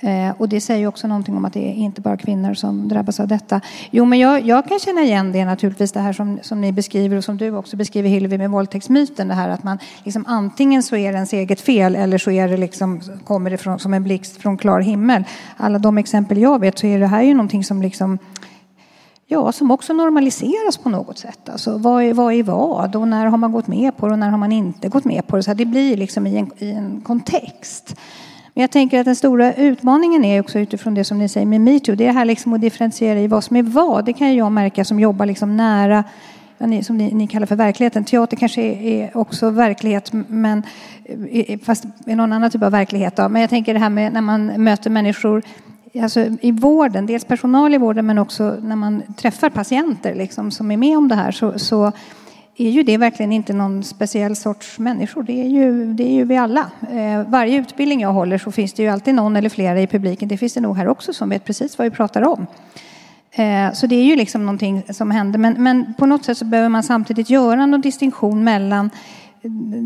Eh, 0.00 0.34
och 0.38 0.48
det 0.48 0.60
säger 0.60 0.86
också 0.86 1.06
någonting 1.06 1.36
om 1.36 1.44
att 1.44 1.52
det 1.52 1.68
är 1.68 1.74
inte 1.74 2.00
bara 2.00 2.16
kvinnor 2.16 2.54
som 2.54 2.88
drabbas 2.88 3.20
av 3.20 3.28
detta. 3.28 3.60
Jo, 3.90 4.04
men 4.04 4.18
jag, 4.18 4.46
jag 4.46 4.68
kan 4.68 4.78
känna 4.78 5.00
igen 5.00 5.32
det 5.32 5.44
naturligtvis, 5.44 5.92
det 5.92 6.00
här 6.00 6.12
som, 6.12 6.38
som 6.42 6.60
ni 6.60 6.72
beskriver 6.72 7.16
och 7.16 7.24
som 7.24 7.36
du 7.36 7.56
också 7.56 7.76
beskriver 7.76 8.08
Hillevi 8.08 8.38
med 8.38 8.50
våldtäktsmyten. 8.50 9.28
Det 9.28 9.34
här 9.34 9.48
att 9.48 9.62
man 9.62 9.78
liksom, 10.04 10.24
antingen 10.28 10.82
så 10.82 10.96
är 10.96 11.12
det 11.12 11.16
ens 11.16 11.32
eget 11.32 11.60
fel 11.60 11.96
eller 11.96 12.18
så 12.18 12.30
är 12.30 12.48
det 12.48 12.56
liksom, 12.56 13.00
kommer 13.24 13.50
det 13.50 13.56
från, 13.56 13.78
som 13.78 13.94
en 13.94 14.02
blixt 14.02 14.36
från 14.36 14.58
klar 14.58 14.80
himmel. 14.80 15.24
Alla 15.56 15.78
de 15.78 15.98
exempel 15.98 16.38
jag 16.38 16.58
vet 16.58 16.78
så 16.78 16.86
är 16.86 16.98
det 16.98 17.06
här 17.06 17.22
ju 17.22 17.34
någonting 17.34 17.64
som 17.64 17.82
liksom 17.82 18.18
Ja, 19.32 19.52
som 19.52 19.70
också 19.70 19.92
normaliseras 19.92 20.76
på 20.76 20.88
något 20.88 21.18
sätt. 21.18 21.48
Alltså, 21.48 21.78
vad, 21.78 22.02
är, 22.02 22.14
vad 22.14 22.34
är 22.34 22.42
vad? 22.42 22.96
Och 22.96 23.08
när 23.08 23.26
har 23.26 23.38
man 23.38 23.52
gått 23.52 23.66
med 23.66 23.96
på 23.96 24.06
det 24.06 24.12
och 24.12 24.18
när 24.18 24.28
har 24.30 24.38
man 24.38 24.52
inte 24.52 24.88
gått 24.88 25.04
med 25.04 25.26
på 25.26 25.36
det? 25.36 25.42
Så 25.42 25.54
det 25.54 25.64
blir 25.64 25.96
liksom 25.96 26.26
i 26.26 26.36
en, 26.36 26.50
i 26.58 26.70
en 26.70 27.00
kontext. 27.00 27.96
Men 28.54 28.60
jag 28.60 28.70
tänker 28.70 29.00
att 29.00 29.04
den 29.04 29.16
stora 29.16 29.54
utmaningen 29.54 30.24
är 30.24 30.40
också 30.40 30.58
utifrån 30.58 30.94
det 30.94 31.04
som 31.04 31.18
ni 31.18 31.28
säger 31.28 31.46
med 31.46 31.60
metoo. 31.60 31.94
Det 31.94 32.04
är 32.04 32.08
det 32.08 32.14
här 32.14 32.24
liksom 32.24 32.52
att 32.52 32.60
differentiera 32.60 33.20
i 33.20 33.26
vad 33.26 33.44
som 33.44 33.56
är 33.56 33.62
vad. 33.62 34.04
Det 34.04 34.12
kan 34.12 34.34
jag 34.34 34.52
märka 34.52 34.84
som 34.84 35.00
jobbar 35.00 35.26
liksom 35.26 35.56
nära 35.56 36.04
som 36.82 36.96
ni, 36.96 37.14
ni, 37.14 37.26
kallar 37.26 37.46
för 37.46 37.56
verkligheten. 37.56 38.04
Teater 38.04 38.36
kanske 38.36 38.62
är, 38.62 38.82
är 38.82 39.16
också 39.16 39.50
verklighet, 39.50 40.12
men 40.12 40.62
eh, 41.30 41.58
fast 41.58 41.84
i 42.06 42.14
någon 42.14 42.32
annan 42.32 42.50
typ 42.50 42.62
av 42.62 42.72
verklighet. 42.72 43.16
Då. 43.16 43.28
Men 43.28 43.40
jag 43.40 43.50
tänker 43.50 43.74
det 43.74 43.80
här 43.80 43.90
med 43.90 44.12
när 44.12 44.20
man 44.20 44.46
möter 44.46 44.90
människor 44.90 45.42
alltså 46.02 46.26
i 46.40 46.52
vården, 46.52 47.06
dels 47.06 47.24
personal 47.24 47.74
i 47.74 47.78
vården 47.78 48.06
men 48.06 48.18
också 48.18 48.56
när 48.62 48.76
man 48.76 49.02
träffar 49.16 49.50
patienter 49.50 50.14
liksom, 50.14 50.50
som 50.50 50.70
är 50.70 50.76
med 50.76 50.98
om 50.98 51.08
det 51.08 51.14
här 51.14 51.32
så, 51.32 51.58
så 51.58 51.92
är 52.56 52.70
ju 52.70 52.82
det 52.82 52.96
verkligen 52.96 53.32
inte 53.32 53.52
någon 53.52 53.84
speciell 53.84 54.36
sorts 54.36 54.78
människor. 54.78 55.22
Det 55.22 55.40
är 55.40 55.48
ju, 55.48 55.92
det 55.92 56.04
är 56.04 56.12
ju 56.12 56.24
vi 56.24 56.36
alla. 56.36 56.70
Eh, 56.90 57.22
varje 57.28 57.58
utbildning 57.58 58.00
jag 58.00 58.12
håller 58.12 58.38
så 58.38 58.52
finns 58.52 58.72
det 58.72 58.82
ju 58.82 58.88
alltid 58.88 59.14
någon 59.14 59.36
eller 59.36 59.48
flera 59.48 59.80
i 59.80 59.86
publiken, 59.86 60.28
det 60.28 60.36
finns 60.36 60.54
det 60.54 60.60
nog 60.60 60.76
här 60.76 60.88
också, 60.88 61.12
som 61.12 61.28
vet 61.28 61.44
precis 61.44 61.78
vad 61.78 61.84
vi 61.84 61.90
pratar 61.90 62.22
om. 62.22 62.46
Eh, 63.32 63.72
så 63.72 63.86
det 63.86 63.96
är 63.96 64.04
ju 64.04 64.16
liksom 64.16 64.46
någonting 64.46 64.82
som 64.90 65.10
händer. 65.10 65.38
Men, 65.38 65.62
men 65.62 65.94
på 65.94 66.06
något 66.06 66.24
sätt 66.24 66.38
så 66.38 66.44
behöver 66.44 66.68
man 66.68 66.82
samtidigt 66.82 67.30
göra 67.30 67.66
någon 67.66 67.80
distinktion 67.80 68.44
mellan 68.44 68.90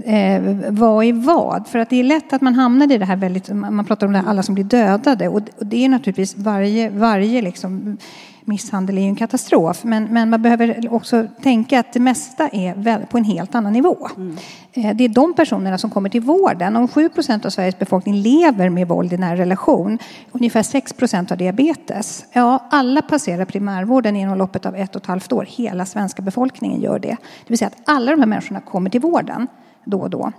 eh, 0.05 0.43
vad 0.69 1.05
är 1.05 1.13
vad? 1.13 1.69
För 1.69 1.79
att 1.79 1.91
det 1.91 2.01
är 2.01 2.05
lätt 2.05 2.33
att 2.33 2.43
man 2.43 2.55
hamnar 2.55 2.93
i 2.93 2.99
det 2.99 3.05
här 3.05 3.17
väldigt, 3.17 3.49
man 3.49 3.85
pratar 3.85 4.07
om 4.07 4.13
det 4.13 4.19
här, 4.19 4.29
alla 4.29 4.43
som 4.43 4.55
blir 4.55 4.65
dödade 4.65 5.29
och, 5.29 5.41
och 5.59 5.67
det 5.67 5.85
är 5.85 5.89
naturligtvis 5.89 6.37
varje, 6.37 6.91
varje 6.91 7.43
liksom 7.43 7.99
misshandel 8.45 8.99
är 8.99 9.03
ju 9.03 9.09
en 9.09 9.17
katastrof. 9.17 9.85
Men, 9.85 10.05
men 10.05 10.31
man 10.31 10.43
behöver 10.43 10.93
också 10.93 11.27
tänka 11.43 11.81
att 11.81 11.93
det 11.93 12.01
mesta 12.01 12.49
är 12.49 13.07
på 13.07 13.19
en 13.19 13.25
helt 13.25 13.55
annan 13.55 13.73
nivå. 13.73 14.09
Mm. 14.17 14.37
Eh, 14.73 14.97
det 14.97 15.05
är 15.05 15.09
de 15.09 15.35
personerna 15.35 15.79
som 15.79 15.91
kommer 15.91 16.09
till 16.09 16.21
vården. 16.21 16.77
Om 16.77 16.89
7 16.89 17.09
procent 17.09 17.45
av 17.45 17.51
Sveriges 17.51 17.79
befolkning 17.79 18.15
lever 18.15 18.69
med 18.69 18.89
våld 18.89 19.13
i 19.13 19.17
nära 19.17 19.37
relation, 19.37 19.99
ungefär 20.33 20.63
6 20.63 20.93
procent 20.93 21.31
har 21.31 21.37
diabetes. 21.37 22.25
Ja, 22.33 22.69
alla 22.71 23.03
passerar 23.03 23.45
primärvården 23.45 24.17
inom 24.17 24.39
loppet 24.39 24.67
av 24.67 24.77
ett 24.77 24.97
och 24.97 25.03
ett 25.03 25.09
halvt 25.09 25.33
år. 25.33 25.47
Hela 25.49 25.87
svenska 25.87 26.23
befolkningen 26.23 26.81
gör 26.81 26.99
det. 26.99 27.09
Det 27.09 27.49
vill 27.49 27.59
säga 27.59 27.69
att 27.69 27.89
alla 27.89 28.11
de 28.11 28.21
här 28.21 28.27
människorna 28.27 28.61
kommer 28.61 28.91
till 28.91 29.01
vården 29.01 29.47
då 29.85 30.01
och 30.01 30.11
då. 30.11 30.33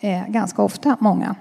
Eh, 0.00 0.28
ganska 0.28 0.62
ofta, 0.62 0.96
många. 1.00 1.36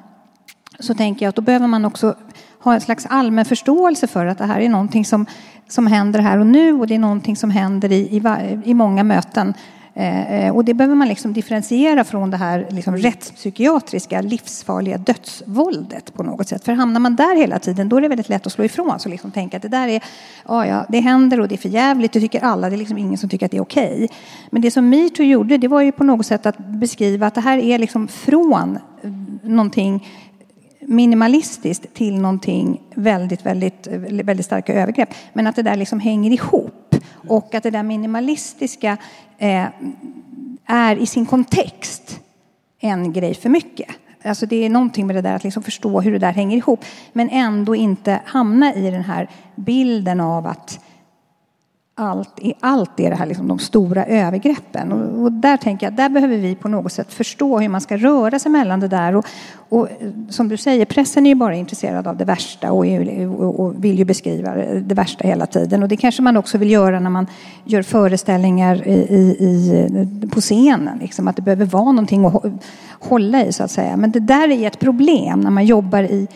Så 0.80 0.94
tänker 0.94 1.26
jag 1.26 1.30
att 1.30 1.36
då 1.36 1.42
behöver 1.42 1.68
man 1.68 1.86
också 1.86 2.16
ha 2.60 2.74
en 2.74 2.82
slags 2.82 3.06
allmän 3.06 3.46
förståelse 3.46 4.08
för 4.08 4.26
att 4.26 4.38
det 4.38 4.46
här 4.46 4.60
är 4.60 4.70
någonting 4.70 5.06
som 5.06 5.26
som 5.72 5.88
händer 5.88 6.20
här 6.20 6.38
och 6.38 6.48
nu 6.48 6.74
och 6.74 6.88
det 6.88 6.96
är 6.96 7.00
någonting 7.00 7.36
som 7.36 7.50
händer 7.50 7.92
i, 7.92 7.96
i, 7.96 8.22
i 8.66 8.74
många 8.74 9.04
möten. 9.04 9.54
Eh, 9.94 10.46
eh, 10.46 10.56
och 10.56 10.66
det 10.66 10.74
behöver 10.74 10.96
man 10.96 11.08
liksom 11.08 11.34
differentiera 11.34 12.04
från 12.04 12.32
det 12.32 12.38
här 12.38 12.68
liksom 12.70 12.98
rättspsykiatriska 12.98 14.22
livsfarliga 14.22 14.98
dödsvåldet 14.98 16.14
på 16.14 16.24
något 16.24 16.48
sätt. 16.48 16.64
För 16.64 16.74
hamnar 16.74 17.00
man 17.00 17.16
där 17.16 17.36
hela 17.36 17.60
tiden 17.60 17.90
då 17.90 17.98
är 17.98 18.02
det 18.02 18.08
väldigt 18.08 18.30
lätt 18.30 18.48
att 18.48 18.54
slå 18.54 18.64
ifrån 18.64 19.00
sig 19.00 19.10
och 19.10 19.12
liksom 19.12 19.32
tänka 19.32 19.58
att 19.58 19.64
det 19.64 19.70
där 19.70 19.88
är, 19.88 20.04
ja, 20.48 20.66
ja, 20.66 20.86
det 20.90 21.00
händer 21.00 21.40
och 21.40 21.48
det 21.48 21.56
är 21.56 21.58
för 21.58 21.70
jävligt, 21.70 22.14
det 22.14 22.20
tycker 22.20 22.44
alla, 22.44 22.70
det 22.70 22.76
är 22.76 22.78
liksom 22.78 22.98
ingen 22.98 23.18
som 23.18 23.30
tycker 23.30 23.46
att 23.46 23.52
det 23.52 23.58
är 23.58 23.62
okej. 23.62 23.94
Okay. 23.94 24.08
Men 24.50 24.62
det 24.62 24.72
som 24.72 24.90
metoo 24.90 25.26
gjorde 25.26 25.58
det 25.58 25.68
var 25.68 25.82
ju 25.82 25.92
på 25.92 26.04
något 26.04 26.26
sätt 26.26 26.46
att 26.46 26.58
beskriva 26.58 27.28
att 27.28 27.36
det 27.36 27.42
här 27.42 27.58
är 27.58 27.78
liksom 27.78 28.08
från 28.08 28.80
eh, 29.02 29.12
någonting 29.44 30.08
minimalistiskt 30.90 31.94
till 31.94 32.22
någonting 32.22 32.82
väldigt, 32.96 33.46
väldigt, 33.46 33.88
väldigt 34.24 34.46
starka 34.46 34.74
övergrepp. 34.74 35.10
Men 35.34 35.48
att 35.48 35.56
det 35.56 35.62
där 35.62 35.76
liksom 35.76 36.00
hänger 36.00 36.32
ihop 36.32 36.96
och 37.28 37.56
att 37.56 37.64
det 37.64 37.70
där 37.70 37.84
minimalistiska 37.84 38.98
eh, 39.38 39.66
är 40.66 40.96
i 40.96 41.06
sin 41.06 41.26
kontext 41.26 42.20
en 42.80 43.14
grej 43.14 43.34
för 43.34 43.50
mycket. 43.50 43.88
Alltså 44.24 44.46
det 44.46 44.66
är 44.66 44.70
någonting 44.70 45.08
med 45.08 45.16
det 45.16 45.22
där 45.22 45.36
att 45.36 45.44
liksom 45.44 45.64
förstå 45.64 46.02
hur 46.02 46.12
det 46.12 46.20
där 46.20 46.32
hänger 46.32 46.58
ihop 46.58 46.86
men 47.14 47.30
ändå 47.30 47.76
inte 47.76 48.20
hamna 48.26 48.74
i 48.74 48.92
den 48.92 49.04
här 49.04 49.30
bilden 49.56 50.20
av 50.20 50.48
att 50.48 50.80
allt, 52.00 52.40
allt 52.60 53.00
är 53.00 53.10
det 53.10 53.16
här 53.16 53.26
liksom 53.26 53.48
de 53.48 53.60
stora 53.60 54.06
övergreppen. 54.06 54.92
Och, 54.92 55.24
och, 55.24 55.32
där 55.32 55.58
tänker 55.58 55.86
jag, 55.86 55.94
där 55.94 56.10
behöver 56.10 56.38
vi 56.38 56.56
på 56.56 56.68
något 56.68 56.92
sätt 56.92 57.14
förstå 57.14 57.60
hur 57.60 57.70
man 57.70 57.82
ska 57.82 57.98
röra 57.98 58.40
sig 58.40 58.52
mellan 58.52 58.80
det 58.80 58.88
där. 58.88 59.16
Och, 59.16 59.26
och 59.70 59.90
eh, 59.90 59.96
som 60.30 60.50
du 60.50 60.58
säger, 60.58 60.86
pressen 60.86 61.26
är 61.26 61.30
ju 61.30 61.36
bara 61.36 61.56
intresserad 61.56 62.08
av 62.08 62.18
det 62.18 62.26
värsta 62.26 62.72
och, 62.72 62.86
och, 63.60 63.84
vill 63.84 64.00
ju 64.00 64.06
beskriva 64.06 64.56
det 64.82 64.96
värsta 64.96 65.28
hela 65.28 65.46
tiden. 65.46 65.84
Och 65.84 65.90
det 65.90 65.98
kanske 65.98 66.22
man 66.22 66.38
också 66.38 66.58
vill 66.58 66.72
göra 66.72 67.00
när 67.00 67.10
man 67.10 67.28
gör 67.64 67.82
föreställningar 67.82 68.88
i, 68.88 69.36
i, 69.40 69.86
eh, 70.24 70.30
på 70.30 70.42
scenen. 70.42 70.98
Liksom, 70.98 71.28
att 71.28 71.36
det 71.36 71.42
behöver 71.42 71.66
vara 71.66 71.92
någonting 71.92 72.26
att 72.26 72.44
hålla 73.00 73.46
i 73.46 73.54
så 73.54 73.64
att 73.64 73.72
säga. 73.72 73.98
Men 73.98 74.12
det 74.12 74.20
där 74.20 74.50
är 74.50 74.68
ett 74.68 74.80
problem 74.80 75.40
när 75.40 75.52
man 75.52 75.66
jobbar 75.66 76.04
i 76.04 76.28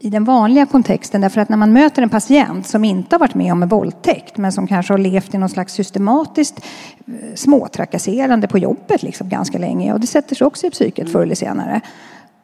i 0.00 0.10
den 0.10 0.24
vanliga 0.24 0.66
kontexten. 0.66 1.20
Därför 1.20 1.40
att 1.40 1.48
när 1.48 1.56
man 1.56 1.72
möter 1.72 2.02
en 2.02 2.08
patient 2.08 2.66
som 2.66 2.84
inte 2.84 3.14
har 3.14 3.20
varit 3.20 3.34
med 3.34 3.52
om 3.52 3.62
en 3.62 3.68
våldtäkt 3.68 4.36
men 4.36 4.52
som 4.52 4.66
kanske 4.66 4.92
har 4.92 4.98
levt 4.98 5.34
i 5.34 5.38
någon 5.38 5.48
slags 5.48 5.74
systematiskt 5.74 6.60
eh, 7.06 7.14
småtrakasserande 7.34 8.48
på 8.48 8.58
jobbet 8.58 9.02
liksom 9.02 9.28
ganska 9.28 9.58
länge 9.58 9.92
och 9.92 10.00
det 10.00 10.06
sätter 10.06 10.36
sig 10.36 10.46
också 10.46 10.66
i 10.66 10.70
psyket 10.70 11.12
förr 11.12 11.22
eller 11.22 11.34
senare. 11.34 11.80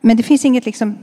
Men 0.00 0.16
det 0.16 0.22
finns 0.22 0.44
inget 0.44 0.66
liksom 0.66 0.98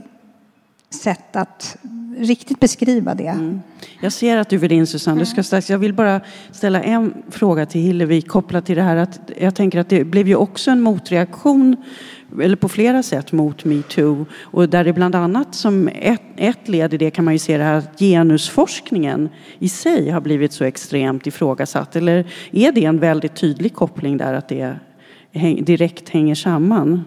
sätt 0.90 1.36
att 1.36 1.76
riktigt 2.16 2.60
beskriva 2.60 3.14
det. 3.14 3.26
Mm. 3.26 3.62
Jag 4.00 4.12
ser 4.12 4.36
att 4.36 4.48
du 4.48 4.58
vill 4.58 4.72
in 4.72 4.86
Susanne. 4.86 5.20
Du 5.20 5.26
ska 5.26 5.42
strax. 5.42 5.70
Jag 5.70 5.78
vill 5.78 5.94
bara 5.94 6.20
ställa 6.50 6.82
en 6.82 7.14
fråga 7.30 7.66
till 7.66 7.80
Hillevi 7.80 8.22
kopplat 8.22 8.66
till 8.66 8.76
det 8.76 8.82
här 8.82 8.96
att 8.96 9.20
jag 9.40 9.54
tänker 9.54 9.78
att 9.78 9.88
det 9.88 10.04
blev 10.04 10.28
ju 10.28 10.36
också 10.36 10.70
en 10.70 10.80
motreaktion 10.80 11.76
eller 12.40 12.56
på 12.56 12.68
flera 12.68 13.02
sätt 13.02 13.32
mot 13.32 13.64
metoo. 13.64 14.26
Och 14.40 14.68
där 14.68 14.84
det 14.84 14.92
bland 14.92 15.14
annat 15.14 15.54
som 15.54 15.88
ett, 15.88 16.22
ett 16.36 16.68
led 16.68 16.94
i 16.94 16.96
det 16.96 17.10
kan 17.10 17.24
man 17.24 17.34
ju 17.34 17.38
se 17.38 17.58
det 17.58 17.64
här 17.64 17.74
att 17.74 17.98
genusforskningen 17.98 19.28
i 19.58 19.68
sig 19.68 20.10
har 20.10 20.20
blivit 20.20 20.52
så 20.52 20.64
extremt 20.64 21.26
ifrågasatt. 21.26 21.96
Eller 21.96 22.26
är 22.50 22.72
det 22.72 22.84
en 22.84 22.98
väldigt 22.98 23.36
tydlig 23.36 23.74
koppling 23.74 24.16
där 24.16 24.34
att 24.34 24.48
det 24.48 24.76
direkt 25.60 26.08
hänger 26.08 26.34
samman? 26.34 27.04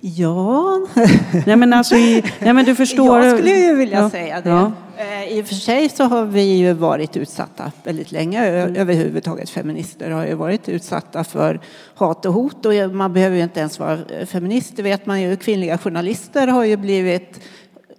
Ja. 0.00 0.86
nej 1.46 1.56
men 1.56 1.72
alltså, 1.72 1.94
i, 1.94 2.24
nej 2.40 2.52
men 2.52 2.64
du 2.64 2.74
förstår. 2.74 3.20
Jag 3.20 3.38
skulle 3.38 3.56
ju 3.56 3.74
vilja 3.74 3.98
ja. 3.98 4.10
säga 4.10 4.40
det. 4.40 4.50
Ja. 4.50 4.72
Eh, 4.96 5.38
I 5.38 5.42
och 5.42 5.46
för 5.46 5.54
sig 5.54 5.88
så 5.88 6.04
har 6.04 6.24
vi 6.24 6.42
ju 6.42 6.72
varit 6.72 7.16
utsatta 7.16 7.72
väldigt 7.84 8.12
länge. 8.12 8.46
Mm. 8.46 8.76
Överhuvudtaget 8.76 9.50
feminister 9.50 10.10
har 10.10 10.26
ju 10.26 10.34
varit 10.34 10.68
utsatta 10.68 11.24
för 11.24 11.60
hat 11.94 12.26
och 12.26 12.32
hot. 12.32 12.66
Och 12.66 12.72
man 12.92 13.12
behöver 13.12 13.36
ju 13.36 13.42
inte 13.42 13.60
ens 13.60 13.78
vara 13.78 13.98
feminist, 14.26 14.76
det 14.76 14.82
vet 14.82 15.06
man 15.06 15.22
ju. 15.22 15.36
Kvinnliga 15.36 15.78
journalister 15.78 16.46
har 16.46 16.64
ju 16.64 16.76
blivit 16.76 17.40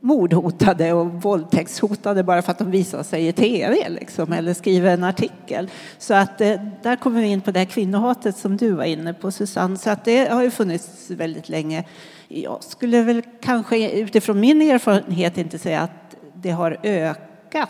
mordhotade 0.01 0.93
och 0.93 1.07
våldtäktshotade 1.07 2.23
bara 2.23 2.41
för 2.41 2.51
att 2.51 2.57
de 2.57 2.71
visar 2.71 3.03
sig 3.03 3.27
i 3.27 3.33
tv 3.33 3.89
liksom, 3.89 4.33
eller 4.33 4.53
skriver 4.53 4.93
en 4.93 5.03
artikel. 5.03 5.69
Så 5.97 6.13
att 6.13 6.41
eh, 6.41 6.61
där 6.83 6.95
kommer 6.95 7.21
vi 7.21 7.27
in 7.27 7.41
på 7.41 7.51
det 7.51 7.59
här 7.59 7.65
kvinnohatet 7.65 8.37
som 8.37 8.57
du 8.57 8.71
var 8.71 8.83
inne 8.83 9.13
på 9.13 9.31
Susanne. 9.31 9.77
Så 9.77 9.89
att 9.89 10.05
det 10.05 10.31
har 10.31 10.43
ju 10.43 10.51
funnits 10.51 11.11
väldigt 11.11 11.49
länge. 11.49 11.83
Jag 12.27 12.63
skulle 12.63 13.03
väl 13.03 13.21
kanske 13.41 13.91
utifrån 13.91 14.39
min 14.39 14.61
erfarenhet 14.61 15.37
inte 15.37 15.59
säga 15.59 15.81
att 15.81 16.15
det 16.33 16.51
har 16.51 16.77
ökat 16.83 17.69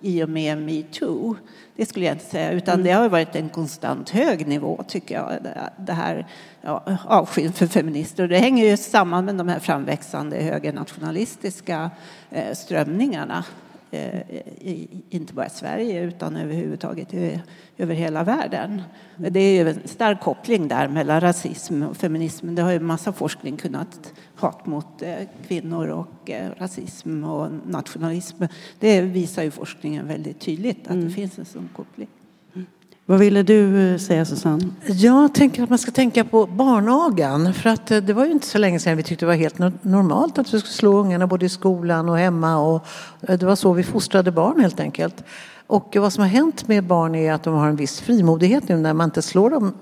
i 0.00 0.22
och 0.22 0.28
med 0.28 0.58
metoo. 0.58 1.36
Det 1.76 1.86
skulle 1.86 2.06
jag 2.06 2.14
inte 2.14 2.24
säga, 2.24 2.52
utan 2.52 2.74
mm. 2.74 2.86
det 2.86 2.92
har 2.92 3.08
varit 3.08 3.36
en 3.36 3.48
konstant 3.48 4.10
hög 4.10 4.46
nivå 4.46 4.84
tycker 4.88 5.14
jag. 5.14 5.32
Det 5.76 5.92
här 5.92 6.26
ja, 6.62 6.82
avskyn 7.04 7.52
för 7.52 7.66
feminister. 7.66 8.22
Och 8.22 8.28
det 8.28 8.38
hänger 8.38 8.66
ju 8.66 8.76
samman 8.76 9.24
med 9.24 9.34
de 9.34 9.48
här 9.48 9.58
framväxande 9.58 10.36
högernationalistiska 10.36 11.90
eh, 12.30 12.54
strömningarna. 12.54 13.44
Eh, 13.90 14.20
inte 15.10 15.34
bara 15.34 15.46
i 15.46 15.50
Sverige 15.50 16.02
utan 16.02 16.36
överhuvudtaget 16.36 17.14
över 17.78 17.94
hela 17.94 18.24
världen. 18.24 18.82
Det 19.16 19.40
är 19.40 19.64
ju 19.64 19.68
en 19.68 19.88
stark 19.88 20.20
koppling 20.20 20.68
där 20.68 20.88
mellan 20.88 21.20
rasism 21.20 21.82
och 21.82 21.96
feminism. 21.96 22.54
Det 22.54 22.62
har 22.62 22.72
ju 22.72 22.80
massa 22.80 23.12
forskning 23.12 23.56
kunnat 23.56 24.12
hat 24.34 24.66
mot 24.66 25.02
eh, 25.02 25.14
kvinnor 25.46 25.88
och 25.88 26.30
rasism 26.56 27.24
och 27.24 27.50
nationalism. 27.66 28.44
Det 28.78 29.00
visar 29.00 29.42
ju 29.42 29.50
forskningen 29.50 30.08
väldigt 30.08 30.40
tydligt 30.40 30.86
att 30.86 30.90
mm. 30.92 31.04
det 31.04 31.10
finns 31.10 31.38
en 31.38 31.44
sån 31.44 31.68
koppling. 31.76 32.08
Vad 33.08 33.18
ville 33.18 33.42
du 33.42 33.92
eh, 33.92 33.98
säga 33.98 34.24
Susanne? 34.24 34.64
Jag 34.86 35.34
tänker 35.34 35.62
att 35.62 35.70
man 35.70 35.78
ska 35.78 35.90
tänka 35.90 36.24
på 36.24 36.46
barnagan. 36.46 37.54
För 37.54 37.70
att 37.70 37.90
eh, 37.90 37.98
det 37.98 38.12
var 38.12 38.24
ju 38.24 38.32
inte 38.32 38.46
så 38.46 38.58
länge 38.58 38.78
sedan 38.80 38.96
vi 38.96 39.02
tyckte 39.02 39.24
det 39.24 39.26
var 39.26 39.34
helt 39.34 39.58
normalt 39.82 40.38
att 40.38 40.54
vi 40.54 40.58
skulle 40.58 40.72
slå 40.72 40.98
ungarna 40.98 41.26
både 41.26 41.46
i 41.46 41.48
skolan 41.48 42.08
och 42.08 42.18
hemma. 42.18 42.58
Och 42.58 42.86
eh, 43.28 43.38
det 43.38 43.46
var 43.46 43.56
så 43.56 43.72
vi 43.72 43.82
fostrade 43.82 44.30
barn 44.30 44.60
helt 44.60 44.80
enkelt. 44.80 45.24
Och 45.66 45.96
vad 45.96 46.12
som 46.12 46.22
har 46.22 46.28
hänt 46.28 46.68
med 46.68 46.84
barn 46.84 47.14
är 47.14 47.32
att 47.32 47.42
de 47.42 47.54
har 47.54 47.68
en 47.68 47.76
viss 47.76 48.00
frimodighet 48.00 48.68
nu 48.68 48.76
när 48.76 48.92
man 48.92 49.04
inte 49.04 49.22
slår 49.22 49.50
dem 49.50 49.72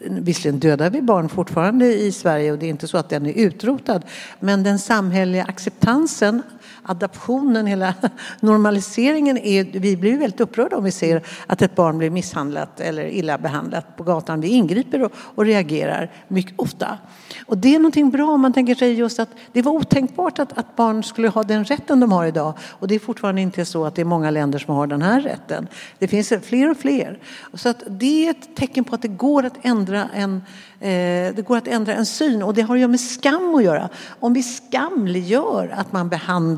Visserligen 0.00 0.60
dödar 0.60 0.90
vi 0.90 1.02
barn 1.02 1.28
fortfarande 1.28 1.86
i 1.86 2.12
Sverige 2.12 2.52
och 2.52 2.58
det 2.58 2.66
är 2.66 2.70
inte 2.70 2.88
så 2.88 2.98
att 2.98 3.08
den 3.08 3.26
är 3.26 3.32
utrotad. 3.32 4.02
Men 4.40 4.62
den 4.62 4.78
samhälleliga 4.78 5.44
acceptansen 5.44 6.42
adaptionen, 6.82 7.66
hela 7.66 7.94
normaliseringen 8.40 9.38
är, 9.38 9.64
vi 9.64 9.96
blir 9.96 10.18
väldigt 10.18 10.40
upprörda 10.40 10.76
om 10.76 10.84
vi 10.84 10.90
ser 10.90 11.22
att 11.46 11.62
ett 11.62 11.74
barn 11.74 11.98
blir 11.98 12.10
misshandlat 12.10 12.80
eller 12.80 13.06
illa 13.06 13.38
behandlat 13.38 13.96
på 13.96 14.02
gatan. 14.02 14.40
Vi 14.40 14.48
ingriper 14.48 15.02
och, 15.02 15.12
och 15.16 15.44
reagerar 15.44 16.10
mycket 16.28 16.54
ofta. 16.56 16.98
Och 17.46 17.58
det 17.58 17.74
är 17.74 17.78
någonting 17.78 18.10
bra 18.10 18.30
om 18.30 18.40
man 18.40 18.52
tänker 18.52 18.74
sig 18.74 18.92
just 18.92 19.18
att 19.18 19.28
det 19.52 19.62
var 19.62 19.72
otänkbart 19.72 20.38
att, 20.38 20.58
att 20.58 20.76
barn 20.76 21.02
skulle 21.02 21.28
ha 21.28 21.42
den 21.42 21.64
rätten 21.64 22.00
de 22.00 22.12
har 22.12 22.26
idag. 22.26 22.54
Och 22.60 22.88
det 22.88 22.94
är 22.94 22.98
fortfarande 22.98 23.40
inte 23.40 23.64
så 23.64 23.84
att 23.84 23.94
det 23.94 24.00
är 24.00 24.04
många 24.04 24.30
länder 24.30 24.58
som 24.58 24.74
har 24.74 24.86
den 24.86 25.02
här 25.02 25.20
rätten. 25.20 25.68
Det 25.98 26.08
finns 26.08 26.32
fler 26.42 26.70
och 26.70 26.76
fler. 26.76 27.18
Så 27.54 27.68
att 27.68 27.82
det 27.86 28.26
är 28.26 28.30
ett 28.30 28.56
tecken 28.56 28.84
på 28.84 28.94
att 28.94 29.02
det 29.02 29.08
går 29.08 29.46
att 29.46 29.58
ändra 29.62 30.08
en 30.14 30.42
eh, 30.80 31.34
det 31.34 31.44
går 31.46 31.56
att 31.56 31.68
ändra 31.68 31.94
en 31.94 32.06
syn 32.06 32.42
och 32.42 32.54
det 32.54 32.62
har 32.62 32.76
ju 32.76 32.88
med 32.88 33.00
skam 33.00 33.54
att 33.54 33.64
göra. 33.64 33.88
Om 34.20 34.32
vi 34.32 34.42
skamliggör 34.42 35.74
att 35.76 35.92
man 35.92 36.08
behandlar 36.08 36.57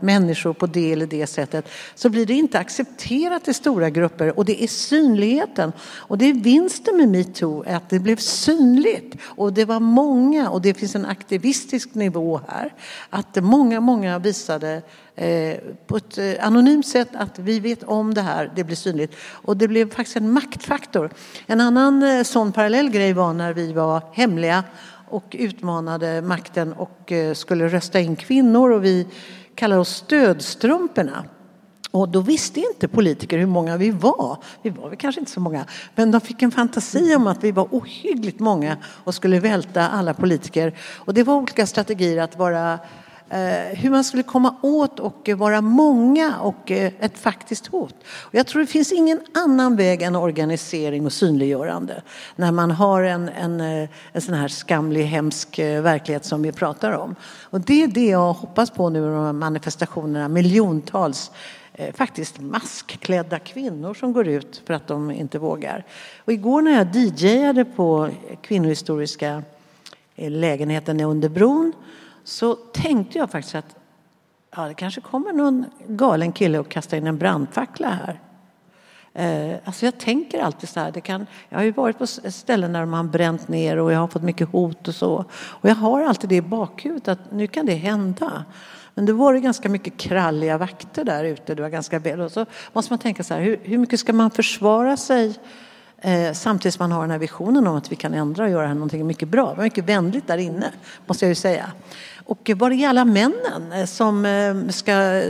människor 0.00 0.52
på 0.52 0.66
det 0.66 0.92
eller 0.92 1.06
det 1.06 1.26
sättet 1.26 1.68
så 1.94 2.08
blir 2.08 2.26
det 2.26 2.34
inte 2.34 2.58
accepterat 2.58 3.48
i 3.48 3.54
stora 3.54 3.90
grupper 3.90 4.38
och 4.38 4.44
det 4.44 4.64
är 4.64 4.68
synligheten. 4.68 5.72
Och 5.80 6.18
det 6.18 6.24
är 6.24 6.34
vinsten 6.34 6.96
med 6.96 7.08
metoo, 7.08 7.64
att 7.66 7.90
det 7.90 7.98
blev 7.98 8.16
synligt 8.16 9.16
och 9.22 9.52
det 9.52 9.64
var 9.64 9.80
många 9.80 10.50
och 10.50 10.62
det 10.62 10.74
finns 10.74 10.94
en 10.94 11.06
aktivistisk 11.06 11.94
nivå 11.94 12.40
här. 12.48 12.74
Att 13.10 13.42
många, 13.42 13.80
många 13.80 14.18
visade 14.18 14.82
eh, 15.14 15.56
på 15.86 15.96
ett 15.96 16.18
eh, 16.18 16.46
anonymt 16.46 16.86
sätt 16.86 17.08
att 17.12 17.38
vi 17.38 17.60
vet 17.60 17.82
om 17.82 18.14
det 18.14 18.22
här, 18.22 18.52
det 18.56 18.64
blir 18.64 18.76
synligt. 18.76 19.14
Och 19.30 19.56
det 19.56 19.68
blev 19.68 19.94
faktiskt 19.94 20.16
en 20.16 20.32
maktfaktor. 20.32 21.10
En 21.46 21.60
annan 21.60 22.02
eh, 22.02 22.22
sån 22.22 22.52
parallell 22.52 22.90
grej 22.90 23.12
var 23.12 23.32
när 23.32 23.52
vi 23.52 23.72
var 23.72 24.02
hemliga 24.12 24.64
och 25.08 25.36
utmanade 25.38 26.22
makten 26.22 26.72
och 26.72 27.12
skulle 27.34 27.68
rösta 27.68 28.00
in 28.00 28.16
kvinnor 28.16 28.70
och 28.70 28.84
vi 28.84 29.06
kallade 29.54 29.80
oss 29.80 29.96
stödstrumporna. 29.96 31.24
Och 31.90 32.08
då 32.08 32.20
visste 32.20 32.60
inte 32.60 32.88
politiker 32.88 33.38
hur 33.38 33.46
många 33.46 33.76
vi 33.76 33.90
var. 33.90 34.42
Vi 34.62 34.70
var 34.70 34.88
väl 34.88 34.98
kanske 34.98 35.20
inte 35.20 35.32
så 35.32 35.40
många. 35.40 35.64
Men 35.94 36.10
de 36.10 36.20
fick 36.20 36.42
en 36.42 36.50
fantasi 36.50 37.14
om 37.14 37.26
att 37.26 37.44
vi 37.44 37.52
var 37.52 37.68
ohyggligt 37.70 38.40
många 38.40 38.76
och 38.84 39.14
skulle 39.14 39.40
välta 39.40 39.88
alla 39.88 40.14
politiker. 40.14 40.74
Och 40.80 41.14
det 41.14 41.22
var 41.22 41.34
olika 41.34 41.66
strategier 41.66 42.22
att 42.22 42.36
vara 42.36 42.78
Eh, 43.32 43.78
hur 43.78 43.90
man 43.90 44.04
skulle 44.04 44.22
komma 44.22 44.54
åt 44.62 45.00
och 45.00 45.28
vara 45.36 45.60
många 45.60 46.40
och 46.40 46.70
eh, 46.70 46.92
ett 47.00 47.18
faktiskt 47.18 47.66
hot. 47.66 47.94
Jag 48.30 48.46
tror 48.46 48.60
det 48.60 48.66
finns 48.66 48.92
ingen 48.92 49.20
annan 49.34 49.76
väg 49.76 50.02
än 50.02 50.16
organisering 50.16 51.06
och 51.06 51.12
synliggörande 51.12 52.02
när 52.36 52.52
man 52.52 52.70
har 52.70 53.02
en, 53.02 53.28
en, 53.28 53.60
eh, 53.60 53.88
en 54.12 54.20
sån 54.20 54.34
här 54.34 54.48
skamlig, 54.48 55.04
hemsk 55.04 55.58
verklighet 55.58 56.24
som 56.24 56.42
vi 56.42 56.52
pratar 56.52 56.92
om. 56.92 57.14
Och 57.42 57.60
det 57.60 57.82
är 57.82 57.88
det 57.88 58.06
jag 58.06 58.32
hoppas 58.32 58.70
på 58.70 58.88
nu, 58.88 59.00
de 59.00 59.24
här 59.24 59.32
manifestationerna, 59.32 60.28
miljontals 60.28 61.30
faktiskt 61.94 62.40
maskklädda 62.40 63.38
kvinnor 63.38 63.94
som 63.94 64.12
går 64.12 64.28
ut 64.28 64.62
för 64.66 64.74
att 64.74 64.86
de 64.86 65.10
inte 65.10 65.38
vågar. 65.38 65.84
Och 66.18 66.32
igår 66.32 66.62
när 66.62 66.72
jag 66.72 66.96
DJade 66.96 67.64
på 67.64 68.08
kvinnohistoriska 68.42 69.42
lägenheten 70.16 71.00
under 71.00 71.28
bron 71.28 71.72
så 72.24 72.54
tänkte 72.54 73.18
jag 73.18 73.30
faktiskt 73.30 73.54
att 73.54 73.76
ja, 74.56 74.68
det 74.68 74.74
kanske 74.74 75.00
kommer 75.00 75.32
någon 75.32 75.64
galen 75.86 76.32
kille 76.32 76.58
och 76.58 76.68
kastar 76.68 76.96
in 76.96 77.06
en 77.06 77.18
brandfackla 77.18 77.88
här. 77.88 78.20
Eh, 79.14 79.58
alltså 79.64 79.84
jag 79.84 79.98
tänker 79.98 80.42
alltid 80.42 80.68
så 80.68 80.80
här. 80.80 80.90
Det 80.90 81.00
kan, 81.00 81.26
jag 81.48 81.58
har 81.58 81.64
ju 81.64 81.72
varit 81.72 81.98
på 81.98 82.06
ställen 82.06 82.72
där 82.72 82.84
man 82.84 83.10
bränt 83.10 83.48
ner 83.48 83.76
och 83.76 83.92
jag 83.92 83.98
har 83.98 84.08
fått 84.08 84.22
mycket 84.22 84.48
hot 84.48 84.88
och 84.88 84.94
så. 84.94 85.24
Och 85.32 85.68
jag 85.68 85.74
har 85.74 86.02
alltid 86.02 86.30
det 86.30 86.36
i 86.36 86.42
bakhuvudet 86.42 87.08
att 87.08 87.32
nu 87.32 87.46
kan 87.46 87.66
det 87.66 87.74
hända. 87.74 88.44
Men 88.94 89.06
det 89.06 89.12
var 89.12 89.34
det 89.34 89.40
ganska 89.40 89.68
mycket 89.68 89.96
kralliga 89.96 90.58
vakter 90.58 91.04
där 91.04 91.24
ute. 91.24 91.54
Det 91.54 91.62
var 91.62 91.68
ganska 91.68 91.98
väl. 91.98 92.20
Och 92.20 92.32
så 92.32 92.46
måste 92.72 92.92
man 92.92 92.98
tänka 92.98 93.22
så 93.22 93.34
här, 93.34 93.40
hur, 93.40 93.60
hur 93.62 93.78
mycket 93.78 94.00
ska 94.00 94.12
man 94.12 94.30
försvara 94.30 94.96
sig 94.96 95.34
samtidigt 96.34 96.74
som 96.74 96.84
man 96.84 96.92
har 96.92 97.00
den 97.00 97.10
här 97.10 97.18
visionen 97.18 97.66
om 97.66 97.76
att 97.76 97.92
vi 97.92 97.96
kan 97.96 98.14
ändra 98.14 98.44
och 98.44 98.50
göra 98.50 98.74
någonting 98.74 99.06
mycket 99.06 99.28
bra. 99.28 99.50
Det 99.50 99.56
var 99.56 99.64
mycket 99.64 99.84
vänligt 99.84 100.26
där 100.26 100.38
inne, 100.38 100.70
måste 101.06 101.24
jag 101.24 101.28
ju 101.28 101.34
säga. 101.34 101.72
Och 102.30 102.50
var 102.56 102.70
är 102.70 102.88
alla 102.88 103.04
männen 103.04 103.72
eh, 103.72 103.84
som 103.84 104.24
eh, 104.24 104.68
ska 104.68 105.22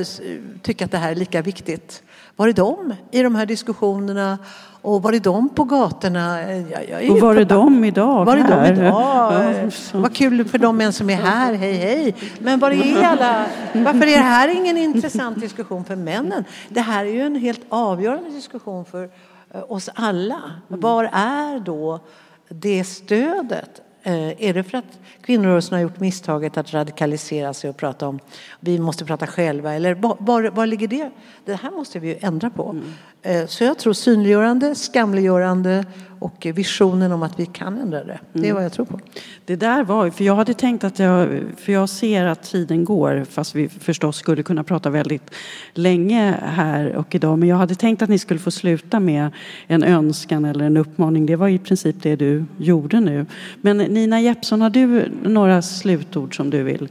tycka 0.63 0.85
att 0.85 0.91
det 0.91 0.99
här 0.99 1.11
är 1.11 1.15
lika 1.15 1.43
viktigt? 1.43 2.03
Var 2.37 2.49
är 2.49 2.53
de 2.53 2.95
i 3.11 3.23
de 3.23 3.35
här 3.35 3.47
diskussionerna? 3.47 4.39
Och 4.83 5.03
var 5.03 5.13
är 5.13 5.21
de 5.21 5.49
på 5.49 5.65
gatorna? 5.65 6.53
Jag, 6.53 6.89
jag 6.89 7.11
och 7.11 7.21
var 7.21 7.37
är 7.37 7.45
de 7.45 7.85
idag? 7.85 8.25
Var 8.25 8.37
är 8.37 8.67
de 8.67 8.73
idag? 8.73 9.71
Vad 9.93 10.15
kul 10.15 10.45
för 10.45 10.59
de 10.59 10.77
män 10.77 10.93
som 10.93 11.11
är 11.11 11.17
här, 11.17 11.55
hej 11.55 11.73
hej. 11.73 12.15
Men 12.39 12.59
var 12.59 12.71
är 12.71 13.05
alla? 13.05 13.47
Varför 13.73 14.03
är 14.03 14.17
det 14.17 14.23
här 14.23 14.49
ingen 14.49 14.77
intressant 14.89 15.41
diskussion 15.41 15.85
för 15.85 15.97
männen? 15.97 16.45
Det 16.69 16.81
här 16.81 17.05
är 17.05 17.11
ju 17.11 17.23
en 17.23 17.37
helt 17.37 17.61
avgörande 17.69 18.31
diskussion 18.31 18.85
för 18.85 19.05
eh, 19.05 19.11
Eh, 19.55 19.73
oss 19.73 19.91
alla. 19.95 20.53
Var 20.69 21.05
är 21.13 21.61
då 21.61 22.01
det 22.49 22.85
stödet? 22.85 23.81
Eh, 24.03 24.45
är 24.45 24.55
det 24.55 24.63
för 24.63 24.79
att 24.79 24.99
kvinnorörelsen 25.23 25.75
har 25.75 25.83
gjort 25.83 26.01
misstaget 26.01 26.57
att 26.57 26.73
radikalisera 26.73 27.55
sig 27.55 27.71
och 27.71 27.77
prata 27.77 28.09
om 28.09 28.19
vi 28.61 28.79
måste 28.79 29.05
prata 29.05 29.27
själva? 29.27 29.75
Eller 29.75 29.95
var, 29.95 30.51
var 30.51 30.67
ligger 30.67 30.89
det? 30.89 31.11
Det 31.45 31.55
här 31.55 31.71
måste 31.71 31.99
vi 31.99 32.09
ju 32.09 32.19
ändra 32.21 32.51
på. 32.51 32.71
Mm. 32.71 32.93
Eh, 33.23 33.47
så 33.47 33.65
jag 33.65 33.79
tror 33.79 33.93
synliggörande, 33.93 34.75
skamliggörande 34.75 35.85
och 36.19 36.47
visionen 36.55 37.13
om 37.13 37.23
att 37.23 37.41
vi 37.41 37.47
kan 37.47 37.79
ändra 37.79 38.05
det. 38.05 38.19
Det 38.33 38.39
är 38.39 38.45
mm. 38.45 38.55
vad 38.55 38.65
jag 38.65 38.73
tror 38.73 38.87
på. 38.87 39.01
Det 39.45 39.57
där 39.57 39.85
var, 39.85 40.11
för 40.11 40.25
jag 40.25 40.35
hade 40.37 40.55
tänkt 40.55 40.85
att 40.85 40.99
jag, 40.99 41.43
för 41.57 41.73
jag 41.73 41.89
ser 41.89 42.25
att 42.25 42.43
tiden 42.43 42.85
går 42.85 43.27
fast 43.31 43.55
vi 43.55 43.69
förstås 43.69 44.17
skulle 44.17 44.43
kunna 44.43 44.65
prata 44.65 44.91
väldigt 44.91 45.31
länge 45.75 46.35
här 46.43 46.97
och 46.97 47.15
idag. 47.15 47.39
Men 47.39 47.49
jag 47.49 47.57
hade 47.57 47.75
tänkt 47.75 48.03
att 48.03 48.09
ni 48.09 48.19
skulle 48.19 48.41
få 48.41 48.51
sluta 48.51 49.01
med 49.01 49.31
en 49.67 49.83
önskan 49.83 50.45
eller 50.45 50.65
en 50.65 50.77
uppmaning. 50.77 51.27
Det 51.27 51.37
var 51.37 51.49
i 51.49 51.59
princip 51.59 51.97
det 52.03 52.17
du 52.17 52.45
gjorde 52.59 53.01
nu. 53.01 53.27
Men 53.61 53.79
Nina 53.79 54.21
Jeppsson, 54.21 54.61
har 54.61 54.71
du 54.71 55.13
några 55.23 55.63
slutord 55.63 56.37
som 56.37 56.51
du 56.51 56.63
vill 56.63 56.89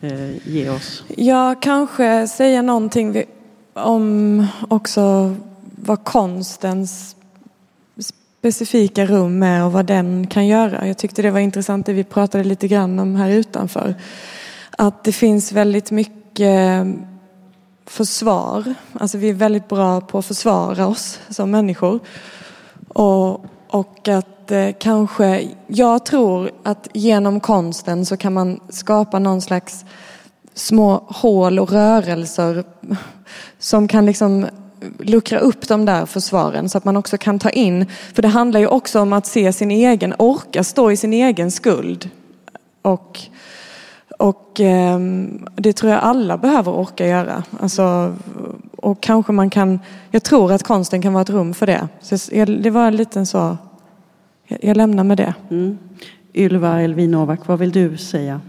eh, 0.00 0.48
ge 0.48 0.70
oss? 0.70 1.04
Jag 1.16 1.62
kanske 1.62 2.28
säga 2.28 2.62
någonting 2.62 3.24
om 3.72 4.46
också 4.68 5.34
vad 5.86 6.04
konstens 6.04 7.16
specifika 8.38 9.06
rum 9.06 9.42
är 9.42 9.64
och 9.64 9.72
vad 9.72 9.86
den 9.86 10.26
kan 10.26 10.46
göra. 10.46 10.86
Jag 10.86 10.98
tyckte 10.98 11.22
det 11.22 11.30
var 11.30 11.40
intressant 11.40 11.86
det 11.86 11.92
vi 11.92 12.04
pratade 12.04 12.44
lite 12.44 12.68
grann 12.68 12.98
om 12.98 13.16
här 13.16 13.30
utanför. 13.30 13.94
Att 14.70 15.04
det 15.04 15.12
finns 15.12 15.52
väldigt 15.52 15.90
mycket 15.90 16.40
mm, 16.40 17.06
försvar. 17.86 18.74
Alltså 18.92 19.18
vi 19.18 19.30
är 19.30 19.34
väldigt 19.34 19.68
bra 19.68 20.00
på 20.00 20.18
att 20.18 20.26
försvara 20.26 20.86
oss 20.86 21.20
som 21.28 21.50
människor. 21.50 22.00
Och, 22.88 23.44
och 23.68 24.08
att 24.08 24.50
eh, 24.50 24.68
kanske, 24.80 25.48
jag 25.66 26.06
tror 26.06 26.50
att 26.62 26.88
genom 26.92 27.40
konsten 27.40 28.06
så 28.06 28.16
kan 28.16 28.32
man 28.32 28.60
skapa 28.68 29.18
någon 29.18 29.40
slags 29.40 29.84
små 30.54 31.04
hål 31.08 31.58
och 31.58 31.72
rörelser 31.72 32.64
som 33.58 33.88
kan 33.88 34.06
liksom 34.06 34.46
luckra 34.98 35.38
upp 35.38 35.68
de 35.68 35.84
där 35.84 36.06
försvaren 36.06 36.68
så 36.68 36.78
att 36.78 36.84
man 36.84 36.96
också 36.96 37.18
kan 37.18 37.38
ta 37.38 37.50
in, 37.50 37.86
för 38.14 38.22
det 38.22 38.28
handlar 38.28 38.60
ju 38.60 38.66
också 38.66 39.00
om 39.00 39.12
att 39.12 39.26
se 39.26 39.52
sin 39.52 39.70
egen, 39.70 40.14
orka 40.18 40.64
stå 40.64 40.90
i 40.90 40.96
sin 40.96 41.12
egen 41.12 41.50
skuld. 41.50 42.10
Och, 42.82 43.20
och 44.18 44.60
eh, 44.60 44.98
det 45.56 45.72
tror 45.72 45.92
jag 45.92 46.00
alla 46.00 46.38
behöver 46.38 46.72
orka 46.72 47.06
göra. 47.06 47.44
Alltså, 47.60 48.14
och 48.76 49.00
kanske 49.00 49.32
man 49.32 49.50
kan, 49.50 49.80
jag 50.10 50.22
tror 50.22 50.52
att 50.52 50.62
konsten 50.62 51.02
kan 51.02 51.12
vara 51.12 51.22
ett 51.22 51.30
rum 51.30 51.54
för 51.54 51.66
det. 51.66 51.88
Så 52.00 52.16
det 52.44 52.70
var 52.70 52.86
en 52.86 52.96
liten 52.96 53.26
så, 53.26 53.56
jag 54.46 54.76
lämnar 54.76 55.04
med 55.04 55.16
det. 55.16 55.34
Mm. 55.50 55.78
Ylva 56.34 56.80
Elvinovak, 56.80 57.46
vad 57.46 57.58
vill 57.58 57.72
du 57.72 57.96
säga? 57.96 58.40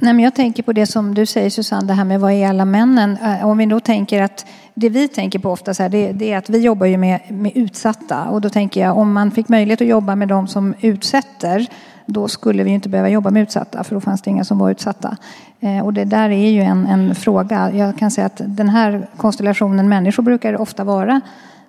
Nej, 0.00 0.12
men 0.14 0.24
jag 0.24 0.34
tänker 0.34 0.62
på 0.62 0.72
det 0.72 0.86
som 0.86 1.14
du 1.14 1.26
säger 1.26 1.50
Susanne, 1.50 1.86
det 1.86 1.92
här 1.92 2.04
med 2.04 2.20
vad 2.20 2.32
är 2.32 2.48
alla 2.48 2.64
männen? 2.64 3.16
Eh, 3.22 3.46
om 3.46 3.58
vi 3.58 3.66
då 3.66 3.80
tänker 3.80 4.22
att 4.22 4.46
det 4.74 4.88
vi 4.88 5.08
tänker 5.08 5.38
på 5.38 5.50
ofta 5.50 5.74
så 5.74 5.82
här, 5.82 5.90
det, 5.90 6.12
det, 6.12 6.32
är 6.32 6.38
att 6.38 6.50
vi 6.50 6.58
jobbar 6.58 6.86
ju 6.86 6.96
med, 6.96 7.20
med 7.28 7.52
utsatta 7.54 8.24
och 8.24 8.40
då 8.40 8.48
tänker 8.48 8.80
jag 8.80 8.98
om 8.98 9.12
man 9.12 9.30
fick 9.30 9.48
möjlighet 9.48 9.80
att 9.80 9.86
jobba 9.86 10.16
med 10.16 10.28
de 10.28 10.48
som 10.48 10.74
utsätter 10.80 11.66
då 12.06 12.28
skulle 12.28 12.62
vi 12.62 12.70
inte 12.70 12.88
behöva 12.88 13.08
jobba 13.08 13.30
med 13.30 13.42
utsatta 13.42 13.84
för 13.84 13.94
då 13.94 14.00
fanns 14.00 14.22
det 14.22 14.30
inga 14.30 14.44
som 14.44 14.58
var 14.58 14.70
utsatta. 14.70 15.16
Eh, 15.60 15.84
och 15.84 15.92
det 15.92 16.04
där 16.04 16.30
är 16.30 16.50
ju 16.50 16.60
en, 16.60 16.86
en 16.86 17.14
fråga. 17.14 17.70
Jag 17.74 17.98
kan 17.98 18.10
säga 18.10 18.26
att 18.26 18.40
den 18.44 18.68
här 18.68 19.06
konstellationen 19.16 19.88
människor 19.88 20.22
brukar 20.22 20.60
ofta 20.60 20.84
vara 20.84 21.20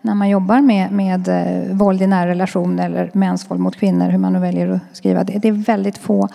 när 0.02 0.16
man 0.16 0.30
jobbar 0.30 0.62
med, 0.62 0.92
med 0.92 1.28
eh, 1.28 1.76
våld 1.76 2.02
i 2.02 2.08
nära 2.08 2.30
relation 2.30 2.80
eller 2.80 3.12
mäns 3.14 3.52
våld 3.52 3.60
mot 3.60 3.76
kvinnor, 3.76 4.10
hur 4.10 4.18
man 4.18 4.34
nu 4.34 4.40
väljer 4.40 4.70
att 4.70 4.82
skriva 4.98 5.24
det. 5.24 5.40
Det 5.40 5.48
är 5.48 5.52
väldigt 5.52 5.98
få 5.98 6.30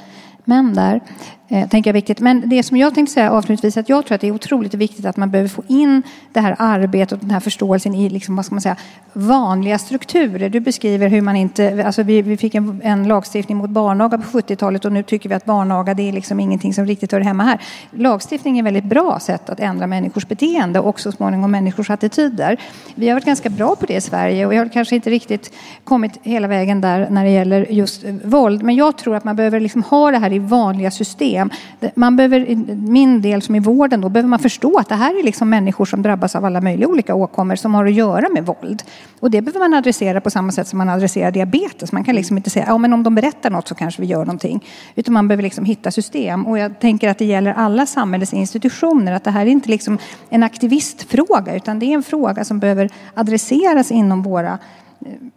män 0.44 0.74
där. 0.74 1.00
Eh, 1.48 1.68
tänker 1.68 1.88
jag 1.88 1.92
viktigt. 1.94 2.20
Men 2.20 2.48
det 2.48 2.62
som 2.62 2.76
jag 2.76 2.94
tänkte 2.94 3.14
säga 3.14 3.30
avslutningsvis 3.30 3.76
att 3.76 3.88
jag 3.88 4.06
tror 4.06 4.14
att 4.14 4.20
det 4.20 4.28
är 4.28 4.32
otroligt 4.32 4.74
viktigt 4.74 5.06
att 5.06 5.16
man 5.16 5.30
behöver 5.30 5.48
få 5.48 5.62
in 5.68 6.02
det 6.32 6.40
här 6.40 6.56
arbetet 6.58 7.12
och 7.12 7.18
den 7.18 7.30
här 7.30 7.40
förståelsen 7.40 7.94
i 7.94 8.08
liksom, 8.08 8.36
vad 8.36 8.44
ska 8.44 8.54
man 8.54 8.62
säga, 8.62 8.76
vanliga 9.12 9.78
strukturer. 9.78 10.48
Du 10.48 10.60
beskriver 10.60 11.08
hur 11.08 11.20
man 11.20 11.36
inte, 11.36 11.84
alltså 11.86 12.02
vi, 12.02 12.22
vi 12.22 12.36
fick 12.36 12.54
en, 12.54 12.80
en 12.84 13.08
lagstiftning 13.08 13.58
mot 13.58 13.70
barnaga 13.70 14.18
på 14.18 14.38
70-talet 14.38 14.84
och 14.84 14.92
nu 14.92 15.02
tycker 15.02 15.28
vi 15.28 15.34
att 15.34 15.44
barnaga 15.44 15.94
det 15.94 16.08
är 16.08 16.12
liksom 16.12 16.40
ingenting 16.40 16.74
som 16.74 16.86
riktigt 16.86 17.12
hör 17.12 17.20
hemma 17.20 17.42
här. 17.42 17.58
Lagstiftning 17.90 18.58
är 18.58 18.62
ett 18.62 18.66
väldigt 18.66 18.84
bra 18.84 19.18
sätt 19.20 19.50
att 19.50 19.60
ändra 19.60 19.86
människors 19.86 20.28
beteende 20.28 20.80
och 20.80 21.00
så 21.00 21.12
småningom 21.12 21.50
människors 21.50 21.90
attityder. 21.90 22.60
Vi 22.94 23.08
har 23.08 23.14
varit 23.14 23.24
ganska 23.24 23.50
bra 23.50 23.76
på 23.76 23.86
det 23.86 23.94
i 23.94 24.00
Sverige 24.00 24.46
och 24.46 24.52
vi 24.52 24.56
har 24.56 24.68
kanske 24.68 24.94
inte 24.94 25.10
riktigt 25.10 25.52
kommit 25.84 26.12
hela 26.22 26.48
vägen 26.48 26.80
där 26.80 27.10
när 27.10 27.24
det 27.24 27.30
gäller 27.30 27.66
just 27.70 28.04
våld. 28.24 28.62
Men 28.62 28.76
jag 28.76 28.98
tror 28.98 29.16
att 29.16 29.24
man 29.24 29.36
behöver 29.36 29.60
liksom 29.60 29.82
ha 29.82 30.10
det 30.10 30.18
här 30.18 30.32
i 30.32 30.38
vanliga 30.38 30.90
system 30.90 31.33
problem. 31.34 31.50
Man 31.94 32.16
behöver, 32.16 32.56
min 32.76 33.20
del 33.22 33.42
som 33.42 33.54
i 33.54 33.60
vården, 33.60 34.00
då 34.00 34.08
behöver 34.08 34.28
man 34.28 34.38
förstå 34.38 34.78
att 34.78 34.88
det 34.88 34.94
här 34.94 35.18
är 35.20 35.24
liksom 35.24 35.50
människor 35.50 35.84
som 35.84 36.02
drabbas 36.02 36.36
av 36.36 36.44
alla 36.44 36.60
möjliga 36.60 36.88
olika 36.88 37.14
åkommor 37.14 37.56
som 37.56 37.74
har 37.74 37.86
att 37.86 37.94
göra 37.94 38.28
med 38.28 38.46
våld. 38.46 38.82
Och 39.20 39.30
det 39.30 39.42
behöver 39.42 39.60
man 39.60 39.74
adressera 39.74 40.20
på 40.20 40.30
samma 40.30 40.52
sätt 40.52 40.68
som 40.68 40.78
man 40.78 40.88
adresserar 40.88 41.30
diabetes. 41.30 41.92
Man 41.92 42.04
kan 42.04 42.14
liksom 42.14 42.36
inte 42.36 42.50
säga, 42.50 42.64
ja 42.68 42.78
men 42.78 42.92
om 42.92 43.02
de 43.02 43.14
berättar 43.14 43.50
något 43.50 43.68
så 43.68 43.74
kanske 43.74 44.02
vi 44.02 44.08
gör 44.08 44.24
någonting. 44.24 44.64
Utan 44.94 45.14
man 45.14 45.28
behöver 45.28 45.42
liksom 45.42 45.64
hitta 45.64 45.90
system. 45.90 46.46
Och 46.46 46.58
jag 46.58 46.80
tänker 46.80 47.08
att 47.08 47.18
det 47.18 47.24
gäller 47.24 47.52
alla 47.52 47.86
samhällets 47.86 48.32
institutioner. 48.32 49.12
Att 49.12 49.24
det 49.24 49.30
här 49.30 49.46
är 49.46 49.50
inte 49.50 49.70
liksom 49.70 49.98
en 50.30 50.42
aktivistfråga 50.42 51.56
utan 51.56 51.78
det 51.78 51.86
är 51.86 51.94
en 51.94 52.02
fråga 52.02 52.44
som 52.44 52.58
behöver 52.58 52.90
adresseras 53.14 53.90
inom 53.90 54.22
våra 54.22 54.58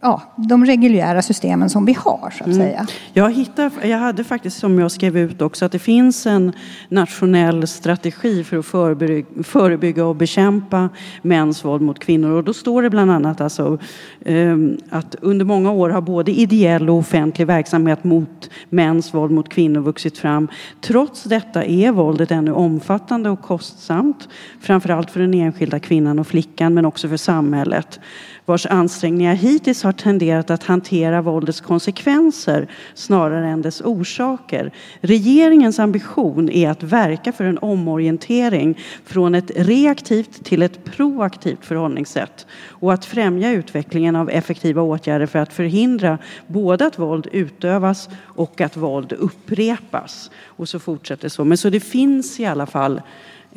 ja, 0.00 0.22
de 0.36 0.64
reguljära 0.64 1.22
systemen 1.22 1.70
som 1.70 1.84
vi 1.84 1.92
har. 1.92 2.30
så 2.38 2.44
att 2.44 2.46
mm. 2.46 2.58
säga. 2.58 2.86
Jag, 3.12 3.32
hittade, 3.32 3.88
jag 3.88 3.98
hade 3.98 4.24
faktiskt, 4.24 4.58
som 4.58 4.78
jag 4.78 4.90
skrev 4.90 5.16
ut 5.18 5.42
också, 5.42 5.64
att 5.64 5.72
det 5.72 5.78
finns 5.78 6.26
en 6.26 6.52
nationell 6.88 7.66
strategi 7.66 8.44
för 8.44 8.56
att 8.56 8.66
förebygga, 8.66 9.42
förebygga 9.42 10.04
och 10.04 10.16
bekämpa 10.16 10.88
mäns 11.22 11.64
våld 11.64 11.82
mot 11.82 11.98
kvinnor. 11.98 12.30
Och 12.30 12.44
då 12.44 12.54
står 12.54 12.82
det 12.82 12.90
bland 12.90 13.10
annat 13.10 13.40
alltså, 13.40 13.78
um, 14.24 14.78
att 14.90 15.14
under 15.20 15.44
många 15.44 15.70
år 15.70 15.90
har 15.90 16.00
både 16.00 16.32
ideell 16.32 16.90
och 16.90 16.96
offentlig 16.96 17.46
verksamhet 17.46 18.04
mot 18.04 18.50
mäns 18.68 19.14
våld 19.14 19.32
mot 19.32 19.48
kvinnor 19.48 19.80
vuxit 19.80 20.18
fram. 20.18 20.48
Trots 20.80 21.24
detta 21.24 21.64
är 21.64 21.92
våldet 21.92 22.30
ännu 22.30 22.52
omfattande 22.52 23.30
och 23.30 23.42
kostsamt, 23.42 24.28
framförallt 24.60 25.10
för 25.10 25.20
den 25.20 25.34
enskilda 25.34 25.78
kvinnan 25.78 26.18
och 26.18 26.26
flickan, 26.26 26.74
men 26.74 26.84
också 26.84 27.08
för 27.08 27.16
samhället 27.16 28.00
vars 28.48 28.66
ansträngningar 28.66 29.34
hittills 29.34 29.82
har 29.82 29.92
tenderat 29.92 30.50
att 30.50 30.62
hantera 30.62 31.22
våldets 31.22 31.60
konsekvenser 31.60 32.68
snarare 32.94 33.48
än 33.48 33.62
dess 33.62 33.80
orsaker. 33.80 34.72
Regeringens 35.00 35.78
ambition 35.78 36.50
är 36.50 36.70
att 36.70 36.82
verka 36.82 37.32
för 37.32 37.44
en 37.44 37.58
omorientering 37.58 38.78
från 39.04 39.34
ett 39.34 39.50
reaktivt 39.56 40.44
till 40.44 40.62
ett 40.62 40.84
proaktivt 40.84 41.64
förhållningssätt 41.64 42.46
och 42.68 42.92
att 42.92 43.04
främja 43.04 43.52
utvecklingen 43.52 44.16
av 44.16 44.30
effektiva 44.30 44.82
åtgärder 44.82 45.26
för 45.26 45.38
att 45.38 45.52
förhindra 45.52 46.18
både 46.46 46.86
att 46.86 46.98
våld 46.98 47.28
utövas 47.32 48.08
och 48.18 48.60
att 48.60 48.76
våld 48.76 49.12
upprepas. 49.12 50.30
Och 50.44 50.68
så 50.68 50.78
fortsätter 50.78 51.28
så. 51.28 51.44
Men 51.44 51.58
så 51.58 51.70
det 51.70 51.80
finns 51.80 52.40
i 52.40 52.46
alla 52.46 52.66
fall 52.66 53.00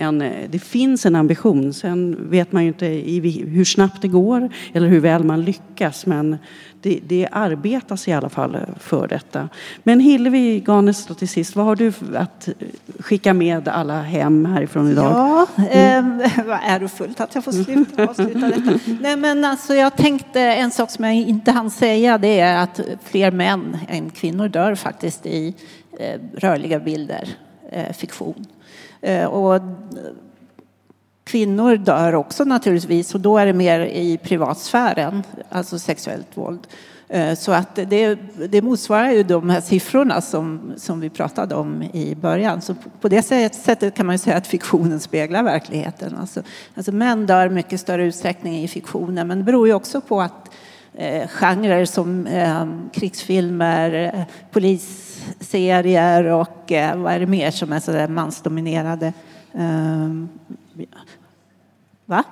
en, 0.02 0.20
det 0.50 0.60
finns 0.60 1.06
en 1.06 1.16
ambition. 1.16 1.74
Sen 1.74 2.18
vet 2.30 2.52
man 2.52 2.64
ju 2.64 2.68
inte 2.68 2.86
i, 2.86 3.46
hur 3.48 3.66
snabbt 3.66 4.02
det 4.02 4.08
går 4.08 4.50
eller 4.74 4.88
hur 4.88 5.00
väl 5.00 5.24
man 5.24 5.42
lyckas. 5.42 6.06
Men 6.06 6.38
det, 6.82 7.00
det 7.08 7.28
arbetas 7.32 8.08
i 8.08 8.14
alla 8.14 8.30
fall 8.30 8.58
för 8.80 9.08
detta. 9.08 9.50
Men 9.84 10.00
Hillevi 10.00 10.60
Ganes 10.60 11.06
till 11.06 11.30
sist, 11.30 11.56
vad 11.56 11.66
har 11.66 11.76
du 11.76 11.94
att 12.16 12.50
skicka 13.00 13.34
med 13.34 13.68
alla 13.68 14.02
hem 14.02 14.46
härifrån 14.46 14.92
idag? 14.92 15.12
Ja, 15.12 15.48
mm. 15.58 16.22
eh, 16.22 16.30
vad 16.46 16.60
är 16.64 16.80
det 16.80 16.88
fullt 16.88 17.22
att 17.22 17.36
jag 17.36 17.44
får 17.44 17.52
sluta, 17.52 18.04
avsluta 18.10 18.48
detta. 18.48 18.80
Nej, 19.02 19.16
men 19.18 19.46
alltså, 19.46 19.74
jag 19.74 19.96
tänkte 19.96 20.42
en 20.42 20.72
sak 20.72 20.92
som 20.92 21.06
jag 21.06 21.16
inte 21.16 21.52
hann 21.52 21.72
säga 21.72 22.18
det 22.18 22.40
är 22.40 22.64
att 22.64 22.80
fler 23.04 23.32
män 23.32 23.78
än 23.88 24.10
kvinnor 24.10 24.48
dör 24.48 24.76
faktiskt 24.76 25.26
i 25.26 25.56
eh, 26.00 26.20
rörliga 26.34 26.80
bilder, 26.80 27.30
eh, 27.72 27.94
fiktion. 27.94 28.46
Eh, 29.02 29.26
och 29.26 29.62
Kvinnor 31.24 31.78
dör 31.78 32.16
också 32.16 32.44
naturligtvis 32.44 33.16
och 33.16 33.22
då 33.22 33.38
är 33.38 33.46
det 33.46 33.54
mer 33.54 33.80
i 33.80 34.18
privatsfären, 34.18 35.24
alltså 35.50 35.80
sexuellt 35.80 36.38
våld. 36.38 36.68
Eh, 37.08 37.36
så 37.36 37.52
att 37.52 37.76
det, 37.76 38.16
det 38.50 38.62
motsvarar 38.62 39.12
ju 39.12 39.24
de 39.24 39.50
här 39.50 39.62
siffrorna 39.62 40.22
som, 40.22 40.74
som 40.78 41.00
vi 41.00 41.10
pratade 41.10 41.56
om 41.56 41.84
i 41.84 42.16
början. 42.16 42.62
Så 42.62 42.76
på 43.02 43.08
det 43.08 43.24
sättet 43.54 43.96
kan 43.96 44.06
man 44.06 44.16
ju 44.16 44.20
säga 44.20 44.38
att 44.38 44.48
fiktionen 44.48 45.00
speglar 45.00 45.44
verkligheten. 45.44 46.16
Alltså, 46.16 46.44
alltså 46.76 46.92
män 46.92 47.26
dör 47.26 47.50
mycket 47.50 47.80
större 47.80 48.06
utsträckning 48.06 48.64
i 48.64 48.68
fiktionen 48.68 49.28
men 49.28 49.38
det 49.38 49.44
beror 49.44 49.68
ju 49.68 49.74
också 49.74 50.02
på 50.02 50.22
att 50.22 50.52
eh, 50.94 51.28
genrer 51.28 51.86
som 51.86 52.28
eh, 52.28 52.66
krigsfilmer, 52.94 54.12
eh, 54.16 54.24
polis 54.52 55.11
serier 55.40 56.24
och 56.24 56.72
eh, 56.72 56.98
vad 56.98 57.14
är 57.14 57.20
det 57.20 57.26
mer 57.26 57.52
som 57.52 57.74
är 57.74 57.80
sådär 57.80 58.08
mansdominerade 58.08 59.14
eh, 59.54 60.10
Va? 62.06 62.24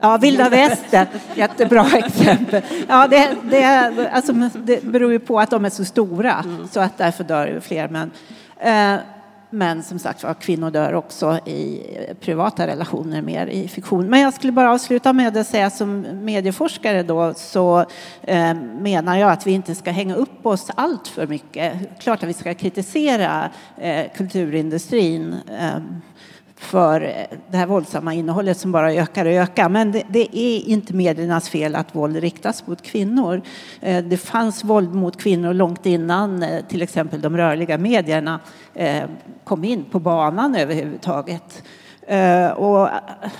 Ja, 0.00 0.16
vilda 0.16 0.48
västern, 0.48 1.06
jättebra 1.34 1.86
exempel. 1.92 2.62
Ja, 2.88 3.08
det, 3.08 3.36
det, 3.42 3.64
alltså, 4.12 4.32
det 4.54 4.84
beror 4.84 5.12
ju 5.12 5.18
på 5.18 5.40
att 5.40 5.50
de 5.50 5.64
är 5.64 5.70
så 5.70 5.84
stora, 5.84 6.34
mm. 6.44 6.68
så 6.68 6.80
att 6.80 6.98
därför 6.98 7.24
dör 7.24 7.46
ju 7.46 7.60
fler 7.60 7.88
män. 7.88 8.10
Eh, 8.56 8.94
men 9.50 9.82
som 9.82 9.98
sagt 9.98 10.22
var, 10.22 10.34
kvinnor 10.34 10.70
dör 10.70 10.94
också 10.94 11.38
i 11.46 11.82
privata 12.20 12.66
relationer 12.66 13.22
mer 13.22 13.46
i 13.46 13.68
fiktion. 13.68 14.10
Men 14.10 14.20
jag 14.20 14.34
skulle 14.34 14.52
bara 14.52 14.72
avsluta 14.72 15.12
med 15.12 15.36
att 15.36 15.46
säga 15.46 15.70
som 15.70 16.06
medieforskare 16.24 17.02
då 17.02 17.34
så 17.34 17.84
eh, 18.22 18.54
menar 18.80 19.16
jag 19.16 19.30
att 19.30 19.46
vi 19.46 19.52
inte 19.52 19.74
ska 19.74 19.90
hänga 19.90 20.14
upp 20.14 20.46
oss 20.46 20.70
allt 20.74 21.08
för 21.08 21.26
mycket. 21.26 21.74
Klart 22.00 22.22
att 22.22 22.28
vi 22.28 22.32
ska 22.32 22.54
kritisera 22.54 23.50
eh, 23.76 24.06
kulturindustrin 24.16 25.36
eh, 25.60 25.78
för 26.60 27.00
eh, 27.00 27.38
det 27.50 27.56
här 27.56 27.66
våldsamma 27.66 28.14
innehållet 28.14 28.58
som 28.58 28.72
bara 28.72 28.92
ökar 28.94 29.26
och 29.26 29.32
ökar. 29.32 29.68
Men 29.68 29.92
det, 29.92 30.02
det, 30.08 30.38
är 30.38 30.68
inte 30.68 30.94
mediernas 30.94 31.48
fel 31.48 31.76
att 31.76 31.94
våld 31.94 32.16
riktas 32.16 32.66
mot 32.66 32.82
kvinnor. 32.82 33.42
Eh, 33.80 34.04
det 34.04 34.16
fanns 34.16 34.64
våld 34.64 34.94
mot 34.94 35.22
kvinnor 35.22 35.54
långt 35.54 35.86
innan 35.86 36.42
eh, 36.42 36.64
till 36.68 36.82
exempel 36.82 37.20
de 37.20 37.36
rörliga 37.36 37.78
medierna 37.78 38.40
kom 39.44 39.64
in 39.64 39.84
på 39.84 40.00
banan 40.00 40.54
överhuvudtaget. 40.54 41.62
Och 42.56 42.88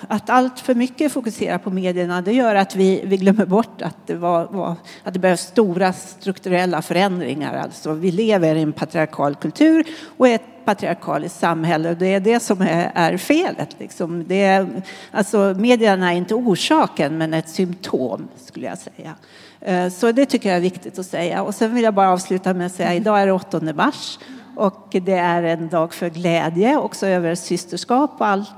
att 0.08 0.30
allt 0.30 0.60
för 0.60 0.74
mycket 0.74 1.12
fokuserar 1.12 1.58
på 1.58 1.70
medierna 1.70 2.22
det 2.22 2.32
gör 2.32 2.54
att 2.54 2.76
vi, 2.76 3.02
vi 3.04 3.16
glömmer 3.16 3.46
bort 3.46 3.82
att 3.82 3.96
det, 4.06 4.14
var, 4.14 4.46
var, 4.46 4.74
att 5.04 5.14
det 5.14 5.20
behövs 5.20 5.40
stora 5.40 5.92
strukturella 5.92 6.82
förändringar. 6.82 7.54
Alltså, 7.54 7.92
vi 7.92 8.10
lever 8.10 8.54
i 8.54 8.62
en 8.62 8.72
patriarkal 8.72 9.34
kultur 9.34 9.84
och 10.16 10.28
ett 10.28 10.57
patriarkaliskt 10.68 11.40
samhälle 11.40 11.90
och 11.90 11.96
det 11.96 12.14
är 12.14 12.20
det 12.20 12.40
som 12.40 12.60
är, 12.60 12.92
är 12.94 13.16
felet. 13.16 13.76
Liksom. 13.78 14.24
Det 14.28 14.44
är, 14.44 14.82
alltså, 15.10 15.54
medierna 15.58 16.12
är 16.12 16.16
inte 16.16 16.34
orsaken 16.34 17.18
men 17.18 17.34
ett 17.34 17.48
symptom 17.48 18.28
skulle 18.36 18.66
jag 18.66 18.78
säga. 18.78 19.14
Eh, 19.60 19.88
så 19.88 20.12
det 20.12 20.26
tycker 20.26 20.48
jag 20.48 20.56
är 20.56 20.62
viktigt 20.62 20.98
att 20.98 21.06
säga. 21.06 21.42
Och 21.42 21.54
sen 21.54 21.74
vill 21.74 21.84
jag 21.84 21.94
bara 21.94 22.10
avsluta 22.10 22.54
med 22.54 22.66
att 22.66 22.72
säga 22.72 22.94
idag 22.94 23.20
är 23.20 23.26
det 23.26 23.32
8 23.32 23.60
mars 23.60 24.18
och 24.56 24.88
det 24.90 25.12
är 25.12 25.42
en 25.42 25.68
dag 25.68 25.94
för 25.94 26.10
glädje 26.10 26.76
också 26.76 27.06
över 27.06 27.34
systerskap 27.34 28.14
och 28.18 28.26
allt 28.26 28.50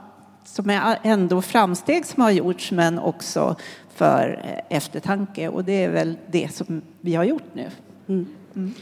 som 0.45 0.71
är 0.71 0.99
ändå 1.03 1.43
framsteg 1.43 2.07
som 2.07 2.23
har 2.23 2.31
gjorts 2.31 2.73
men 2.73 2.99
också 2.99 3.57
för 3.95 4.41
eftertanke 4.69 5.49
och 5.49 5.65
det 5.65 5.85
är 5.85 5.91
väl 5.91 6.17
det 6.27 6.55
som 6.55 6.83
vi 7.01 7.15
har 7.15 7.25
gjort 7.25 7.55
nu. 7.55 7.69
Mm. 8.09 8.27
Mm. 8.57 8.75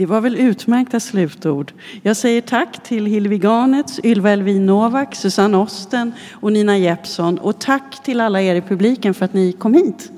Det 0.00 0.06
var 0.06 0.20
väl 0.20 0.36
utmärkta 0.36 1.00
slutord. 1.00 1.72
Jag 2.02 2.16
säger 2.16 2.40
tack 2.40 2.82
till 2.82 3.06
Hillevi 3.06 3.38
Garnets, 3.38 4.00
Ylva 4.04 4.30
Elvin 4.30 4.66
Novak, 4.66 5.14
Susanne 5.14 5.56
Osten 5.56 6.12
och 6.32 6.52
Nina 6.52 6.78
Jeppsson 6.78 7.38
och 7.38 7.58
tack 7.58 8.02
till 8.02 8.20
alla 8.20 8.42
er 8.42 8.54
i 8.54 8.60
publiken 8.60 9.14
för 9.14 9.24
att 9.24 9.34
ni 9.34 9.52
kom 9.52 9.74
hit. 9.74 10.12